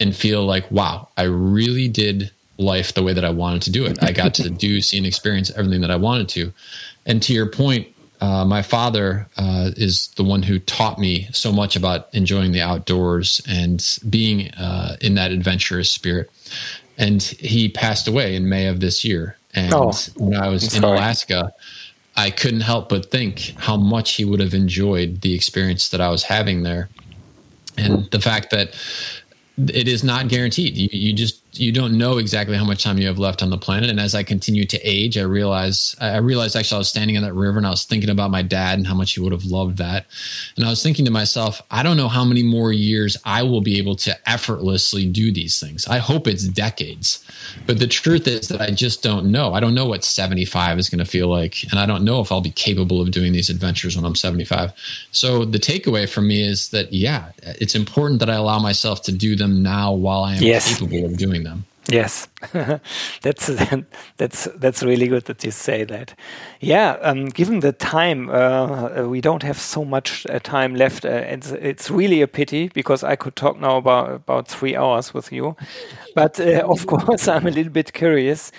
and 0.00 0.14
feel 0.14 0.44
like, 0.44 0.70
wow, 0.70 1.08
I 1.16 1.24
really 1.24 1.88
did 1.88 2.30
life 2.58 2.94
the 2.94 3.02
way 3.02 3.12
that 3.12 3.24
I 3.24 3.30
wanted 3.30 3.62
to 3.62 3.70
do 3.70 3.84
it. 3.84 4.02
I 4.02 4.12
got 4.12 4.34
to 4.34 4.50
do, 4.50 4.80
see, 4.80 4.98
and 4.98 5.06
experience 5.06 5.50
everything 5.50 5.80
that 5.82 5.90
I 5.90 5.96
wanted 5.96 6.28
to. 6.30 6.52
And 7.06 7.22
to 7.22 7.32
your 7.32 7.46
point, 7.46 7.88
uh, 8.20 8.44
my 8.44 8.62
father 8.62 9.26
uh, 9.36 9.70
is 9.76 10.08
the 10.16 10.24
one 10.24 10.42
who 10.42 10.58
taught 10.58 10.98
me 10.98 11.28
so 11.32 11.52
much 11.52 11.76
about 11.76 12.08
enjoying 12.14 12.52
the 12.52 12.62
outdoors 12.62 13.42
and 13.48 13.98
being 14.08 14.50
uh, 14.54 14.96
in 15.00 15.14
that 15.14 15.30
adventurous 15.30 15.90
spirit. 15.90 16.30
And 16.96 17.22
he 17.22 17.68
passed 17.68 18.06
away 18.06 18.36
in 18.36 18.48
May 18.48 18.66
of 18.66 18.80
this 18.80 19.04
year. 19.04 19.36
And 19.54 19.74
oh, 19.74 19.92
when 20.16 20.34
I 20.34 20.48
was 20.48 20.76
in 20.76 20.84
Alaska, 20.84 21.52
I 22.16 22.30
couldn't 22.30 22.60
help 22.60 22.88
but 22.88 23.10
think 23.10 23.54
how 23.56 23.76
much 23.76 24.12
he 24.12 24.24
would 24.24 24.40
have 24.40 24.54
enjoyed 24.54 25.20
the 25.20 25.34
experience 25.34 25.88
that 25.90 26.00
I 26.00 26.08
was 26.08 26.22
having 26.22 26.62
there. 26.62 26.88
And 27.76 28.08
the 28.12 28.20
fact 28.20 28.50
that 28.50 28.74
it 29.58 29.88
is 29.88 30.04
not 30.04 30.28
guaranteed. 30.28 30.76
You, 30.76 30.88
you 30.92 31.12
just 31.12 31.43
you 31.56 31.72
don't 31.72 31.96
know 31.96 32.18
exactly 32.18 32.56
how 32.56 32.64
much 32.64 32.82
time 32.82 32.98
you 32.98 33.06
have 33.06 33.18
left 33.18 33.42
on 33.42 33.50
the 33.50 33.58
planet. 33.58 33.90
And 33.90 34.00
as 34.00 34.14
I 34.14 34.22
continue 34.22 34.64
to 34.66 34.78
age, 34.82 35.16
I 35.16 35.22
realize 35.22 35.94
I 36.00 36.16
realized 36.18 36.56
actually 36.56 36.76
I 36.76 36.78
was 36.78 36.88
standing 36.88 37.16
in 37.16 37.22
that 37.22 37.34
river 37.34 37.58
and 37.58 37.66
I 37.66 37.70
was 37.70 37.84
thinking 37.84 38.10
about 38.10 38.30
my 38.30 38.42
dad 38.42 38.78
and 38.78 38.86
how 38.86 38.94
much 38.94 39.12
he 39.12 39.20
would 39.20 39.32
have 39.32 39.44
loved 39.44 39.78
that. 39.78 40.06
And 40.56 40.64
I 40.64 40.70
was 40.70 40.82
thinking 40.82 41.04
to 41.04 41.10
myself, 41.10 41.62
I 41.70 41.82
don't 41.82 41.96
know 41.96 42.08
how 42.08 42.24
many 42.24 42.42
more 42.42 42.72
years 42.72 43.16
I 43.24 43.42
will 43.42 43.60
be 43.60 43.78
able 43.78 43.96
to 43.96 44.16
effortlessly 44.28 45.06
do 45.06 45.32
these 45.32 45.60
things. 45.60 45.86
I 45.86 45.98
hope 45.98 46.26
it's 46.26 46.46
decades. 46.46 47.24
But 47.66 47.78
the 47.78 47.86
truth 47.86 48.26
is 48.26 48.48
that 48.48 48.60
I 48.60 48.70
just 48.70 49.02
don't 49.02 49.30
know. 49.30 49.54
I 49.54 49.60
don't 49.60 49.74
know 49.74 49.86
what 49.86 50.04
75 50.04 50.78
is 50.78 50.88
going 50.88 51.04
to 51.04 51.10
feel 51.10 51.28
like. 51.28 51.62
And 51.70 51.78
I 51.78 51.86
don't 51.86 52.04
know 52.04 52.20
if 52.20 52.32
I'll 52.32 52.40
be 52.40 52.50
capable 52.50 53.00
of 53.00 53.10
doing 53.10 53.32
these 53.32 53.50
adventures 53.50 53.96
when 53.96 54.04
I'm 54.04 54.16
75. 54.16 54.72
So 55.12 55.44
the 55.44 55.58
takeaway 55.58 56.08
from 56.08 56.26
me 56.26 56.42
is 56.42 56.70
that, 56.70 56.92
yeah, 56.92 57.30
it's 57.42 57.74
important 57.74 58.20
that 58.20 58.30
I 58.30 58.34
allow 58.34 58.58
myself 58.58 59.02
to 59.02 59.12
do 59.12 59.36
them 59.36 59.62
now 59.62 59.92
while 59.92 60.24
I 60.24 60.34
am 60.34 60.42
yes. 60.42 60.72
capable 60.72 61.06
of 61.06 61.16
doing 61.16 61.43
them. 61.44 61.66
Yes, 61.90 62.28
that's 63.22 63.46
that's 64.16 64.48
that's 64.56 64.82
really 64.82 65.06
good 65.06 65.26
that 65.26 65.44
you 65.44 65.50
say 65.50 65.84
that. 65.84 66.14
Yeah, 66.60 66.96
um, 67.02 67.26
given 67.26 67.60
the 67.60 67.72
time, 67.72 68.30
uh, 68.30 69.06
we 69.06 69.20
don't 69.20 69.42
have 69.42 69.58
so 69.58 69.84
much 69.84 70.26
uh, 70.30 70.38
time 70.38 70.74
left. 70.76 71.04
Uh, 71.04 71.10
it's 71.10 71.50
it's 71.52 71.90
really 71.90 72.22
a 72.22 72.26
pity 72.26 72.68
because 72.68 73.04
I 73.04 73.16
could 73.16 73.36
talk 73.36 73.60
now 73.60 73.76
about 73.76 74.10
about 74.12 74.48
three 74.48 74.74
hours 74.74 75.12
with 75.12 75.30
you, 75.30 75.56
but 76.14 76.40
uh, 76.40 76.64
of 76.66 76.86
course 76.92 77.28
I'm 77.28 77.46
a 77.46 77.50
little 77.50 77.72
bit 77.72 77.92
curious. 77.92 78.50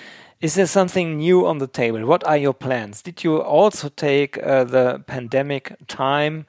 Is 0.41 0.54
there 0.54 0.67
something 0.67 1.17
new 1.17 1.48
on 1.48 1.58
the 1.58 1.67
table? 1.67 2.06
What 2.06 2.24
are 2.28 2.38
your 2.38 2.54
plans? 2.54 3.02
Did 3.02 3.24
you 3.24 3.41
also 3.41 3.89
take 3.89 4.38
uh, 4.38 4.65
the 4.65 5.04
pandemic 5.08 5.76
time 5.88 6.45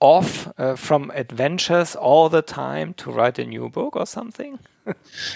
off 0.00 0.48
uh, 0.58 0.76
from 0.76 1.10
adventures 1.14 1.96
all 1.96 2.28
the 2.28 2.42
time 2.42 2.94
to 2.94 3.10
write 3.10 3.38
a 3.40 3.44
new 3.44 3.68
book 3.68 3.96
or 3.96 4.06
something? 4.06 4.60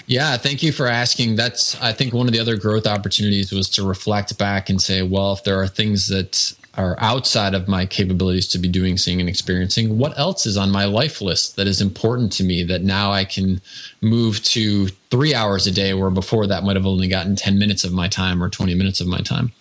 Yeah, 0.07 0.37
thank 0.37 0.63
you 0.63 0.71
for 0.71 0.87
asking. 0.87 1.35
That's 1.35 1.79
I 1.81 1.93
think 1.93 2.13
one 2.13 2.27
of 2.27 2.33
the 2.33 2.39
other 2.39 2.57
growth 2.57 2.87
opportunities 2.87 3.51
was 3.51 3.69
to 3.71 3.87
reflect 3.87 4.37
back 4.37 4.69
and 4.69 4.81
say, 4.81 5.01
well, 5.01 5.33
if 5.33 5.43
there 5.43 5.59
are 5.61 5.67
things 5.67 6.07
that 6.07 6.53
are 6.77 6.95
outside 6.99 7.55
of 7.55 7.67
my 7.67 7.85
capabilities 7.85 8.47
to 8.47 8.59
be 8.59 8.67
doing, 8.67 8.97
seeing, 8.97 9.19
and 9.19 9.27
experiencing, 9.27 9.97
what 9.97 10.17
else 10.17 10.45
is 10.45 10.57
on 10.57 10.69
my 10.69 10.85
life 10.85 11.21
list 11.21 11.55
that 11.55 11.65
is 11.65 11.81
important 11.81 12.31
to 12.31 12.43
me 12.43 12.63
that 12.63 12.83
now 12.83 13.11
I 13.11 13.25
can 13.25 13.61
move 14.01 14.43
to 14.43 14.87
three 15.09 15.33
hours 15.33 15.65
a 15.65 15.71
day, 15.71 15.95
where 15.95 16.11
before 16.11 16.45
that 16.47 16.63
might 16.63 16.75
have 16.75 16.85
only 16.85 17.07
gotten 17.07 17.35
10 17.35 17.57
minutes 17.57 17.83
of 17.83 17.93
my 17.93 18.07
time 18.07 18.43
or 18.43 18.49
20 18.49 18.75
minutes 18.75 19.01
of 19.01 19.07
my 19.07 19.19
time. 19.19 19.51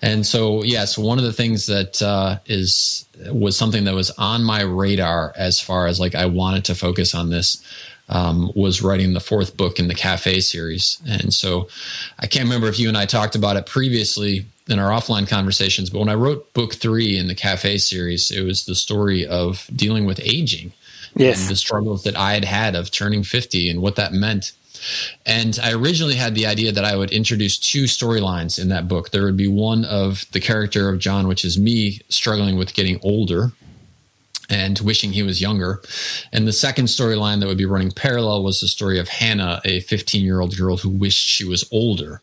And 0.00 0.26
so, 0.26 0.62
yes, 0.62 0.96
one 0.96 1.18
of 1.18 1.24
the 1.24 1.32
things 1.32 1.66
that 1.66 2.00
uh, 2.00 2.38
is 2.46 3.06
was 3.30 3.56
something 3.56 3.84
that 3.84 3.94
was 3.94 4.10
on 4.12 4.42
my 4.42 4.62
radar 4.62 5.32
as 5.36 5.60
far 5.60 5.86
as 5.86 6.00
like 6.00 6.14
I 6.14 6.26
wanted 6.26 6.64
to 6.66 6.74
focus 6.74 7.14
on 7.14 7.30
this 7.30 7.62
um, 8.12 8.52
was 8.54 8.82
writing 8.82 9.14
the 9.14 9.20
fourth 9.20 9.56
book 9.56 9.78
in 9.78 9.88
the 9.88 9.94
cafe 9.94 10.40
series. 10.40 11.00
And 11.08 11.32
so 11.32 11.68
I 12.18 12.26
can't 12.26 12.44
remember 12.44 12.68
if 12.68 12.78
you 12.78 12.88
and 12.88 12.96
I 12.96 13.06
talked 13.06 13.34
about 13.34 13.56
it 13.56 13.64
previously 13.64 14.44
in 14.68 14.78
our 14.78 14.90
offline 14.90 15.26
conversations, 15.26 15.88
but 15.88 15.98
when 15.98 16.10
I 16.10 16.14
wrote 16.14 16.52
book 16.52 16.74
three 16.74 17.16
in 17.16 17.26
the 17.26 17.34
cafe 17.34 17.78
series, 17.78 18.30
it 18.30 18.42
was 18.42 18.66
the 18.66 18.74
story 18.74 19.26
of 19.26 19.66
dealing 19.74 20.04
with 20.04 20.20
aging. 20.22 20.72
Yes. 21.14 21.42
And 21.42 21.50
the 21.50 21.56
struggles 21.56 22.04
that 22.04 22.16
I 22.16 22.34
had 22.34 22.44
had 22.44 22.74
of 22.74 22.90
turning 22.90 23.22
50 23.22 23.70
and 23.70 23.80
what 23.80 23.96
that 23.96 24.12
meant. 24.12 24.52
And 25.24 25.58
I 25.62 25.72
originally 25.72 26.14
had 26.14 26.34
the 26.34 26.46
idea 26.46 26.72
that 26.72 26.84
I 26.84 26.96
would 26.96 27.12
introduce 27.12 27.58
two 27.58 27.84
storylines 27.84 28.58
in 28.58 28.68
that 28.68 28.88
book. 28.88 29.10
There 29.10 29.24
would 29.24 29.36
be 29.36 29.48
one 29.48 29.84
of 29.84 30.26
the 30.32 30.40
character 30.40 30.88
of 30.88 30.98
John, 30.98 31.28
which 31.28 31.44
is 31.44 31.58
me 31.58 32.00
struggling 32.08 32.56
with 32.56 32.74
getting 32.74 32.98
older 33.02 33.52
and 34.52 34.78
wishing 34.80 35.12
he 35.12 35.22
was 35.22 35.40
younger. 35.40 35.80
And 36.32 36.46
the 36.46 36.52
second 36.52 36.86
storyline 36.86 37.40
that 37.40 37.46
would 37.46 37.58
be 37.58 37.64
running 37.64 37.90
parallel 37.90 38.44
was 38.44 38.60
the 38.60 38.68
story 38.68 38.98
of 38.98 39.08
Hannah, 39.08 39.60
a 39.64 39.80
15 39.80 40.24
year 40.24 40.40
old 40.40 40.56
girl 40.56 40.76
who 40.76 40.90
wished 40.90 41.26
she 41.26 41.44
was 41.44 41.66
older. 41.72 42.20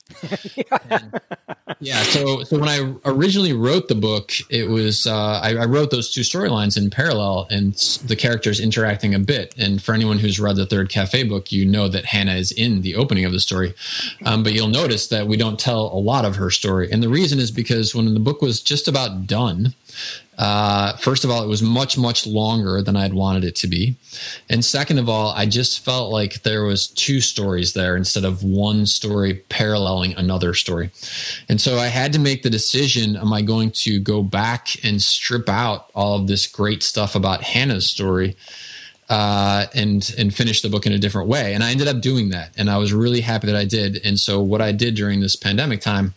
and, 0.89 1.19
yeah. 1.79 2.01
So, 2.03 2.43
so 2.43 2.59
when 2.59 2.69
I 2.69 2.93
originally 3.05 3.53
wrote 3.53 3.87
the 3.87 3.95
book, 3.95 4.31
it 4.49 4.69
was, 4.69 5.07
uh, 5.07 5.39
I, 5.41 5.55
I, 5.55 5.65
wrote 5.65 5.91
those 5.91 6.13
two 6.13 6.21
storylines 6.21 6.77
in 6.77 6.89
parallel 6.89 7.47
and 7.49 7.73
the 8.05 8.15
characters 8.15 8.59
interacting 8.59 9.15
a 9.15 9.19
bit. 9.19 9.55
And 9.57 9.81
for 9.81 9.93
anyone 9.93 10.19
who's 10.19 10.39
read 10.39 10.55
the 10.55 10.65
third 10.65 10.89
cafe 10.89 11.23
book, 11.23 11.51
you 11.51 11.65
know 11.65 11.87
that 11.87 12.05
Hannah 12.05 12.35
is 12.35 12.51
in 12.51 12.81
the 12.81 12.95
opening 12.95 13.25
of 13.25 13.31
the 13.31 13.39
story. 13.39 13.73
Um, 14.25 14.43
but 14.43 14.53
you'll 14.53 14.67
notice 14.67 15.07
that 15.07 15.27
we 15.27 15.37
don't 15.37 15.59
tell 15.59 15.87
a 15.87 15.99
lot 15.99 16.25
of 16.25 16.35
her 16.35 16.49
story. 16.49 16.91
And 16.91 17.01
the 17.01 17.09
reason 17.09 17.39
is 17.39 17.49
because 17.49 17.95
when 17.95 18.13
the 18.13 18.19
book 18.19 18.41
was 18.41 18.61
just 18.61 18.87
about 18.87 19.25
done, 19.25 19.73
uh, 20.39 20.95
first 20.95 21.25
of 21.25 21.29
all, 21.29 21.43
it 21.43 21.47
was 21.47 21.61
much, 21.61 21.97
much 21.97 22.25
longer 22.25 22.81
than 22.81 22.95
I'd 22.95 23.13
wanted 23.13 23.43
it 23.43 23.57
to 23.57 23.67
be. 23.67 23.97
And 24.49 24.63
second 24.63 24.97
of 24.97 25.09
all, 25.09 25.33
I 25.33 25.45
just 25.45 25.83
felt 25.83 26.13
like 26.13 26.43
there 26.43 26.63
was 26.63 26.87
two 26.87 27.19
stories 27.19 27.73
there 27.73 27.97
instead 27.97 28.23
of 28.23 28.41
one 28.41 28.85
story 28.85 29.33
paralleling 29.49 30.15
another 30.15 30.53
story. 30.53 30.91
And 31.49 31.59
so 31.59 31.77
I 31.77 31.87
had 31.87 32.13
to 32.13 32.19
make 32.19 32.43
the 32.43 32.49
decision, 32.49 33.17
am 33.17 33.33
I 33.33 33.41
going 33.41 33.71
to 33.71 33.99
go 33.99 34.23
back 34.23 34.81
and 34.81 35.01
strip 35.01 35.49
out 35.49 35.91
all 35.93 36.15
of 36.15 36.27
this 36.27 36.47
great 36.47 36.83
stuff 36.83 37.15
about 37.15 37.43
Hannah's 37.43 37.89
story? 37.89 38.37
Uh, 39.09 39.65
and 39.73 40.13
and 40.19 40.35
finish 40.35 40.61
the 40.61 40.69
book 40.69 40.85
in 40.85 40.93
a 40.93 40.99
different 40.99 41.27
way. 41.27 41.55
And 41.55 41.63
I 41.63 41.71
ended 41.71 41.87
up 41.87 41.99
doing 41.99 42.29
that, 42.29 42.51
and 42.57 42.69
I 42.69 42.77
was 42.77 42.93
really 42.93 43.21
happy 43.21 43.47
that 43.47 43.55
I 43.55 43.65
did. 43.65 43.99
And 44.05 44.19
so 44.19 44.39
what 44.39 44.61
I 44.61 44.71
did 44.71 44.93
during 44.93 45.19
this 45.19 45.35
pandemic 45.35 45.81
time 45.81 46.13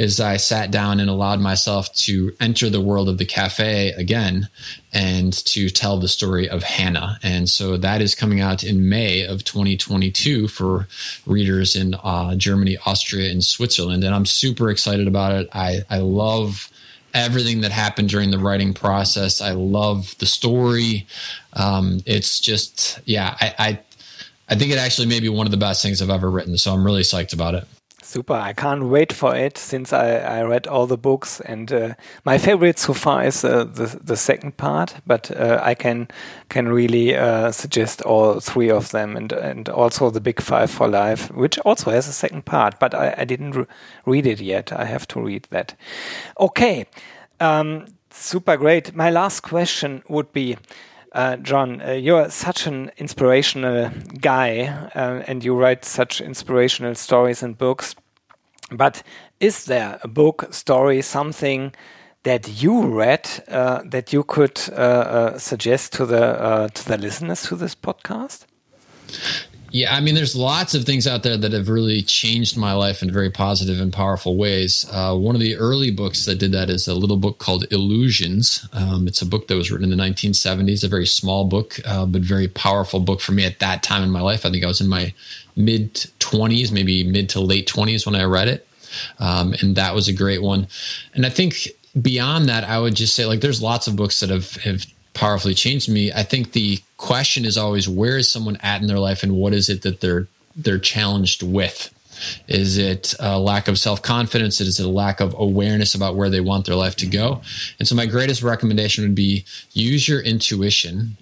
is 0.00 0.18
I 0.18 0.38
sat 0.38 0.70
down 0.70 0.98
and 0.98 1.10
allowed 1.10 1.40
myself 1.40 1.92
to 2.06 2.32
enter 2.40 2.70
the 2.70 2.80
world 2.80 3.06
of 3.06 3.18
the 3.18 3.26
cafe 3.26 3.92
again 3.92 4.48
and 4.94 5.30
to 5.44 5.68
tell 5.68 5.98
the 5.98 6.08
story 6.08 6.48
of 6.48 6.62
Hannah. 6.62 7.18
And 7.22 7.50
so 7.50 7.76
that 7.76 8.00
is 8.00 8.14
coming 8.14 8.40
out 8.40 8.64
in 8.64 8.88
May 8.88 9.26
of 9.26 9.44
2022 9.44 10.48
for 10.48 10.88
readers 11.26 11.76
in 11.76 11.94
uh, 12.02 12.34
Germany, 12.36 12.78
Austria, 12.86 13.30
and 13.30 13.44
Switzerland. 13.44 14.02
And 14.02 14.14
I'm 14.14 14.24
super 14.24 14.70
excited 14.70 15.06
about 15.06 15.32
it. 15.32 15.50
I, 15.52 15.82
I 15.90 15.98
love 15.98 16.70
everything 17.14 17.62
that 17.62 17.72
happened 17.72 18.08
during 18.08 18.30
the 18.30 18.38
writing 18.38 18.74
process. 18.74 19.40
I 19.40 19.52
love 19.52 20.16
the 20.18 20.26
story. 20.26 21.06
Um, 21.52 22.00
it's 22.06 22.40
just, 22.40 23.00
yeah, 23.04 23.36
I, 23.40 23.54
I, 23.58 23.80
I 24.48 24.54
think 24.56 24.72
it 24.72 24.78
actually 24.78 25.06
may 25.06 25.20
be 25.20 25.28
one 25.28 25.46
of 25.46 25.50
the 25.50 25.56
best 25.56 25.82
things 25.82 26.02
I've 26.02 26.10
ever 26.10 26.30
written. 26.30 26.58
So 26.58 26.72
I'm 26.72 26.84
really 26.84 27.02
psyched 27.02 27.32
about 27.32 27.54
it. 27.54 27.66
Super. 28.10 28.34
I 28.34 28.54
can't 28.54 28.86
wait 28.86 29.12
for 29.12 29.36
it 29.36 29.56
since 29.56 29.92
I, 29.92 30.16
I 30.16 30.42
read 30.42 30.66
all 30.66 30.88
the 30.88 30.98
books. 30.98 31.40
And 31.40 31.72
uh, 31.72 31.94
my 32.24 32.38
favorite 32.38 32.76
so 32.76 32.92
far 32.92 33.24
is 33.24 33.44
uh, 33.44 33.62
the, 33.62 34.00
the 34.02 34.16
second 34.16 34.56
part, 34.56 34.96
but 35.06 35.30
uh, 35.30 35.60
I 35.62 35.74
can 35.76 36.08
can 36.48 36.66
really 36.66 37.14
uh, 37.14 37.52
suggest 37.52 38.02
all 38.02 38.40
three 38.40 38.68
of 38.68 38.90
them 38.90 39.16
and, 39.16 39.32
and 39.32 39.68
also 39.68 40.10
the 40.10 40.20
Big 40.20 40.40
Five 40.40 40.72
for 40.72 40.88
Life, 40.88 41.30
which 41.30 41.56
also 41.60 41.92
has 41.92 42.08
a 42.08 42.12
second 42.12 42.46
part, 42.46 42.80
but 42.80 42.96
I, 42.96 43.14
I 43.18 43.24
didn't 43.24 43.52
re 43.52 43.66
read 44.06 44.26
it 44.26 44.40
yet. 44.40 44.72
I 44.72 44.86
have 44.86 45.06
to 45.06 45.20
read 45.20 45.46
that. 45.50 45.76
Okay. 46.36 46.86
Um, 47.38 47.86
super 48.10 48.56
great. 48.56 48.92
My 48.92 49.10
last 49.10 49.42
question 49.42 50.02
would 50.08 50.32
be 50.32 50.56
uh, 51.12 51.36
John, 51.36 51.82
uh, 51.82 51.92
you're 51.92 52.30
such 52.30 52.66
an 52.66 52.90
inspirational 52.96 53.90
guy 54.20 54.66
uh, 54.94 55.22
and 55.26 55.44
you 55.44 55.54
write 55.54 55.84
such 55.84 56.20
inspirational 56.20 56.94
stories 56.94 57.42
and 57.42 57.56
books. 57.58 57.94
But 58.70 59.02
is 59.40 59.64
there 59.64 59.98
a 60.02 60.08
book, 60.08 60.48
story, 60.52 61.02
something 61.02 61.74
that 62.22 62.62
you 62.62 62.86
read 62.86 63.28
uh, 63.48 63.82
that 63.86 64.12
you 64.12 64.22
could 64.22 64.60
uh, 64.70 65.38
suggest 65.38 65.94
to 65.94 66.06
the 66.06 66.70
to 66.74 66.84
the 66.86 66.98
listeners 66.98 67.42
to 67.44 67.56
this 67.56 67.74
podcast? 67.74 68.44
Yeah, 69.72 69.94
I 69.94 70.00
mean, 70.00 70.16
there's 70.16 70.34
lots 70.34 70.74
of 70.74 70.84
things 70.84 71.06
out 71.06 71.22
there 71.22 71.36
that 71.36 71.52
have 71.52 71.68
really 71.68 72.02
changed 72.02 72.56
my 72.56 72.72
life 72.72 73.02
in 73.02 73.12
very 73.12 73.30
positive 73.30 73.80
and 73.80 73.92
powerful 73.92 74.36
ways. 74.36 74.84
Uh, 74.90 75.16
one 75.16 75.36
of 75.36 75.40
the 75.40 75.56
early 75.56 75.92
books 75.92 76.24
that 76.26 76.36
did 76.36 76.50
that 76.52 76.68
is 76.68 76.88
a 76.88 76.94
little 76.94 77.16
book 77.16 77.38
called 77.38 77.66
Illusions. 77.70 78.68
Um, 78.72 79.06
it's 79.06 79.22
a 79.22 79.26
book 79.26 79.46
that 79.46 79.56
was 79.56 79.70
written 79.70 79.90
in 79.90 79.96
the 79.96 80.02
1970s, 80.02 80.82
a 80.82 80.88
very 80.88 81.06
small 81.06 81.44
book, 81.44 81.78
uh, 81.86 82.04
but 82.04 82.22
very 82.22 82.48
powerful 82.48 82.98
book 82.98 83.20
for 83.20 83.30
me 83.30 83.44
at 83.44 83.60
that 83.60 83.84
time 83.84 84.02
in 84.02 84.10
my 84.10 84.20
life. 84.20 84.44
I 84.44 84.50
think 84.50 84.64
I 84.64 84.68
was 84.68 84.80
in 84.80 84.88
my 84.88 85.14
mid 85.54 85.94
20s, 85.94 86.72
maybe 86.72 87.04
mid 87.04 87.28
to 87.30 87.40
late 87.40 87.68
20s 87.68 88.04
when 88.06 88.16
I 88.16 88.24
read 88.24 88.48
it. 88.48 88.66
Um, 89.20 89.54
and 89.60 89.76
that 89.76 89.94
was 89.94 90.08
a 90.08 90.12
great 90.12 90.42
one. 90.42 90.66
And 91.14 91.24
I 91.24 91.30
think 91.30 91.68
beyond 92.00 92.48
that, 92.48 92.64
I 92.64 92.80
would 92.80 92.96
just 92.96 93.14
say 93.14 93.24
like 93.24 93.40
there's 93.40 93.62
lots 93.62 93.86
of 93.86 93.94
books 93.94 94.18
that 94.18 94.30
have, 94.30 94.52
have 94.56 94.84
powerfully 95.14 95.54
changed 95.54 95.88
me. 95.88 96.12
I 96.12 96.22
think 96.22 96.52
the 96.52 96.80
question 96.96 97.44
is 97.44 97.56
always 97.56 97.88
where 97.88 98.16
is 98.18 98.30
someone 98.30 98.56
at 98.62 98.80
in 98.80 98.86
their 98.86 98.98
life 98.98 99.22
and 99.22 99.36
what 99.36 99.52
is 99.52 99.68
it 99.68 99.82
that 99.82 100.00
they're 100.00 100.28
they're 100.56 100.78
challenged 100.78 101.42
with? 101.42 101.94
Is 102.48 102.76
it 102.76 103.14
a 103.18 103.38
lack 103.38 103.68
of 103.68 103.78
self 103.78 104.02
confidence? 104.02 104.60
Is 104.60 104.78
it 104.78 104.86
a 104.86 104.90
lack 104.90 105.20
of 105.20 105.34
awareness 105.38 105.94
about 105.94 106.16
where 106.16 106.28
they 106.28 106.40
want 106.40 106.66
their 106.66 106.74
life 106.76 106.96
to 106.96 107.06
go? 107.06 107.40
And 107.78 107.88
so, 107.88 107.94
my 107.94 108.06
greatest 108.06 108.42
recommendation 108.42 109.04
would 109.04 109.14
be 109.14 109.44
use 109.72 110.08
your 110.08 110.20
intuition 110.20 111.16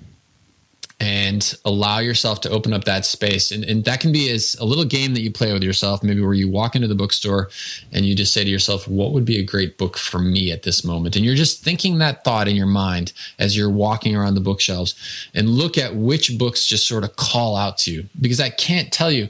and 1.01 1.55
allow 1.65 2.01
yourself 2.01 2.41
to 2.41 2.51
open 2.51 2.73
up 2.73 2.85
that 2.85 3.07
space. 3.07 3.53
And, 3.53 3.63
and 3.65 3.85
that 3.85 4.01
can 4.01 4.11
be 4.11 4.31
as 4.31 4.57
a 4.61 4.65
little 4.65 4.85
game 4.85 5.15
that 5.15 5.21
you 5.21 5.31
play 5.31 5.53
with 5.53 5.63
yourself, 5.63 6.03
maybe 6.03 6.21
where 6.21 6.35
you 6.35 6.51
walk 6.51 6.75
into 6.75 6.89
the 6.89 6.95
bookstore 6.95 7.51
and 7.93 8.05
you 8.05 8.17
just 8.17 8.35
say 8.35 8.43
to 8.43 8.51
yourself, 8.51 8.89
what 8.89 9.13
would 9.13 9.25
be 9.25 9.39
a 9.39 9.45
great 9.45 9.79
book 9.79 9.97
for 9.97 10.19
me 10.19 10.51
at 10.51 10.65
this 10.65 10.85
moment? 10.85 11.15
And 11.15 11.25
you're 11.25 11.37
just 11.37 11.63
thinking 11.63 11.99
that 11.99 12.25
thought 12.25 12.49
in 12.49 12.57
your 12.57 12.67
mind 12.67 13.13
as 13.39 13.57
you're 13.57 13.71
walking 13.71 14.17
around 14.17 14.35
the 14.35 14.41
bookshelves 14.41 14.97
and 15.35 15.49
look 15.49 15.79
at 15.79 15.95
which 15.95 16.37
books 16.37 16.67
just 16.67 16.89
sort 16.89 17.05
of 17.05 17.15
call 17.15 17.55
out 17.55 17.79
to 17.79 17.93
you. 17.93 18.07
Because 18.21 18.41
I 18.41 18.51
can't 18.51 18.93
tell 18.93 19.13
you, 19.13 19.29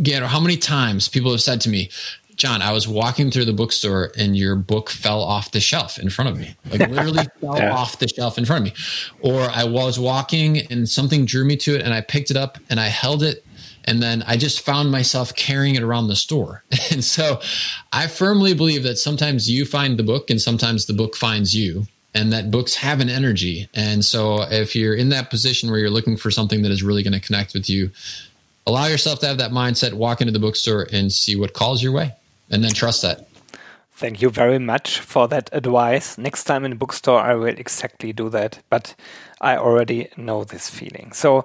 Gero, 0.00 0.26
how 0.26 0.40
many 0.40 0.56
times 0.56 1.08
people 1.08 1.30
have 1.30 1.40
said 1.40 1.60
to 1.60 1.68
me, 1.68 1.88
John, 2.36 2.62
I 2.62 2.72
was 2.72 2.88
walking 2.88 3.30
through 3.30 3.44
the 3.44 3.52
bookstore 3.52 4.12
and 4.16 4.36
your 4.36 4.56
book 4.56 4.90
fell 4.90 5.20
off 5.20 5.52
the 5.52 5.60
shelf 5.60 5.98
in 5.98 6.10
front 6.10 6.30
of 6.30 6.38
me. 6.38 6.54
Like 6.70 6.88
literally 6.88 7.24
fell 7.40 7.56
yeah. 7.56 7.74
off 7.74 7.98
the 7.98 8.08
shelf 8.08 8.38
in 8.38 8.44
front 8.44 8.66
of 8.66 8.72
me. 8.72 8.82
Or 9.20 9.42
I 9.42 9.64
was 9.64 9.98
walking 9.98 10.58
and 10.70 10.88
something 10.88 11.24
drew 11.24 11.44
me 11.44 11.56
to 11.58 11.74
it 11.74 11.82
and 11.82 11.92
I 11.92 12.00
picked 12.00 12.30
it 12.30 12.36
up 12.36 12.58
and 12.70 12.80
I 12.80 12.88
held 12.88 13.22
it 13.22 13.44
and 13.84 14.02
then 14.02 14.22
I 14.26 14.36
just 14.36 14.60
found 14.60 14.90
myself 14.90 15.34
carrying 15.34 15.74
it 15.74 15.82
around 15.82 16.08
the 16.08 16.16
store. 16.16 16.64
And 16.90 17.04
so 17.04 17.40
I 17.92 18.06
firmly 18.06 18.54
believe 18.54 18.82
that 18.82 18.96
sometimes 18.96 19.48
you 19.48 19.64
find 19.64 19.98
the 19.98 20.02
book 20.02 20.28
and 20.28 20.40
sometimes 20.40 20.86
the 20.86 20.92
book 20.92 21.16
finds 21.16 21.54
you 21.54 21.86
and 22.14 22.32
that 22.32 22.50
books 22.50 22.74
have 22.76 23.00
an 23.00 23.08
energy. 23.08 23.68
And 23.72 24.04
so 24.04 24.42
if 24.50 24.76
you're 24.76 24.94
in 24.94 25.08
that 25.08 25.30
position 25.30 25.70
where 25.70 25.78
you're 25.78 25.90
looking 25.90 26.16
for 26.16 26.30
something 26.30 26.62
that 26.62 26.70
is 26.70 26.82
really 26.82 27.02
going 27.02 27.14
to 27.14 27.20
connect 27.20 27.54
with 27.54 27.70
you, 27.70 27.90
allow 28.66 28.86
yourself 28.86 29.20
to 29.20 29.26
have 29.26 29.38
that 29.38 29.52
mindset, 29.52 29.94
walk 29.94 30.20
into 30.20 30.32
the 30.32 30.38
bookstore 30.38 30.86
and 30.92 31.10
see 31.10 31.34
what 31.34 31.54
calls 31.54 31.82
your 31.82 31.92
way 31.92 32.14
and 32.52 32.62
then 32.62 32.72
trust 32.72 33.02
that. 33.02 33.28
Thank 33.94 34.20
you 34.22 34.30
very 34.30 34.58
much 34.58 34.98
for 35.00 35.28
that 35.28 35.48
advice. 35.52 36.18
Next 36.18 36.44
time 36.44 36.64
in 36.64 36.72
a 36.72 36.74
bookstore, 36.76 37.20
I 37.20 37.34
will 37.34 37.46
exactly 37.58 38.12
do 38.12 38.28
that, 38.30 38.60
but 38.68 38.94
I 39.40 39.56
already 39.56 40.08
know 40.16 40.44
this 40.44 40.68
feeling. 40.68 41.12
So, 41.12 41.44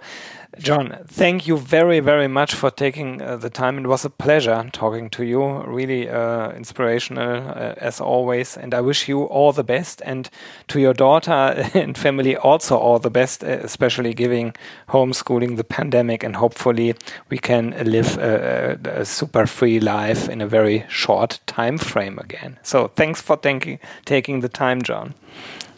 John, 0.58 0.98
thank 1.06 1.46
you 1.46 1.58
very, 1.58 2.00
very 2.00 2.28
much 2.28 2.56
for 2.56 2.72
taking 2.72 3.22
uh, 3.22 3.38
the 3.38 3.50
time. 3.50 3.78
It 3.78 3.88
was 3.88 4.06
a 4.06 4.10
pleasure 4.10 4.70
talking 4.72 5.10
to 5.12 5.24
you. 5.24 5.62
Really 5.64 6.10
uh, 6.10 6.52
inspirational 6.52 7.50
uh, 7.50 7.76
as 7.78 8.02
always. 8.02 8.58
And 8.58 8.74
I 8.74 8.82
wish 8.82 9.08
you 9.08 9.24
all 9.24 9.52
the 9.52 9.64
best. 9.64 10.02
And 10.04 10.30
to 10.70 10.80
your 10.80 10.94
daughter 10.94 11.32
and 11.74 11.98
family, 11.98 12.36
also 12.36 12.78
all 12.78 12.98
the 12.98 13.12
best, 13.12 13.44
uh, 13.44 13.60
especially 13.63 14.13
giving 14.13 14.56
homeschooling 14.90 15.58
the 15.58 15.63
pandemic. 15.63 16.24
And 16.24 16.36
hopefully, 16.36 16.96
we 17.30 17.38
can 17.38 17.76
live 17.84 18.17
a, 18.17 18.80
a, 18.86 19.06
super 19.06 19.46
free 19.46 19.80
life 19.80 20.28
in 20.28 20.42
a 20.42 20.48
very 20.48 20.86
short 20.90 21.40
time 21.46 21.78
frame 21.78 22.17
again. 22.17 22.58
So, 22.63 22.88
thanks 22.88 23.21
for 23.21 23.38
taking 23.38 24.40
the 24.40 24.50
time, 24.50 24.82
John. 24.82 25.13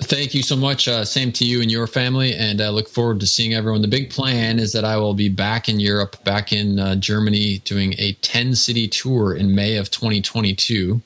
Thank 0.02 0.34
you 0.34 0.44
so 0.44 0.56
much. 0.56 0.88
Uh, 0.88 1.04
same 1.04 1.32
to 1.34 1.46
you 1.46 1.62
and 1.62 1.70
your 1.70 1.86
family, 1.86 2.34
and 2.34 2.62
I 2.62 2.70
look 2.70 2.88
forward 2.88 3.20
to 3.20 3.28
seeing 3.28 3.54
everyone. 3.54 3.82
The 3.82 3.88
big 3.88 4.10
plan 4.10 4.58
is 4.58 4.72
that 4.72 4.86
I 4.86 4.98
will 4.98 5.14
be 5.14 5.28
back 5.28 5.68
in 5.68 5.80
Europe, 5.80 6.24
back 6.24 6.54
in 6.54 6.80
uh, 6.80 6.96
Germany, 6.96 7.60
doing 7.60 7.96
a 7.98 8.14
10 8.14 8.56
city 8.56 8.88
tour 8.88 9.36
in 9.36 9.54
May 9.54 9.76
of 9.76 9.92
2022 9.92 11.02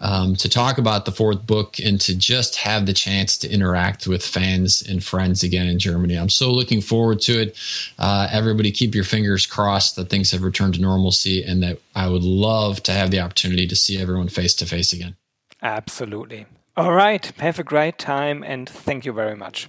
um, 0.00 0.36
to 0.36 0.48
talk 0.48 0.78
about 0.78 1.04
the 1.04 1.12
fourth 1.12 1.46
book 1.46 1.78
and 1.82 2.00
to 2.02 2.14
just 2.14 2.56
have 2.56 2.86
the 2.86 2.92
chance 2.92 3.36
to 3.38 3.50
interact 3.50 4.06
with 4.06 4.24
fans 4.24 4.82
and 4.82 5.02
friends 5.02 5.42
again 5.42 5.66
in 5.66 5.78
Germany. 5.78 6.14
I'm 6.14 6.28
so 6.28 6.50
looking 6.50 6.80
forward 6.80 7.20
to 7.22 7.40
it. 7.40 7.58
Uh, 7.98 8.28
everybody, 8.30 8.70
keep 8.70 8.94
your 8.94 9.04
fingers 9.04 9.46
crossed 9.46 9.96
that 9.96 10.10
things 10.10 10.30
have 10.30 10.42
returned 10.42 10.74
to 10.74 10.80
normalcy 10.80 11.42
and 11.42 11.62
that 11.62 11.80
I 11.94 12.08
would 12.08 12.22
love 12.22 12.82
to 12.84 12.92
have 12.92 13.10
the 13.10 13.20
opportunity 13.20 13.66
to 13.66 13.76
see 13.76 14.00
everyone 14.00 14.28
face 14.28 14.54
to 14.54 14.66
face 14.66 14.92
again. 14.92 15.16
Absolutely. 15.62 16.46
All 16.76 16.92
right. 16.92 17.24
Have 17.38 17.60
a 17.60 17.64
great 17.64 17.98
time 17.98 18.42
and 18.42 18.68
thank 18.68 19.04
you 19.04 19.12
very 19.12 19.36
much. 19.36 19.68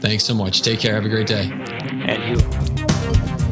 Thanks 0.00 0.24
so 0.24 0.34
much. 0.34 0.60
Take 0.60 0.80
care. 0.80 0.94
Have 0.94 1.06
a 1.06 1.08
great 1.08 1.26
day. 1.26 1.50
And 1.50 2.38
you. 2.38 3.43